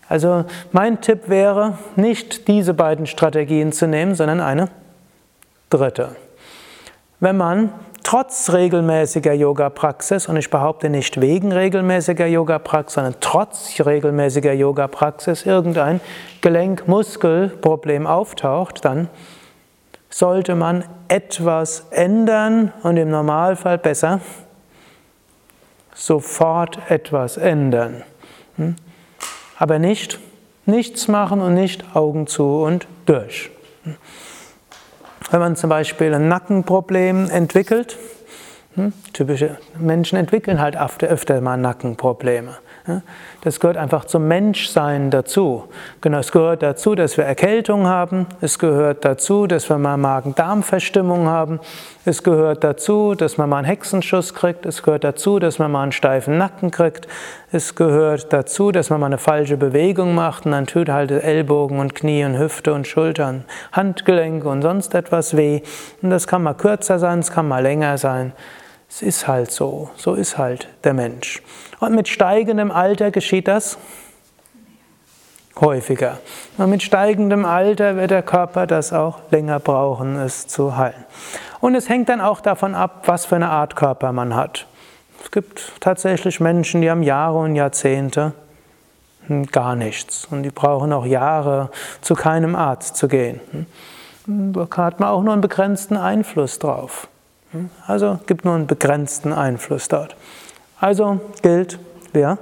Also 0.09 0.45
mein 0.73 1.01
Tipp 1.01 1.29
wäre, 1.29 1.79
nicht 1.97 2.49
diese 2.49 2.75
beiden 2.75 3.07
Strategien 3.07 3.73
zu 3.73 3.87
nehmen, 3.87 4.15
sondern 4.15 4.41
eine 4.41 4.69
dritte. 5.71 6.17
Wenn 7.21 7.37
man 7.37 7.73
trotz 8.03 8.53
regelmäßiger 8.53 9.33
Yoga-Praxis, 9.33 10.29
und 10.29 10.37
ich 10.37 10.51
behaupte 10.51 10.91
nicht 10.91 11.21
wegen 11.21 11.53
regelmäßiger 11.53 12.27
Yoga-Praxis, 12.27 12.95
sondern 12.95 13.15
trotz 13.21 13.81
regelmäßiger 13.81 14.53
Yoga-Praxis 14.53 15.47
irgendein 15.47 16.01
Gelenkmuskelproblem 16.43 18.07
auftaucht, 18.07 18.85
dann 18.85 19.09
sollte 20.15 20.55
man 20.55 20.85
etwas 21.09 21.87
ändern 21.91 22.73
und 22.85 22.97
im 22.97 23.11
Normalfall 23.11 23.79
besser 23.79 24.21
sofort 25.93 26.79
etwas 26.89 27.37
ändern. 27.37 28.05
Hm? 28.57 28.77
Aber 29.59 29.81
nicht 29.81 30.21
nichts 30.67 31.09
machen 31.09 31.41
und 31.41 31.55
nicht 31.55 31.97
Augen 31.97 32.29
zu 32.29 32.63
und 32.63 32.87
durch. 33.07 33.51
Hm? 33.83 33.97
Wenn 35.33 35.41
man 35.41 35.57
zum 35.57 35.69
Beispiel 35.69 36.15
ein 36.15 36.29
Nackenproblem 36.29 37.29
entwickelt, 37.29 37.99
hm? 38.77 38.93
typische 39.13 39.59
Menschen 39.81 40.17
entwickeln 40.17 40.61
halt 40.61 40.77
öfter 40.77 41.41
mal 41.41 41.57
Nackenprobleme. 41.57 42.57
Das 43.41 43.61
gehört 43.61 43.79
einfach 43.79 44.05
zum 44.05 44.29
Menschsein 44.29 45.11
dazu. 45.11 45.65
Genau, 46.03 46.19
es 46.19 46.33
gehört 46.33 46.63
dazu, 46.63 46.95
dass 46.95 47.17
wir 47.17 47.25
Erkältung 47.25 47.87
haben. 47.87 48.27
Es 48.43 48.59
gehört 48.59 49.07
dazu, 49.07 49.47
dass 49.47 49.71
wir 49.71 49.79
mal 49.79 49.97
Magen-Darm-Verstimmung 49.97 51.27
haben. 51.27 51.61
Es 52.05 52.23
gehört 52.23 52.63
dazu, 52.63 53.15
dass 53.15 53.39
man 53.39 53.49
mal 53.49 53.59
einen 53.59 53.67
Hexenschuss 53.67 54.35
kriegt. 54.35 54.67
Es 54.67 54.83
gehört 54.83 55.03
dazu, 55.03 55.39
dass 55.39 55.59
man 55.59 55.73
mal 55.73 55.83
einen 55.83 55.93
steifen 55.93 56.37
Nacken 56.37 56.71
kriegt. 56.71 57.09
Es 57.53 57.75
gehört 57.75 58.31
dazu, 58.35 58.71
dass 58.71 58.91
man 58.91 59.01
mal 59.01 59.07
eine 59.07 59.19
falsche 59.19 59.57
Bewegung 59.57 60.15
macht 60.15 60.45
und 60.45 60.53
dann 60.53 60.67
tut 60.67 60.91
halt 60.91 61.11
Ellbogen 61.11 61.79
und 61.79 61.95
Knie 61.95 62.25
und 62.25 62.39
Hüfte 62.39 62.75
und 62.75 62.87
Schultern, 62.87 63.45
Handgelenke 63.73 64.47
und 64.47 64.61
sonst 64.61 64.95
etwas 64.95 65.39
weh. 65.39 65.63
Und 66.03 66.11
das 66.11 66.27
kann 66.27 66.43
mal 66.43 66.55
kürzer 66.55 66.99
sein, 66.99 67.21
es 67.21 67.31
kann 67.31 67.49
mal 67.49 67.63
länger 67.63 67.97
sein. 67.97 68.33
Es 68.89 69.03
ist 69.03 69.27
halt 69.27 69.51
so, 69.51 69.91
so 69.97 70.15
ist 70.15 70.39
halt 70.39 70.69
der 70.85 70.95
Mensch. 70.95 71.43
Und 71.81 71.95
mit 71.95 72.09
steigendem 72.09 72.71
Alter 72.71 73.11
geschieht 73.11 73.49
das 73.49 73.79
häufiger. 75.61 76.19
Und 76.59 76.71
mit 76.71 76.83
steigendem 76.83 77.45
Alter 77.45 77.97
wird 77.97 78.11
der 78.11 78.23
Körper 78.23 78.67
das 78.67 78.93
auch 78.93 79.21
länger 79.31 79.61
brauchen, 79.61 80.17
es 80.17 80.47
zu 80.47 80.77
heilen. 80.77 81.05
Und 81.61 81.75
es 81.75 81.89
hängt 81.89 82.09
dann 82.09 82.21
auch 82.21 82.41
davon 82.41 82.75
ab, 82.75 83.03
was 83.07 83.27
für 83.27 83.37
eine 83.37 83.49
Art 83.49 83.77
Körper 83.77 84.13
man 84.13 84.35
hat. 84.35 84.67
Es 85.23 85.31
gibt 85.31 85.73
tatsächlich 85.81 86.41
Menschen, 86.41 86.83
die 86.83 86.91
haben 86.91 87.03
Jahre 87.03 87.39
und 87.39 87.57
Jahrzehnte 87.57 88.33
gar 89.51 89.75
nichts. 89.75 90.27
Und 90.31 90.43
die 90.43 90.51
brauchen 90.51 90.93
auch 90.93 91.07
Jahre, 91.07 91.71
zu 92.03 92.15
keinem 92.15 92.55
Arzt 92.55 92.97
zu 92.97 93.09
gehen. 93.09 93.41
Da 94.27 94.67
hat 94.77 95.01
man 95.01 95.09
auch 95.09 95.23
nur 95.23 95.33
einen 95.33 95.43
begrenzten 95.43 95.97
Einfluss 95.97 96.59
drauf. 96.59 97.09
Also 97.87 98.19
gibt 98.27 98.45
nur 98.45 98.55
einen 98.55 98.67
begrenzten 98.67 99.33
Einfluss 99.33 99.89
dort. 99.89 100.17
Also 100.81 101.21
gilt, 101.43 101.79
wir 102.13 102.39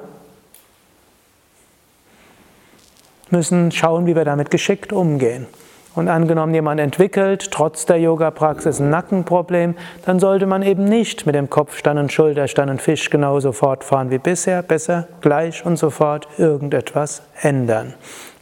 müssen 3.30 3.72
schauen, 3.72 4.06
wie 4.06 4.14
wir 4.14 4.24
damit 4.24 4.50
geschickt 4.50 4.92
umgehen. 4.92 5.46
Und 5.94 6.08
angenommen, 6.08 6.54
jemand 6.54 6.80
entwickelt 6.80 7.50
trotz 7.50 7.84
der 7.84 7.98
Yoga-Praxis 7.98 8.80
ein 8.80 8.88
Nackenproblem, 8.88 9.74
dann 10.06 10.20
sollte 10.20 10.46
man 10.46 10.62
eben 10.62 10.84
nicht 10.84 11.26
mit 11.26 11.34
dem 11.34 11.50
Kopfstand 11.50 12.00
und 12.00 12.10
Schulterstand 12.10 12.70
und 12.70 12.80
Fisch 12.80 13.10
genauso 13.10 13.52
fortfahren 13.52 14.10
wie 14.10 14.18
bisher, 14.18 14.62
besser 14.62 15.06
gleich 15.20 15.66
und 15.66 15.76
sofort 15.76 16.28
irgendetwas 16.38 17.22
ändern. 17.42 17.92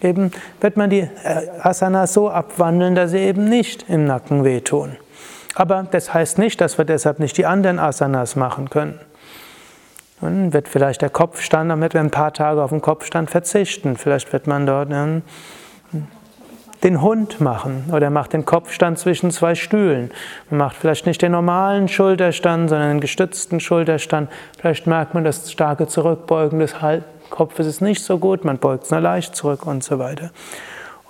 Eben 0.00 0.30
wird 0.60 0.76
man 0.76 0.90
die 0.90 1.08
Asanas 1.60 2.12
so 2.12 2.30
abwandeln, 2.30 2.94
dass 2.94 3.10
sie 3.10 3.18
eben 3.18 3.48
nicht 3.48 3.86
im 3.88 4.06
Nacken 4.06 4.44
wehtun. 4.44 4.96
Aber 5.54 5.86
das 5.90 6.14
heißt 6.14 6.38
nicht, 6.38 6.60
dass 6.60 6.78
wir 6.78 6.84
deshalb 6.84 7.18
nicht 7.18 7.36
die 7.36 7.46
anderen 7.46 7.78
Asanas 7.78 8.36
machen 8.36 8.70
können. 8.70 8.98
Dann 10.20 10.52
wird 10.52 10.68
vielleicht 10.68 11.02
der 11.02 11.10
Kopfstand, 11.10 11.70
damit 11.70 11.94
wir 11.94 12.00
ein 12.00 12.10
paar 12.10 12.32
Tage 12.32 12.62
auf 12.62 12.70
den 12.70 12.82
Kopfstand 12.82 13.30
verzichten. 13.30 13.96
Vielleicht 13.96 14.32
wird 14.32 14.46
man 14.46 14.66
dort 14.66 14.90
den 16.84 17.02
Hund 17.02 17.40
machen 17.40 17.84
oder 17.92 18.10
macht 18.10 18.32
den 18.32 18.44
Kopfstand 18.44 18.98
zwischen 18.98 19.30
zwei 19.30 19.54
Stühlen. 19.54 20.10
Man 20.50 20.58
macht 20.58 20.76
vielleicht 20.76 21.06
nicht 21.06 21.20
den 21.20 21.32
normalen 21.32 21.88
Schulterstand, 21.88 22.70
sondern 22.70 22.90
den 22.90 23.00
gestützten 23.00 23.60
Schulterstand. 23.60 24.30
Vielleicht 24.58 24.86
merkt 24.86 25.14
man, 25.14 25.24
das 25.24 25.50
starke 25.50 25.86
Zurückbeugen 25.88 26.58
des 26.58 26.74
Kopfes 27.30 27.66
ist 27.66 27.80
nicht 27.80 28.02
so 28.02 28.18
gut, 28.18 28.44
man 28.44 28.58
beugt 28.58 28.84
es 28.84 28.90
nur 28.90 29.00
leicht 29.00 29.34
zurück 29.36 29.66
und 29.66 29.82
so 29.84 29.98
weiter. 29.98 30.30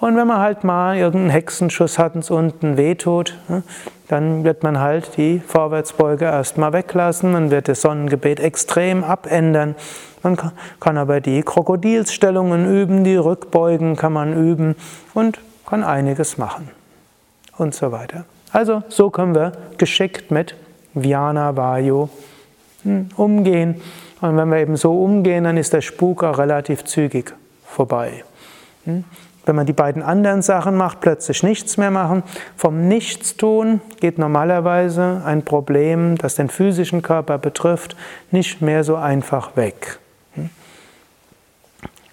Und 0.00 0.16
wenn 0.16 0.26
man 0.26 0.38
halt 0.38 0.64
mal 0.64 0.96
irgendeinen 0.96 1.30
Hexenschuss 1.30 1.98
hat 1.98 2.14
und 2.14 2.20
es 2.20 2.30
unten 2.30 2.76
wehtut, 2.76 3.36
dann 4.10 4.44
wird 4.44 4.62
man 4.62 4.80
halt 4.80 5.16
die 5.16 5.40
Vorwärtsbeuge 5.46 6.24
erstmal 6.24 6.72
weglassen, 6.72 7.32
man 7.32 7.50
wird 7.50 7.68
das 7.68 7.82
Sonnengebet 7.82 8.40
extrem 8.40 9.04
abändern. 9.04 9.76
Man 10.22 10.36
kann 10.80 10.98
aber 10.98 11.20
die 11.20 11.42
Krokodilsstellungen 11.42 12.66
üben, 12.66 13.04
die 13.04 13.16
Rückbeugen 13.16 13.96
kann 13.96 14.12
man 14.12 14.34
üben 14.34 14.74
und 15.14 15.38
kann 15.66 15.84
einiges 15.84 16.38
machen 16.38 16.68
und 17.56 17.74
so 17.74 17.92
weiter. 17.92 18.24
Also 18.52 18.82
so 18.88 19.10
können 19.10 19.34
wir 19.34 19.52
geschickt 19.78 20.30
mit 20.30 20.56
Vyana 20.94 21.56
Vayu 21.56 22.08
hm, 22.82 23.10
umgehen. 23.16 23.80
Und 24.20 24.36
wenn 24.36 24.50
wir 24.50 24.58
eben 24.58 24.76
so 24.76 25.02
umgehen, 25.02 25.44
dann 25.44 25.56
ist 25.56 25.72
der 25.72 25.80
Spuk 25.80 26.24
auch 26.24 26.38
relativ 26.38 26.84
zügig 26.84 27.32
vorbei. 27.64 28.24
Wenn 29.50 29.56
man 29.56 29.66
die 29.66 29.72
beiden 29.72 30.04
anderen 30.04 30.42
Sachen 30.42 30.76
macht, 30.76 31.00
plötzlich 31.00 31.42
nichts 31.42 31.76
mehr 31.76 31.90
machen. 31.90 32.22
Vom 32.56 32.86
Nichtstun 32.86 33.80
geht 33.98 34.16
normalerweise 34.16 35.22
ein 35.26 35.44
Problem, 35.44 36.16
das 36.16 36.36
den 36.36 36.48
physischen 36.48 37.02
Körper 37.02 37.36
betrifft, 37.36 37.96
nicht 38.30 38.62
mehr 38.62 38.84
so 38.84 38.94
einfach 38.94 39.56
weg. 39.56 39.98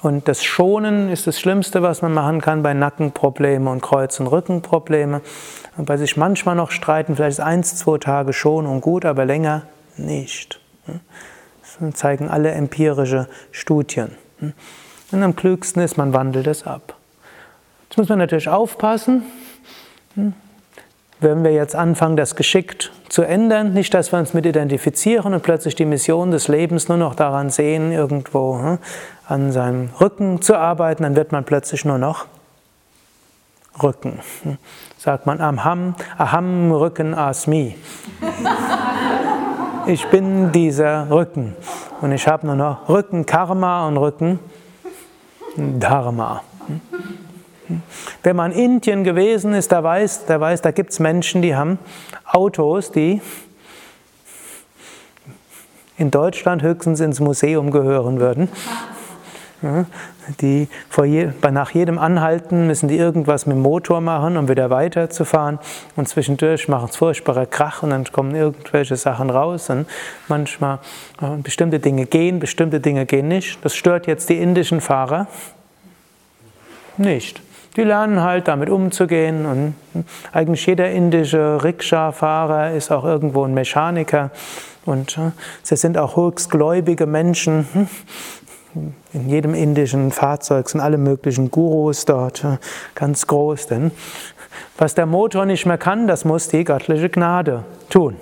Und 0.01 0.27
das 0.27 0.43
Schonen 0.43 1.11
ist 1.11 1.27
das 1.27 1.39
Schlimmste, 1.39 1.83
was 1.83 2.01
man 2.01 2.11
machen 2.11 2.41
kann 2.41 2.63
bei 2.63 2.73
Nackenproblemen 2.73 3.67
und 3.67 3.83
Kreuz- 3.83 4.19
und 4.19 4.25
Rückenprobleme. 4.25 5.21
Und 5.77 5.85
bei 5.85 5.97
sich 5.97 6.17
manchmal 6.17 6.55
noch 6.55 6.71
streiten, 6.71 7.17
vielleicht 7.17 7.39
eins, 7.39 7.75
zwei 7.75 7.99
Tage 7.99 8.33
Schonung 8.33 8.81
gut, 8.81 9.05
aber 9.05 9.25
länger 9.25 9.61
nicht. 9.95 10.59
Das 10.87 11.93
zeigen 11.93 12.29
alle 12.29 12.49
empirische 12.49 13.27
Studien. 13.51 14.15
Und 15.11 15.21
am 15.21 15.35
klügsten 15.35 15.83
ist, 15.83 15.99
man 15.99 16.13
wandelt 16.13 16.47
es 16.47 16.65
ab. 16.65 16.96
Jetzt 17.89 17.97
muss 17.97 18.09
man 18.09 18.19
natürlich 18.19 18.49
aufpassen, 18.49 19.23
wenn 21.19 21.43
wir 21.43 21.51
jetzt 21.51 21.75
anfangen, 21.75 22.15
das 22.15 22.35
geschickt 22.35 22.91
zu 23.09 23.23
ändern, 23.23 23.73
nicht, 23.73 23.93
dass 23.93 24.11
wir 24.11 24.19
uns 24.19 24.33
mit 24.33 24.45
identifizieren 24.45 25.33
und 25.33 25.41
plötzlich 25.41 25.75
die 25.75 25.85
Mission 25.85 26.31
des 26.31 26.47
Lebens 26.47 26.89
nur 26.89 26.97
noch 26.97 27.15
daran 27.15 27.49
sehen, 27.49 27.91
irgendwo 27.91 28.59
hm, 28.59 28.77
an 29.27 29.51
seinem 29.51 29.89
Rücken 29.99 30.41
zu 30.41 30.55
arbeiten, 30.55 31.03
dann 31.03 31.15
wird 31.15 31.31
man 31.31 31.43
plötzlich 31.43 31.85
nur 31.85 31.97
noch 31.97 32.25
Rücken. 33.81 34.19
Hm. 34.43 34.57
Sagt 34.97 35.25
man 35.25 35.39
Aham, 35.39 35.95
Aham 36.17 36.71
Rücken 36.71 37.13
Asmi. 37.13 37.75
Ich 39.89 40.05
bin 40.07 40.51
dieser 40.51 41.09
Rücken 41.09 41.55
und 42.01 42.11
ich 42.11 42.27
habe 42.27 42.45
nur 42.45 42.57
noch 42.57 42.89
Rücken 42.89 43.25
Karma 43.25 43.87
und 43.87 43.95
Rücken 43.95 44.37
Dharma. 45.55 46.41
Wenn 48.23 48.35
man 48.35 48.51
in 48.51 48.75
Indien 48.77 49.03
gewesen 49.03 49.53
ist, 49.53 49.71
der 49.71 49.83
weiß, 49.83 50.25
der 50.25 50.39
weiß, 50.39 50.61
da 50.61 50.71
gibt 50.71 50.91
es 50.91 50.99
Menschen, 50.99 51.41
die 51.41 51.55
haben 51.55 51.79
Autos, 52.25 52.91
die 52.91 53.21
in 55.97 56.11
Deutschland 56.11 56.61
höchstens 56.61 56.99
ins 56.99 57.19
Museum 57.19 57.71
gehören 57.71 58.19
würden. 58.19 58.49
Die 60.39 60.67
je, 61.03 61.29
nach 61.51 61.71
jedem 61.71 61.97
Anhalten 61.97 62.67
müssen 62.67 62.87
die 62.87 62.97
irgendwas 62.97 63.47
mit 63.47 63.55
dem 63.55 63.63
Motor 63.63 64.01
machen, 64.01 64.37
um 64.37 64.47
wieder 64.47 64.69
weiterzufahren. 64.69 65.57
Und 65.95 66.07
zwischendurch 66.07 66.67
machen 66.67 66.89
es 66.91 66.97
furchtbare 66.97 67.47
Krach 67.47 67.81
und 67.81 67.89
dann 67.89 68.03
kommen 68.05 68.35
irgendwelche 68.35 68.95
Sachen 68.97 69.31
raus. 69.31 69.71
Und 69.71 69.87
manchmal 70.27 70.77
äh, 71.21 71.37
bestimmte 71.41 71.79
Dinge 71.79 72.05
gehen, 72.05 72.37
bestimmte 72.37 72.79
Dinge 72.79 73.07
gehen 73.07 73.27
nicht. 73.29 73.57
Das 73.65 73.75
stört 73.75 74.05
jetzt 74.05 74.29
die 74.29 74.37
indischen 74.37 74.79
Fahrer 74.79 75.25
nicht. 76.97 77.41
Die 77.77 77.83
lernen 77.83 78.23
halt 78.23 78.47
damit 78.47 78.71
umzugehen 78.71 79.45
und 79.45 79.75
eigentlich 80.33 80.65
jeder 80.65 80.89
indische 80.89 81.63
Rikscha-Fahrer 81.63 82.71
ist 82.71 82.91
auch 82.91 83.05
irgendwo 83.05 83.43
ein 83.43 83.53
Mechaniker 83.53 84.31
und 84.85 85.17
äh, 85.19 85.31
sie 85.61 85.75
sind 85.75 85.97
auch 85.97 86.17
höchstgläubige 86.17 87.05
Menschen. 87.05 87.87
In 89.13 89.29
jedem 89.29 89.53
indischen 89.53 90.11
Fahrzeug 90.11 90.69
sind 90.69 90.81
alle 90.81 90.97
möglichen 90.97 91.51
Gurus 91.51 92.05
dort 92.05 92.43
äh, 92.43 92.57
ganz 92.95 93.27
groß, 93.27 93.67
denn 93.67 93.91
was 94.79 94.95
der 94.95 95.05
Motor 95.05 95.45
nicht 95.45 95.67
mehr 95.67 95.77
kann, 95.77 96.07
das 96.07 96.25
muss 96.25 96.47
die 96.47 96.63
göttliche 96.63 97.09
Gnade 97.09 97.63
tun. 97.91 98.15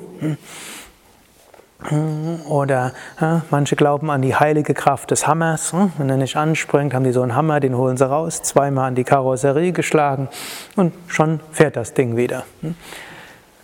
Oder 2.48 2.94
ja, 3.20 3.42
manche 3.50 3.76
glauben 3.76 4.10
an 4.10 4.22
die 4.22 4.36
heilige 4.36 4.74
Kraft 4.74 5.12
des 5.12 5.28
Hammers. 5.28 5.74
Hm? 5.74 5.92
Wenn 5.98 6.10
er 6.10 6.18
nicht 6.18 6.36
anspringt, 6.36 6.94
haben 6.94 7.04
die 7.04 7.12
so 7.12 7.22
einen 7.22 7.36
Hammer, 7.36 7.60
den 7.60 7.76
holen 7.78 7.98
sie 7.98 8.10
raus, 8.10 8.42
zweimal 8.42 8.88
an 8.88 8.96
die 8.96 9.04
Karosserie 9.04 9.72
geschlagen 9.72 10.28
und 10.76 10.94
schon 11.08 11.40
fährt 11.52 11.76
das 11.76 11.94
Ding 11.94 12.18
wieder. 12.18 12.44
Hm? 12.62 12.76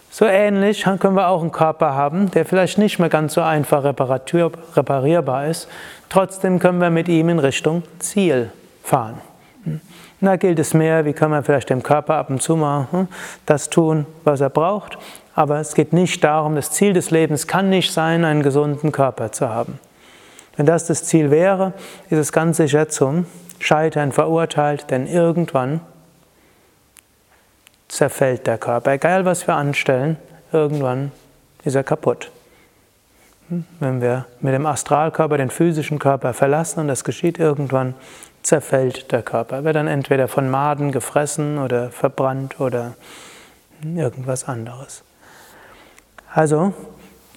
So 0.09 0.25
ähnlich 0.25 0.83
können 0.83 1.15
wir 1.15 1.27
auch 1.27 1.41
einen 1.41 1.53
Körper 1.53 1.95
haben, 1.95 2.29
der 2.31 2.45
vielleicht 2.45 2.77
nicht 2.77 2.99
mehr 2.99 3.07
ganz 3.07 3.33
so 3.33 3.41
einfach 3.41 3.83
reparierbar 3.85 5.47
ist. 5.47 5.69
Trotzdem 6.09 6.59
können 6.59 6.81
wir 6.81 6.89
mit 6.89 7.07
ihm 7.07 7.29
in 7.29 7.39
Richtung 7.39 7.83
Ziel 7.99 8.51
fahren. 8.83 9.21
Hm? 9.63 9.79
Da 10.19 10.35
gilt 10.35 10.59
es 10.59 10.73
mehr, 10.75 11.05
wie 11.05 11.13
können 11.13 11.31
wir 11.31 11.41
vielleicht 11.41 11.69
dem 11.69 11.81
Körper 11.81 12.15
ab 12.15 12.29
und 12.29 12.41
zu 12.41 12.55
mal 12.55 12.87
das 13.45 13.69
tun, 13.69 14.05
was 14.23 14.41
er 14.41 14.49
braucht. 14.49 14.97
Aber 15.33 15.59
es 15.59 15.73
geht 15.75 15.93
nicht 15.93 16.23
darum, 16.23 16.55
das 16.55 16.71
Ziel 16.71 16.93
des 16.93 17.11
Lebens 17.11 17.47
kann 17.47 17.69
nicht 17.69 17.91
sein, 17.91 18.25
einen 18.25 18.43
gesunden 18.43 18.91
Körper 18.91 19.31
zu 19.31 19.49
haben. 19.49 19.79
Wenn 20.57 20.65
das 20.65 20.85
das 20.85 21.05
Ziel 21.05 21.31
wäre, 21.31 21.73
ist 22.09 22.19
es 22.19 22.31
ganz 22.31 22.57
sicher 22.57 22.89
zum 22.89 23.25
Scheitern 23.59 24.11
verurteilt, 24.11 24.89
denn 24.89 25.07
irgendwann 25.07 25.81
zerfällt 27.87 28.47
der 28.47 28.57
Körper. 28.57 28.91
Egal 28.91 29.25
was 29.25 29.47
wir 29.47 29.55
anstellen, 29.55 30.17
irgendwann 30.51 31.11
ist 31.63 31.75
er 31.75 31.83
kaputt. 31.83 32.31
Wenn 33.79 34.01
wir 34.01 34.25
mit 34.39 34.53
dem 34.53 34.65
Astralkörper 34.65 35.37
den 35.37 35.49
physischen 35.49 35.99
Körper 35.99 36.33
verlassen 36.33 36.79
und 36.79 36.87
das 36.87 37.03
geschieht 37.03 37.37
irgendwann, 37.37 37.95
zerfällt 38.43 39.11
der 39.11 39.21
Körper. 39.21 39.57
Er 39.57 39.63
wird 39.65 39.75
dann 39.75 39.87
entweder 39.87 40.27
von 40.27 40.49
Maden 40.49 40.91
gefressen 40.91 41.57
oder 41.57 41.91
verbrannt 41.91 42.59
oder 42.59 42.93
irgendwas 43.83 44.47
anderes. 44.47 45.03
Also 46.33 46.73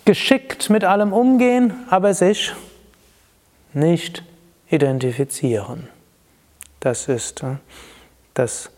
geschickt 0.05 0.71
mit 0.71 0.85
allem 0.85 1.13
umgehen, 1.13 1.73
aber 1.91 2.15
sich 2.15 2.55
nicht 3.73 4.23
identifizieren. 4.71 5.89
Das 6.81 7.09
ist 7.09 7.43
äh, 7.43 7.57
das, 8.35 8.71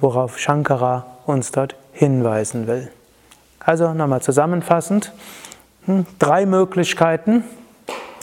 worauf 0.00 0.38
Shankara 0.38 1.06
uns 1.26 1.50
dort 1.50 1.74
hinweisen 1.92 2.66
will. 2.66 2.90
Also 3.60 3.92
nochmal 3.94 4.22
zusammenfassend, 4.22 5.12
hm, 5.86 6.06
drei 6.18 6.46
Möglichkeiten, 6.46 7.44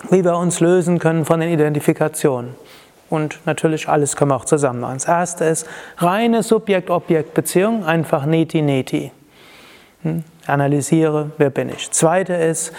wie 0.10 0.24
wir 0.24 0.38
uns 0.38 0.60
lösen 0.60 1.00
können 1.00 1.26
von 1.26 1.40
den 1.40 1.50
Identifikationen. 1.50 2.56
Und 3.10 3.40
natürlich 3.46 3.90
alles 3.90 4.16
können 4.16 4.32
wir 4.32 4.36
auch 4.36 4.46
zusammen 4.46 4.80
machen. 4.80 4.96
Das 4.96 5.06
erste 5.06 5.46
ist 5.46 5.68
reine 5.98 6.44
Subjekt-Objekt-Beziehung, 6.44 7.84
einfach 7.86 8.26
Neti-Neti. 8.26 9.12
Hm? 10.04 10.24
Analysiere, 10.48 11.32
wer 11.38 11.50
bin 11.50 11.70
ich. 11.70 11.92
Zweite 11.92 12.34
ist 12.34 12.74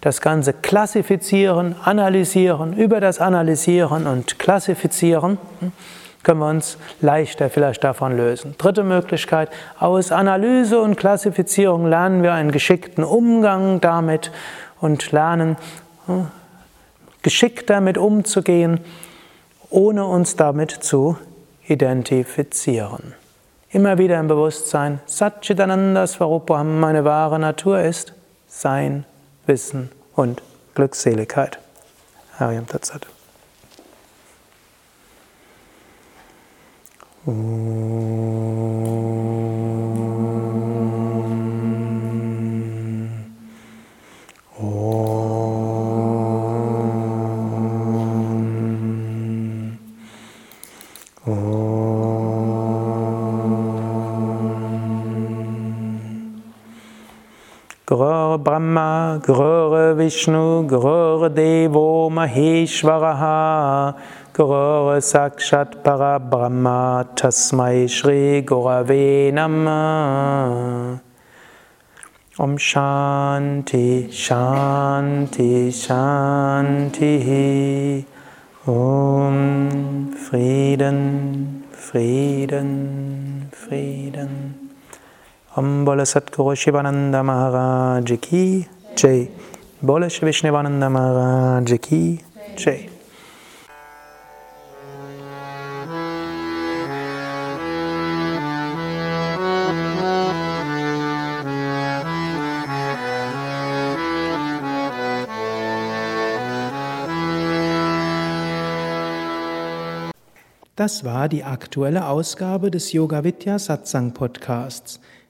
das 0.00 0.20
Ganze 0.20 0.52
klassifizieren, 0.54 1.76
analysieren, 1.84 2.72
über 2.74 3.00
das 3.00 3.20
Analysieren 3.20 4.06
und 4.06 4.38
Klassifizieren 4.38 5.38
hm, 5.60 5.72
können 6.22 6.40
wir 6.40 6.48
uns 6.48 6.78
leichter 7.00 7.50
vielleicht 7.50 7.84
davon 7.84 8.16
lösen. 8.16 8.54
Dritte 8.58 8.82
Möglichkeit, 8.82 9.50
aus 9.78 10.12
Analyse 10.12 10.80
und 10.80 10.96
Klassifizierung 10.96 11.86
lernen 11.86 12.22
wir 12.22 12.32
einen 12.32 12.50
geschickten 12.50 13.04
Umgang 13.04 13.80
damit 13.80 14.32
und 14.80 15.12
lernen 15.12 15.56
geschickt 17.22 17.70
damit 17.70 17.98
umzugehen, 17.98 18.80
ohne 19.70 20.04
uns 20.06 20.36
damit 20.36 20.70
zu 20.70 21.18
identifizieren. 21.66 23.14
Immer 23.70 23.98
wieder 23.98 24.18
im 24.18 24.28
Bewusstsein, 24.28 25.00
Satchitananda 25.04 26.06
Swarupam, 26.06 26.80
meine 26.80 27.04
wahre 27.04 27.38
Natur 27.38 27.80
ist 27.80 28.14
Sein, 28.46 29.04
Wissen 29.44 29.90
und 30.14 30.42
Glückseligkeit. 30.74 31.58
Hariam 32.38 32.66
Tatsat. 32.66 33.06
Gurur 37.26 39.17
Brahma, 58.48 59.20
Gurur 59.22 59.94
Vishnu, 59.94 60.66
Gurur 60.66 61.28
Devo 61.28 62.08
Maheshwaraha, 62.08 63.94
Guru 64.32 64.98
Sakshat 65.02 65.82
Parabrahma 65.82 67.14
Tasmai 67.14 67.86
Shri 67.90 68.42
Gurave 68.42 69.30
Namah. 69.34 70.98
Om 72.38 72.56
Shanti 72.56 74.08
Shanti 74.08 75.68
Shanti. 75.68 77.16
Om 78.66 80.14
Frieden 80.14 81.64
Frieden 81.70 83.50
Frieden 83.52 84.47
Om 85.58 85.84
Bola 85.84 86.04
Satguru 86.06 86.54
Shivananda 86.54 87.24
Maharaj 87.24 88.12
Ki 88.20 88.64
Jai 88.94 89.28
Bola 89.82 90.08
Shri 90.08 90.30
Maharaj 90.52 91.80
Ki 91.80 92.20
Jai 92.56 92.88
Das 110.76 111.02
war 111.02 111.28
die 111.28 111.42
aktuelle 111.42 112.06
Ausgabe 112.06 112.70
des 112.70 112.92
Yoga 112.92 113.24
Vidya 113.24 113.58
Satsang 113.58 114.14
Podcasts. 114.14 115.00